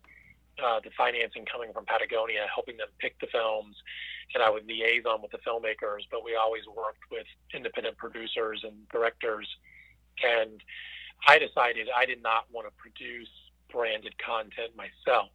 uh, 0.64 0.80
the 0.80 0.92
financing 0.98 1.46
coming 1.46 1.74
from 1.74 1.86
Patagonia, 1.86 2.48
helping 2.54 2.78
them 2.78 2.88
pick 3.00 3.20
the 3.20 3.28
films, 3.28 3.76
and 4.34 4.42
I 4.42 4.50
would 4.50 4.66
liaison 4.66 5.22
with 5.22 5.32
the 5.32 5.44
filmmakers. 5.46 6.08
But 6.10 6.24
we 6.24 6.36
always 6.36 6.64
worked 6.68 7.04
with 7.12 7.28
independent 7.54 7.98
producers 7.98 8.62
and 8.64 8.88
directors, 8.90 9.48
and 10.24 10.62
I 11.28 11.38
decided 11.38 11.88
I 11.96 12.06
did 12.06 12.24
not 12.24 12.46
want 12.52 12.68
to 12.68 12.74
produce 12.78 13.30
branded 13.72 14.16
content 14.18 14.72
myself. 14.76 15.30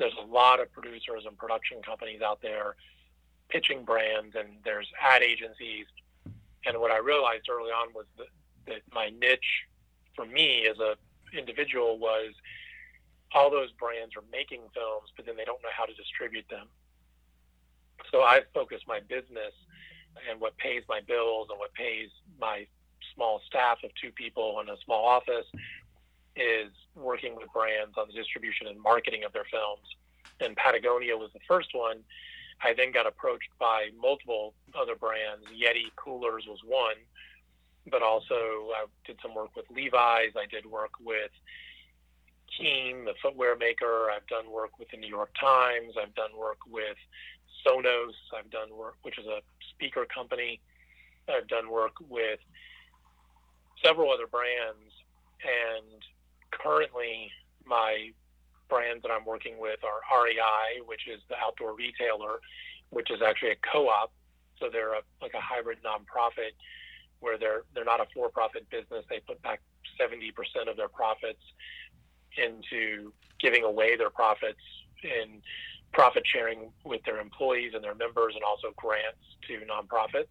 There's 0.00 0.16
a 0.18 0.26
lot 0.26 0.60
of 0.60 0.72
producers 0.72 1.24
and 1.26 1.36
production 1.36 1.82
companies 1.82 2.22
out 2.22 2.40
there 2.40 2.74
pitching 3.50 3.84
brands, 3.84 4.34
and 4.34 4.48
there's 4.64 4.88
ad 5.00 5.22
agencies. 5.22 5.84
And 6.64 6.80
what 6.80 6.90
I 6.90 6.98
realized 6.98 7.48
early 7.50 7.70
on 7.70 7.92
was 7.94 8.06
that, 8.16 8.28
that 8.66 8.80
my 8.92 9.10
niche 9.10 9.66
for 10.16 10.24
me 10.24 10.66
as 10.66 10.78
a 10.78 10.96
individual 11.36 11.98
was 11.98 12.32
all 13.34 13.50
those 13.50 13.70
brands 13.72 14.16
are 14.16 14.24
making 14.32 14.62
films, 14.74 15.12
but 15.16 15.26
then 15.26 15.36
they 15.36 15.44
don't 15.44 15.62
know 15.62 15.74
how 15.76 15.84
to 15.84 15.94
distribute 15.94 16.46
them. 16.48 16.66
So 18.10 18.22
I 18.22 18.40
focus 18.54 18.80
my 18.88 19.00
business 19.00 19.52
and 20.28 20.40
what 20.40 20.56
pays 20.56 20.82
my 20.88 21.00
bills 21.06 21.48
and 21.50 21.58
what 21.58 21.72
pays 21.74 22.08
my 22.40 22.66
small 23.14 23.40
staff 23.46 23.78
of 23.84 23.90
two 24.00 24.10
people 24.10 24.60
in 24.60 24.68
a 24.68 24.76
small 24.84 25.06
office 25.06 25.46
is 26.40 26.72
working 26.94 27.36
with 27.36 27.52
brands 27.52 27.96
on 27.98 28.06
the 28.08 28.14
distribution 28.14 28.66
and 28.66 28.80
marketing 28.80 29.24
of 29.24 29.32
their 29.32 29.46
films. 29.50 29.86
And 30.40 30.56
Patagonia 30.56 31.16
was 31.16 31.30
the 31.32 31.40
first 31.46 31.74
one. 31.74 31.98
I 32.62 32.74
then 32.74 32.92
got 32.92 33.06
approached 33.06 33.50
by 33.58 33.90
multiple 33.98 34.54
other 34.74 34.94
brands. 34.94 35.46
Yeti 35.52 35.90
Coolers 35.96 36.46
was 36.46 36.60
one 36.64 36.96
but 37.88 38.02
also 38.02 38.34
I 38.74 38.86
did 39.06 39.18
some 39.22 39.34
work 39.34 39.56
with 39.56 39.66
Levi's. 39.70 40.32
I 40.36 40.46
did 40.46 40.66
work 40.66 40.92
with 41.00 41.30
Keen, 42.56 43.04
the 43.04 43.14
footwear 43.22 43.56
maker. 43.56 44.10
I've 44.10 44.26
done 44.26 44.50
work 44.50 44.78
with 44.78 44.90
the 44.90 44.96
New 44.96 45.08
York 45.08 45.30
Times. 45.40 45.94
I've 46.00 46.14
done 46.14 46.30
work 46.38 46.58
with 46.68 46.96
Sonos. 47.64 48.14
I've 48.36 48.50
done 48.50 48.76
work, 48.76 48.96
which 49.02 49.18
is 49.18 49.26
a 49.26 49.40
speaker 49.70 50.06
company. 50.12 50.60
I've 51.28 51.48
done 51.48 51.70
work 51.70 51.92
with 52.08 52.40
several 53.84 54.12
other 54.12 54.26
brands, 54.26 54.92
and 55.42 56.02
currently 56.50 57.30
my 57.64 58.10
brands 58.68 59.02
that 59.02 59.10
I'm 59.10 59.24
working 59.24 59.58
with 59.58 59.80
are 59.84 60.00
REI, 60.24 60.80
which 60.86 61.08
is 61.08 61.20
the 61.28 61.36
outdoor 61.36 61.74
retailer, 61.74 62.40
which 62.90 63.10
is 63.10 63.20
actually 63.22 63.50
a 63.50 63.56
co-op. 63.72 64.12
So 64.58 64.68
they're 64.70 64.94
a, 64.94 65.02
like 65.22 65.34
a 65.34 65.40
hybrid 65.40 65.78
nonprofit 65.82 66.52
where 67.20 67.38
they're 67.38 67.62
they're 67.74 67.84
not 67.84 68.00
a 68.00 68.06
for-profit 68.14 68.68
business. 68.70 69.04
They 69.08 69.20
put 69.20 69.40
back 69.42 69.60
70% 70.00 70.32
of 70.68 70.76
their 70.76 70.88
profits 70.88 71.42
into 72.36 73.12
giving 73.40 73.64
away 73.64 73.96
their 73.96 74.10
profits 74.10 74.60
in 75.02 75.40
profit 75.92 76.22
sharing 76.26 76.70
with 76.84 77.02
their 77.04 77.20
employees 77.20 77.72
and 77.74 77.82
their 77.82 77.94
members, 77.94 78.34
and 78.34 78.44
also 78.44 78.68
grants 78.76 79.18
to 79.48 79.60
nonprofits. 79.66 80.30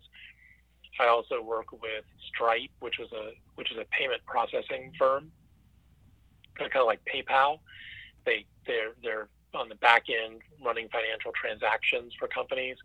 I 0.99 1.07
also 1.07 1.41
work 1.41 1.71
with 1.71 2.05
Stripe, 2.27 2.71
which 2.79 2.99
is 2.99 3.11
a 3.11 3.31
which 3.55 3.71
is 3.71 3.77
a 3.77 3.85
payment 3.97 4.21
processing 4.25 4.91
firm. 4.97 5.31
They're 6.59 6.69
kind 6.69 6.81
of 6.81 6.87
like 6.87 7.01
PayPal. 7.05 7.59
They 8.25 8.45
they're 8.67 8.91
they're 9.01 9.27
on 9.55 9.69
the 9.69 9.75
back 9.75 10.03
end 10.09 10.41
running 10.63 10.89
financial 10.89 11.31
transactions 11.31 12.13
for 12.19 12.27
companies. 12.27 12.77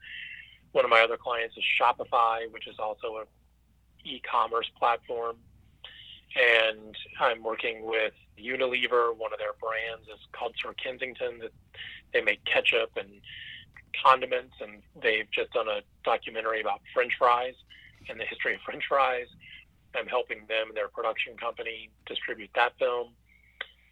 One 0.72 0.84
of 0.84 0.90
my 0.90 1.02
other 1.02 1.16
clients 1.16 1.56
is 1.56 1.64
Shopify, 1.78 2.50
which 2.50 2.66
is 2.66 2.76
also 2.78 3.18
a 3.18 3.24
e-commerce 4.04 4.70
platform. 4.78 5.36
And 6.34 6.96
I'm 7.20 7.42
working 7.42 7.84
with 7.84 8.12
Unilever. 8.38 9.16
One 9.16 9.32
of 9.32 9.38
their 9.38 9.52
brands 9.60 10.08
is 10.08 10.20
called 10.32 10.54
Sir 10.60 10.72
Kensington. 10.82 11.38
That 11.40 11.52
they 12.12 12.22
make 12.22 12.44
ketchup 12.44 12.90
and 12.96 13.08
condiments, 14.02 14.54
and 14.60 14.82
they've 15.00 15.30
just 15.30 15.52
done 15.52 15.68
a 15.68 15.80
documentary 16.04 16.60
about 16.60 16.80
French 16.92 17.12
fries 17.18 17.54
and 18.08 18.18
the 18.18 18.24
history 18.24 18.54
of 18.54 18.60
French 18.62 18.84
fries. 18.88 19.26
I'm 19.94 20.06
helping 20.06 20.46
them 20.48 20.72
their 20.74 20.88
production 20.88 21.36
company 21.36 21.90
distribute 22.06 22.50
that 22.54 22.72
film. 22.78 23.10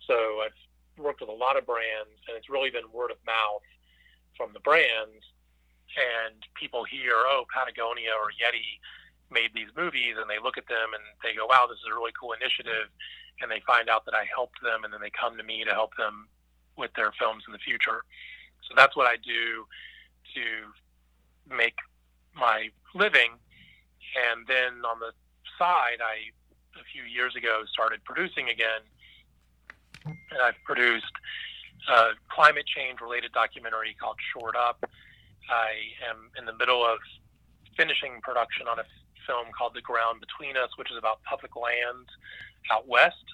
So 0.06 0.42
I've 0.44 0.56
worked 1.02 1.20
with 1.20 1.30
a 1.30 1.32
lot 1.32 1.56
of 1.56 1.66
brands, 1.66 2.20
and 2.28 2.36
it's 2.36 2.50
really 2.50 2.70
been 2.70 2.90
word 2.92 3.10
of 3.10 3.18
mouth 3.26 3.62
from 4.36 4.52
the 4.52 4.60
brands. 4.60 5.24
And 5.92 6.40
people 6.54 6.84
hear, 6.84 7.12
oh, 7.14 7.44
Patagonia 7.52 8.16
or 8.16 8.32
Yeti 8.32 8.80
made 9.30 9.50
these 9.54 9.68
movies 9.76 10.16
and 10.20 10.28
they 10.28 10.38
look 10.38 10.56
at 10.56 10.68
them 10.68 10.92
and 10.92 11.02
they 11.24 11.34
go, 11.34 11.46
wow, 11.46 11.66
this 11.68 11.80
is 11.80 11.88
a 11.90 11.94
really 11.94 12.12
cool 12.18 12.32
initiative. 12.32 12.88
And 13.40 13.50
they 13.50 13.60
find 13.66 13.88
out 13.88 14.04
that 14.04 14.14
I 14.14 14.24
helped 14.28 14.60
them 14.62 14.84
and 14.84 14.92
then 14.92 15.00
they 15.00 15.10
come 15.10 15.36
to 15.36 15.42
me 15.42 15.64
to 15.64 15.72
help 15.72 15.96
them 15.96 16.28
with 16.76 16.92
their 16.94 17.12
films 17.18 17.44
in 17.46 17.52
the 17.52 17.58
future. 17.58 18.04
So 18.68 18.74
that's 18.76 18.96
what 18.96 19.06
I 19.06 19.16
do 19.16 19.66
to 20.36 20.44
make 21.54 21.76
my 22.34 22.68
living. 22.94 23.36
And 24.16 24.46
then 24.46 24.84
on 24.84 25.00
the 25.00 25.12
side, 25.58 26.00
I, 26.00 26.32
a 26.78 26.84
few 26.92 27.02
years 27.04 27.36
ago, 27.36 27.64
started 27.72 28.04
producing 28.04 28.48
again. 28.48 28.84
And 30.04 30.40
I've 30.42 30.60
produced 30.64 31.12
a 31.88 32.10
climate 32.28 32.66
change 32.66 33.00
related 33.00 33.32
documentary 33.32 33.96
called 34.00 34.16
Shored 34.32 34.56
Up. 34.56 34.84
I 35.50 35.70
am 36.08 36.30
in 36.38 36.44
the 36.44 36.54
middle 36.54 36.84
of 36.84 36.98
finishing 37.76 38.20
production 38.22 38.68
on 38.68 38.78
a 38.78 38.84
film 39.26 39.46
called 39.56 39.74
The 39.74 39.80
Ground 39.80 40.20
Between 40.20 40.56
Us, 40.56 40.70
which 40.76 40.90
is 40.90 40.96
about 40.96 41.22
public 41.24 41.56
lands 41.56 42.08
out 42.70 42.86
west. 42.86 43.24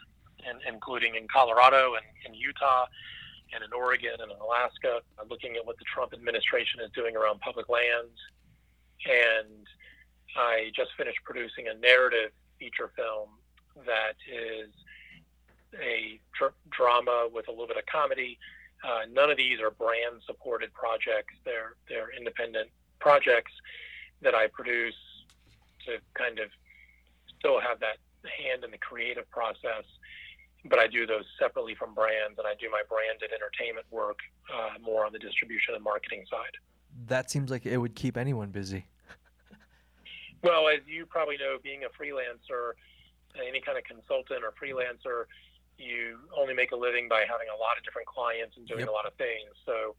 and, 0.47 0.59
including 0.69 1.15
in 1.15 1.27
Colorado 1.29 1.95
and 1.95 2.05
in 2.27 2.35
Utah 2.35 2.87
and 3.55 3.65
in 3.65 3.73
Oregon 3.73 4.13
and 4.21 4.31
in 4.31 4.39
Alaska, 4.39 5.01
looking 5.29 5.57
at 5.57 5.65
what 5.65 5.79
the 5.79 5.85
Trump 5.93 6.13
administration 6.13 6.81
is 6.81 6.91
doing 6.93 7.17
around 7.17 7.41
public 7.41 7.69
lands. 7.69 8.19
And 9.07 9.67
I 10.37 10.71
just 10.77 10.91
finished 10.97 11.19
producing 11.25 11.69
a 11.69 11.75
narrative 11.75 12.31
feature 12.59 12.91
film 12.95 13.31
that 13.87 14.17
is 14.29 14.71
a 15.75 16.21
dr- 16.37 16.55
drama 16.71 17.29
with 17.33 17.49
a 17.49 17.51
little 17.51 17.67
bit 17.67 17.77
of 17.77 17.87
comedy. 17.87 18.39
Uh, 18.85 19.01
none 19.11 19.31
of 19.31 19.37
these 19.37 19.61
are 19.61 19.71
brand 19.71 20.23
supported 20.27 20.73
projects. 20.73 21.35
They're 21.45 21.75
they're 21.89 22.11
independent 22.17 22.71
projects 23.01 23.53
that 24.23 24.35
I 24.35 24.47
produce 24.49 24.95
to 25.87 25.99
kind 26.15 26.39
of 26.39 26.49
still 27.39 27.61
have 27.61 27.81
that 27.81 27.99
hand 28.25 28.65
in 28.65 28.71
the 28.71 28.79
creative 28.79 29.29
process, 29.31 29.85
but 30.65 30.79
I 30.79 30.87
do 30.87 31.07
those 31.07 31.25
separately 31.39 31.75
from 31.75 31.95
brands, 31.95 32.39
and 32.39 32.47
I 32.47 32.55
do 32.61 32.69
my 32.71 32.83
branded 32.89 33.31
entertainment 33.33 33.87
work 33.91 34.19
uh, 34.53 34.79
more 34.81 35.07
on 35.07 35.13
the 35.13 35.19
distribution 35.19 35.75
and 35.75 35.83
marketing 35.83 36.25
side. 36.31 36.55
That 37.07 37.31
seems 37.31 37.51
like 37.51 37.67
it 37.67 37.79
would 37.79 37.95
keep 37.95 38.17
anyone 38.17 38.51
busy. 38.51 38.87
well, 40.43 40.69
as 40.69 40.81
you 40.87 41.07
probably 41.07 41.37
know, 41.37 41.59
being 41.63 41.85
a 41.85 41.89
freelancer, 41.89 42.73
any 43.47 43.61
kind 43.61 43.79
of 43.79 43.85
consultant 43.85 44.43
or 44.43 44.53
freelancer, 44.61 45.27
you 45.79 46.19
only 46.37 46.55
make 46.55 46.73
a 46.73 46.77
living 46.77 47.09
by 47.09 47.21
having 47.21 47.49
a 47.49 47.59
lot 47.59 47.79
of 47.79 47.85
different 47.85 48.09
clients 48.09 48.57
and 48.57 48.67
doing 48.67 48.81
yep. 48.81 48.89
a 48.89 48.93
lot 48.93 49.07
of 49.07 49.15
things. 49.15 49.55
So 49.65 49.95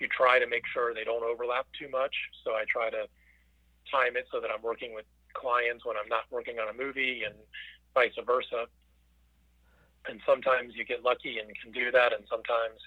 you 0.00 0.08
try 0.08 0.38
to 0.38 0.46
make 0.46 0.66
sure 0.66 0.92
they 0.92 1.04
don't 1.04 1.22
overlap 1.22 1.66
too 1.78 1.88
much. 1.88 2.14
So 2.44 2.52
I 2.52 2.64
try 2.68 2.90
to 2.90 3.06
time 3.90 4.16
it 4.16 4.26
so 4.30 4.40
that 4.40 4.50
I'm 4.50 4.62
working 4.62 4.94
with 4.94 5.06
clients 5.32 5.84
when 5.84 5.96
I'm 5.96 6.08
not 6.08 6.24
working 6.30 6.58
on 6.58 6.68
a 6.68 6.76
movie 6.76 7.22
and 7.24 7.34
vice 7.94 8.12
versa. 8.26 8.66
And 10.08 10.20
sometimes 10.26 10.74
you 10.74 10.84
get 10.84 11.04
lucky 11.04 11.38
and 11.38 11.48
can 11.62 11.70
do 11.70 11.92
that, 11.92 12.12
and 12.12 12.24
sometimes 12.28 12.80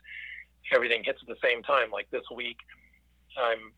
everything 0.74 1.04
hits 1.04 1.20
at 1.22 1.28
the 1.28 1.40
same 1.42 1.64
time. 1.64 1.90
Like 1.90 2.12
this 2.12 2.26
week, 2.34 2.58
I'm 3.38 3.72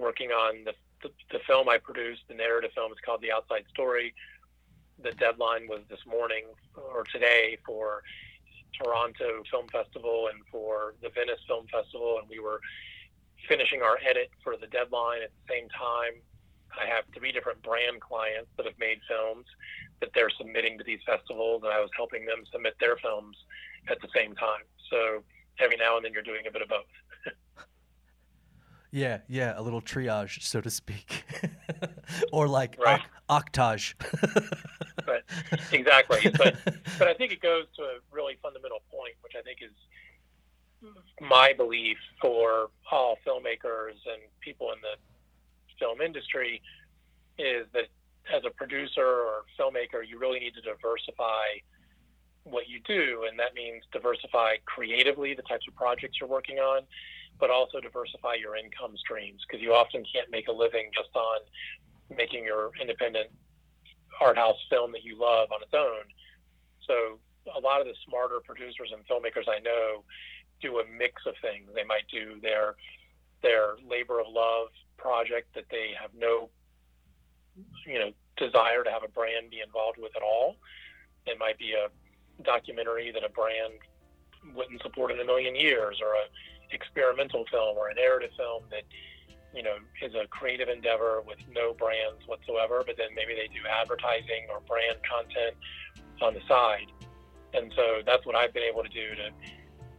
working 0.00 0.30
on 0.30 0.64
the, 0.64 0.72
the, 1.02 1.10
the 1.32 1.40
film 1.46 1.68
I 1.68 1.78
produced, 1.78 2.22
the 2.28 2.34
narrative 2.34 2.70
film. 2.74 2.92
It's 2.92 3.00
called 3.00 3.22
The 3.22 3.32
Outside 3.32 3.64
Story. 3.70 4.14
The 5.02 5.12
deadline 5.12 5.68
was 5.68 5.80
this 5.90 6.00
morning 6.06 6.44
or 6.74 7.04
today 7.12 7.58
for 7.66 8.02
Toronto 8.72 9.42
Film 9.50 9.68
Festival 9.68 10.28
and 10.32 10.40
for 10.50 10.94
the 11.02 11.10
Venice 11.10 11.40
Film 11.46 11.66
Festival, 11.70 12.18
and 12.18 12.28
we 12.28 12.38
were 12.38 12.60
finishing 13.48 13.82
our 13.82 13.98
edit 14.08 14.30
for 14.42 14.56
the 14.56 14.66
deadline 14.66 15.22
at 15.22 15.30
the 15.30 15.52
same 15.52 15.68
time. 15.68 16.20
I 16.72 16.86
have 16.86 17.04
three 17.14 17.30
different 17.30 17.62
brand 17.62 18.00
clients 18.00 18.48
that 18.56 18.66
have 18.66 18.78
made 18.78 19.00
films 19.08 19.46
that 20.00 20.10
they're 20.14 20.30
submitting 20.30 20.78
to 20.78 20.84
these 20.84 21.00
festivals, 21.04 21.62
and 21.62 21.72
I 21.72 21.80
was 21.80 21.90
helping 21.96 22.24
them 22.24 22.44
submit 22.50 22.74
their 22.80 22.96
films 22.96 23.36
at 23.88 24.00
the 24.00 24.08
same 24.14 24.34
time. 24.34 24.64
So 24.90 25.22
every 25.60 25.76
now 25.76 25.96
and 25.96 26.04
then 26.04 26.12
you're 26.12 26.22
doing 26.22 26.46
a 26.48 26.50
bit 26.50 26.62
of 26.62 26.68
both. 26.68 26.88
Yeah, 28.90 29.18
yeah, 29.28 29.54
a 29.56 29.62
little 29.62 29.80
triage, 29.80 30.42
so 30.42 30.60
to 30.60 30.70
speak, 30.70 31.24
or 32.32 32.48
like 32.48 32.76
right. 32.84 33.02
octage. 33.28 33.94
but 35.06 35.24
exactly, 35.72 36.30
but 36.36 36.56
but 36.98 37.08
I 37.08 37.14
think 37.14 37.32
it 37.32 37.40
goes 37.40 37.64
to 37.76 37.82
a 37.82 37.98
really 38.10 38.38
fundamental 38.42 38.82
point, 38.90 39.14
which 39.22 39.32
I 39.38 39.42
think 39.42 39.58
is 39.62 39.72
my 41.20 41.52
belief 41.52 41.96
for 42.20 42.70
all 42.90 43.18
filmmakers 43.26 43.98
and 44.06 44.22
people 44.40 44.72
in 44.72 44.78
the 44.82 44.96
film 45.78 46.00
industry 46.00 46.62
is 47.38 47.66
that 47.72 47.86
as 48.34 48.42
a 48.44 48.50
producer 48.50 49.04
or 49.04 49.44
filmmaker, 49.58 50.06
you 50.06 50.18
really 50.18 50.40
need 50.40 50.54
to 50.54 50.60
diversify 50.60 51.60
what 52.44 52.68
you 52.68 52.80
do, 52.86 53.26
and 53.28 53.38
that 53.38 53.54
means 53.54 53.82
diversify 53.92 54.54
creatively 54.64 55.34
the 55.34 55.42
types 55.42 55.66
of 55.68 55.74
projects 55.74 56.18
you're 56.20 56.28
working 56.28 56.58
on, 56.58 56.82
but 57.38 57.50
also 57.50 57.80
diversify 57.80 58.34
your 58.34 58.56
income 58.56 58.96
streams 58.96 59.44
because 59.46 59.62
you 59.62 59.72
often 59.72 60.04
can't 60.12 60.30
make 60.30 60.48
a 60.48 60.52
living 60.52 60.90
just 60.94 61.14
on 61.14 61.40
making 62.16 62.44
your 62.44 62.70
independent 62.80 63.28
art 64.20 64.36
house 64.36 64.56
film 64.70 64.92
that 64.92 65.04
you 65.04 65.18
love 65.18 65.48
on 65.52 65.62
its 65.62 65.74
own. 65.74 66.04
So 66.86 67.18
a 67.54 67.60
lot 67.60 67.80
of 67.80 67.86
the 67.86 67.94
smarter 68.08 68.40
producers 68.44 68.92
and 68.92 69.06
filmmakers 69.06 69.48
I 69.48 69.60
know 69.60 70.04
do 70.60 70.78
a 70.78 70.84
mix 70.86 71.22
of 71.26 71.34
things. 71.42 71.68
They 71.74 71.84
might 71.84 72.08
do 72.10 72.40
their 72.40 72.74
their 73.42 73.76
labor 73.88 74.20
of 74.20 74.26
love 74.30 74.68
project 74.96 75.54
that 75.54 75.64
they 75.70 75.90
have 76.00 76.10
no, 76.16 76.48
you 77.86 77.98
know, 77.98 78.10
desire 78.36 78.82
to 78.82 78.90
have 78.90 79.04
a 79.04 79.08
brand 79.08 79.50
be 79.50 79.60
involved 79.60 79.98
with 79.98 80.12
at 80.16 80.22
all. 80.22 80.56
It 81.26 81.38
might 81.38 81.58
be 81.58 81.72
a 81.72 81.88
documentary 82.42 83.12
that 83.12 83.22
a 83.24 83.28
brand 83.28 83.74
wouldn't 84.54 84.80
support 84.82 85.10
in 85.10 85.20
a 85.20 85.24
million 85.24 85.54
years, 85.54 86.00
or 86.02 86.14
a 86.14 86.24
experimental 86.72 87.44
film, 87.50 87.76
or 87.76 87.88
a 87.88 87.94
narrative 87.94 88.30
film 88.36 88.64
that 88.70 88.82
you 89.54 89.62
know 89.62 89.76
is 90.02 90.14
a 90.14 90.26
creative 90.28 90.68
endeavor 90.68 91.22
with 91.26 91.38
no 91.50 91.74
brands 91.74 92.26
whatsoever. 92.26 92.82
But 92.86 92.96
then 92.96 93.14
maybe 93.14 93.34
they 93.34 93.48
do 93.48 93.66
advertising 93.68 94.48
or 94.50 94.60
brand 94.60 94.98
content 95.04 95.56
on 96.22 96.34
the 96.34 96.42
side, 96.48 96.90
and 97.54 97.72
so 97.76 98.02
that's 98.04 98.24
what 98.26 98.36
I've 98.36 98.52
been 98.52 98.64
able 98.64 98.82
to 98.82 98.88
do 98.88 99.14
to 99.16 99.30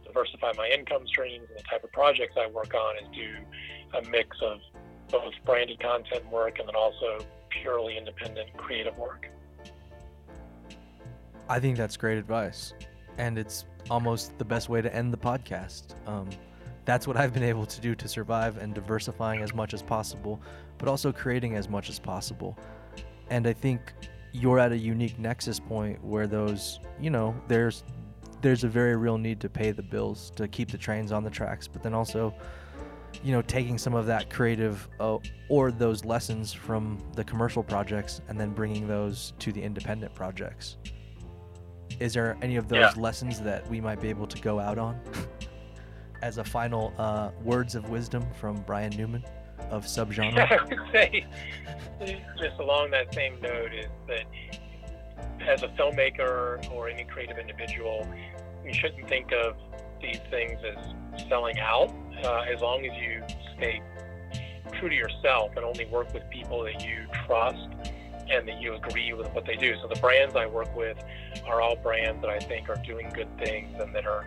diversify 0.04 0.52
my 0.56 0.68
income 0.68 1.06
streams 1.06 1.46
and 1.48 1.58
the 1.58 1.62
type 1.62 1.84
of 1.84 1.92
projects 1.92 2.34
I 2.36 2.48
work 2.48 2.74
on 2.74 2.96
is 2.96 3.08
do 3.14 3.36
a 3.98 4.10
mix 4.10 4.36
of 4.42 4.58
both 5.10 5.34
branded 5.44 5.80
content 5.80 6.26
work 6.30 6.58
and 6.58 6.68
then 6.68 6.74
also 6.74 7.18
purely 7.50 7.96
independent 7.96 8.54
creative 8.56 8.96
work. 8.96 9.28
I 11.48 11.60
think 11.60 11.76
that's 11.76 11.96
great 11.96 12.18
advice. 12.18 12.74
And 13.16 13.38
it's 13.38 13.64
almost 13.90 14.36
the 14.38 14.44
best 14.44 14.68
way 14.68 14.82
to 14.82 14.94
end 14.94 15.12
the 15.12 15.18
podcast. 15.18 15.94
Um, 16.06 16.28
that's 16.88 17.06
what 17.06 17.18
I've 17.18 17.34
been 17.34 17.42
able 17.42 17.66
to 17.66 17.80
do 17.82 17.94
to 17.94 18.08
survive 18.08 18.56
and 18.56 18.72
diversifying 18.72 19.42
as 19.42 19.52
much 19.52 19.74
as 19.74 19.82
possible, 19.82 20.40
but 20.78 20.88
also 20.88 21.12
creating 21.12 21.54
as 21.54 21.68
much 21.68 21.90
as 21.90 21.98
possible. 21.98 22.58
And 23.28 23.46
I 23.46 23.52
think 23.52 23.92
you're 24.32 24.58
at 24.58 24.72
a 24.72 24.76
unique 24.78 25.18
nexus 25.18 25.60
point 25.60 26.02
where 26.02 26.26
those, 26.26 26.80
you 26.98 27.10
know, 27.10 27.34
there's 27.46 27.84
there's 28.40 28.64
a 28.64 28.68
very 28.68 28.96
real 28.96 29.18
need 29.18 29.38
to 29.40 29.50
pay 29.50 29.70
the 29.70 29.82
bills 29.82 30.32
to 30.36 30.48
keep 30.48 30.70
the 30.70 30.78
trains 30.78 31.12
on 31.12 31.24
the 31.24 31.28
tracks, 31.28 31.68
but 31.68 31.82
then 31.82 31.92
also 31.92 32.32
you 33.22 33.32
know 33.32 33.42
taking 33.42 33.76
some 33.76 33.92
of 33.92 34.06
that 34.06 34.30
creative 34.30 34.88
uh, 34.98 35.18
or 35.50 35.70
those 35.70 36.06
lessons 36.06 36.54
from 36.54 36.98
the 37.14 37.24
commercial 37.24 37.62
projects 37.62 38.22
and 38.28 38.40
then 38.40 38.50
bringing 38.50 38.88
those 38.88 39.34
to 39.38 39.52
the 39.52 39.62
independent 39.62 40.14
projects 40.14 40.76
is 42.00 42.12
there 42.12 42.36
any 42.42 42.56
of 42.56 42.68
those 42.68 42.78
yeah. 42.78 43.02
lessons 43.02 43.40
that 43.40 43.66
we 43.68 43.80
might 43.80 44.00
be 44.00 44.08
able 44.08 44.26
to 44.26 44.40
go 44.42 44.60
out 44.60 44.78
on 44.78 45.00
as 46.22 46.38
a 46.38 46.44
final 46.44 46.92
uh, 46.98 47.30
words 47.42 47.74
of 47.74 47.88
wisdom 47.90 48.24
from 48.38 48.56
brian 48.62 48.94
newman 48.96 49.22
of 49.70 49.86
Sub-Genre 49.86 50.46
i 50.50 50.64
would 50.64 50.78
say 50.92 51.26
just 52.38 52.58
along 52.58 52.90
that 52.90 53.12
same 53.14 53.40
note 53.40 53.72
is 53.72 53.86
that 54.06 54.24
as 55.46 55.62
a 55.62 55.68
filmmaker 55.68 56.70
or 56.72 56.88
any 56.88 57.04
creative 57.04 57.38
individual 57.38 58.06
you 58.64 58.72
shouldn't 58.72 59.08
think 59.08 59.32
of 59.32 59.56
these 60.00 60.20
things 60.30 60.60
as 60.64 61.26
selling 61.28 61.58
out 61.58 61.92
uh, 62.24 62.44
as 62.52 62.60
long 62.60 62.84
as 62.84 62.96
you 63.00 63.22
stay 63.56 63.82
true 64.78 64.88
to 64.88 64.94
yourself 64.94 65.52
and 65.56 65.64
only 65.64 65.86
work 65.86 66.12
with 66.12 66.28
people 66.30 66.62
that 66.64 66.84
you 66.84 67.06
trust 67.26 67.68
and 68.30 68.46
that 68.46 68.60
you 68.60 68.74
agree 68.74 69.12
with 69.12 69.28
what 69.32 69.46
they 69.46 69.56
do. 69.56 69.74
So 69.80 69.88
the 69.88 70.00
brands 70.00 70.36
I 70.36 70.46
work 70.46 70.74
with 70.76 71.02
are 71.46 71.60
all 71.60 71.76
brands 71.76 72.20
that 72.20 72.30
I 72.30 72.38
think 72.38 72.68
are 72.68 72.80
doing 72.84 73.10
good 73.14 73.28
things 73.38 73.78
and 73.80 73.94
that 73.94 74.06
are, 74.06 74.26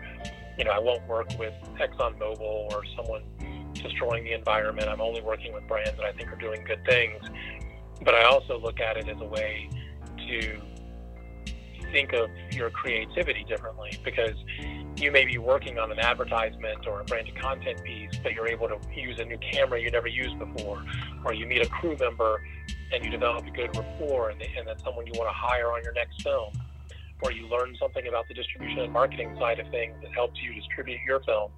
you 0.58 0.64
know, 0.64 0.70
I 0.70 0.78
won't 0.78 1.06
work 1.08 1.28
with 1.38 1.54
ExxonMobil 1.78 2.40
or 2.40 2.82
someone 2.96 3.22
destroying 3.74 4.24
the 4.24 4.32
environment. 4.32 4.88
I'm 4.88 5.00
only 5.00 5.22
working 5.22 5.52
with 5.52 5.66
brands 5.66 5.96
that 5.96 6.04
I 6.04 6.12
think 6.12 6.32
are 6.32 6.36
doing 6.36 6.64
good 6.64 6.84
things. 6.84 7.22
But 8.04 8.14
I 8.14 8.24
also 8.24 8.58
look 8.58 8.80
at 8.80 8.96
it 8.96 9.08
as 9.08 9.20
a 9.20 9.24
way 9.24 9.70
to 10.28 10.60
think 11.92 12.12
of 12.12 12.30
your 12.50 12.70
creativity 12.70 13.44
differently 13.44 13.98
because 14.02 14.34
you 14.96 15.10
may 15.10 15.24
be 15.24 15.38
working 15.38 15.78
on 15.78 15.92
an 15.92 15.98
advertisement 15.98 16.86
or 16.86 17.00
a 17.00 17.04
branded 17.04 17.38
content 17.40 17.82
piece, 17.84 18.10
but 18.22 18.32
you're 18.32 18.48
able 18.48 18.68
to 18.68 18.78
use 18.94 19.18
a 19.18 19.24
new 19.24 19.38
camera 19.38 19.80
you 19.80 19.90
never 19.90 20.08
used 20.08 20.38
before, 20.38 20.84
or 21.24 21.34
you 21.34 21.46
meet 21.46 21.62
a 21.62 21.68
crew 21.68 21.96
member 21.98 22.42
and 22.92 23.04
you 23.04 23.10
develop 23.10 23.46
a 23.46 23.50
good 23.50 23.74
rapport, 23.76 24.30
and, 24.30 24.42
and 24.42 24.66
that's 24.66 24.82
someone 24.84 25.06
you 25.06 25.12
want 25.16 25.28
to 25.28 25.34
hire 25.34 25.72
on 25.72 25.82
your 25.82 25.92
next 25.92 26.22
film, 26.22 26.52
or 27.22 27.32
you 27.32 27.46
learn 27.46 27.76
something 27.78 28.06
about 28.08 28.26
the 28.28 28.34
distribution 28.34 28.80
and 28.80 28.92
marketing 28.92 29.34
side 29.38 29.58
of 29.58 29.68
things 29.70 29.94
that 30.02 30.12
helps 30.12 30.40
you 30.42 30.54
distribute 30.54 30.98
your 31.06 31.22
film. 31.22 31.50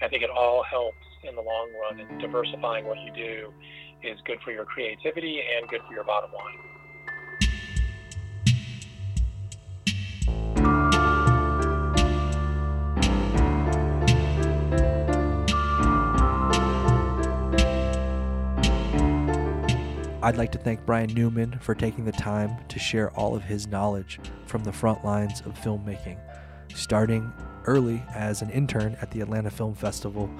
I 0.00 0.08
think 0.08 0.22
it 0.22 0.30
all 0.30 0.62
helps 0.62 0.96
in 1.22 1.36
the 1.36 1.42
long 1.42 1.70
run, 1.80 2.00
and 2.00 2.20
diversifying 2.20 2.86
what 2.86 2.98
you 2.98 3.12
do 3.12 3.52
is 4.02 4.18
good 4.24 4.38
for 4.44 4.50
your 4.50 4.64
creativity 4.64 5.40
and 5.56 5.68
good 5.68 5.80
for 5.86 5.94
your 5.94 6.04
bottom 6.04 6.30
line. 6.32 6.58
I'd 20.24 20.36
like 20.36 20.52
to 20.52 20.58
thank 20.58 20.86
Brian 20.86 21.12
Newman 21.12 21.58
for 21.58 21.74
taking 21.74 22.04
the 22.04 22.12
time 22.12 22.56
to 22.68 22.78
share 22.78 23.10
all 23.10 23.34
of 23.34 23.42
his 23.42 23.66
knowledge 23.66 24.20
from 24.52 24.62
the 24.64 24.70
front 24.70 25.02
lines 25.02 25.40
of 25.46 25.58
filmmaking, 25.58 26.18
starting 26.74 27.32
early 27.64 28.04
as 28.14 28.42
an 28.42 28.50
intern 28.50 28.94
at 29.00 29.10
the 29.10 29.22
Atlanta 29.22 29.48
Film 29.48 29.74
Festival 29.74 30.30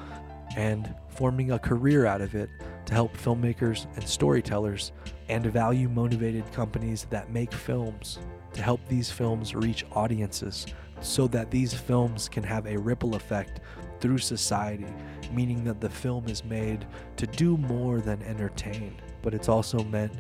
and 0.55 0.95
forming 1.09 1.53
a 1.53 1.59
career 1.59 2.05
out 2.05 2.21
of 2.21 2.35
it 2.35 2.51
to 2.85 2.93
help 2.93 3.17
filmmakers 3.17 3.87
and 3.97 4.07
storytellers 4.07 4.93
and 5.31 5.47
value 5.47 5.89
motivated 5.89 6.45
companies 6.53 7.07
that 7.09 7.33
make 7.33 7.55
films 7.55 8.19
to 8.53 8.61
help 8.61 8.87
these 8.87 9.11
films 9.11 9.55
reach 9.55 9.87
audiences 9.93 10.67
so 11.01 11.27
that 11.27 11.51
these 11.51 11.73
films 11.73 12.29
can 12.29 12.43
have 12.43 12.67
a 12.67 12.77
ripple 12.77 13.15
effect 13.15 13.61
through 13.99 14.19
society, 14.19 14.93
meaning 15.33 15.65
that 15.65 15.81
the 15.81 15.89
film 15.89 16.27
is 16.29 16.45
made 16.45 16.85
to 17.17 17.27
do 17.27 17.57
more 17.57 18.03
than 18.03 18.21
entertain, 18.25 18.95
but 19.23 19.33
it's 19.33 19.49
also 19.49 19.83
meant 19.85 20.13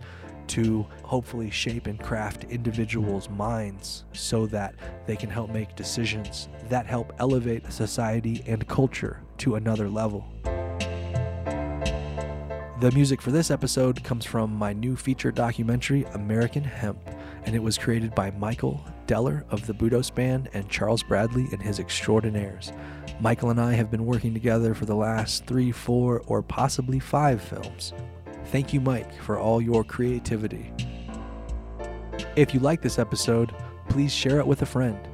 to 0.52 0.86
hopefully 1.02 1.50
shape 1.50 1.86
and 1.86 1.98
craft 1.98 2.44
individuals' 2.44 3.30
minds 3.30 4.04
so 4.12 4.44
that 4.46 4.74
they 5.06 5.16
can 5.16 5.30
help 5.30 5.48
make 5.50 5.74
decisions 5.76 6.50
that 6.68 6.84
help 6.84 7.10
elevate 7.18 7.72
society 7.72 8.44
and 8.46 8.68
culture 8.68 9.20
to 9.38 9.54
another 9.54 9.88
level. 9.88 10.28
The 12.80 12.90
music 12.92 13.22
for 13.22 13.30
this 13.30 13.50
episode 13.50 14.04
comes 14.04 14.26
from 14.26 14.54
my 14.54 14.74
new 14.74 14.94
feature 14.94 15.32
documentary, 15.32 16.04
American 16.12 16.64
Hemp, 16.64 16.98
and 17.46 17.56
it 17.56 17.62
was 17.62 17.78
created 17.78 18.14
by 18.14 18.30
Michael 18.32 18.84
Deller 19.06 19.50
of 19.50 19.66
the 19.66 19.72
Budos 19.72 20.14
Band 20.14 20.50
and 20.52 20.68
Charles 20.68 21.02
Bradley 21.02 21.48
and 21.52 21.62
his 21.62 21.78
Extraordinaires. 21.78 22.72
Michael 23.20 23.48
and 23.48 23.60
I 23.60 23.72
have 23.72 23.90
been 23.90 24.04
working 24.04 24.34
together 24.34 24.74
for 24.74 24.84
the 24.84 24.96
last 24.96 25.46
three, 25.46 25.72
four, 25.72 26.22
or 26.26 26.42
possibly 26.42 26.98
five 26.98 27.40
films. 27.40 27.94
Thank 28.52 28.74
you, 28.74 28.82
Mike, 28.82 29.14
for 29.22 29.38
all 29.38 29.62
your 29.62 29.82
creativity. 29.82 30.70
If 32.36 32.52
you 32.52 32.60
like 32.60 32.82
this 32.82 32.98
episode, 32.98 33.54
please 33.88 34.12
share 34.12 34.40
it 34.40 34.46
with 34.46 34.60
a 34.60 34.66
friend. 34.66 35.08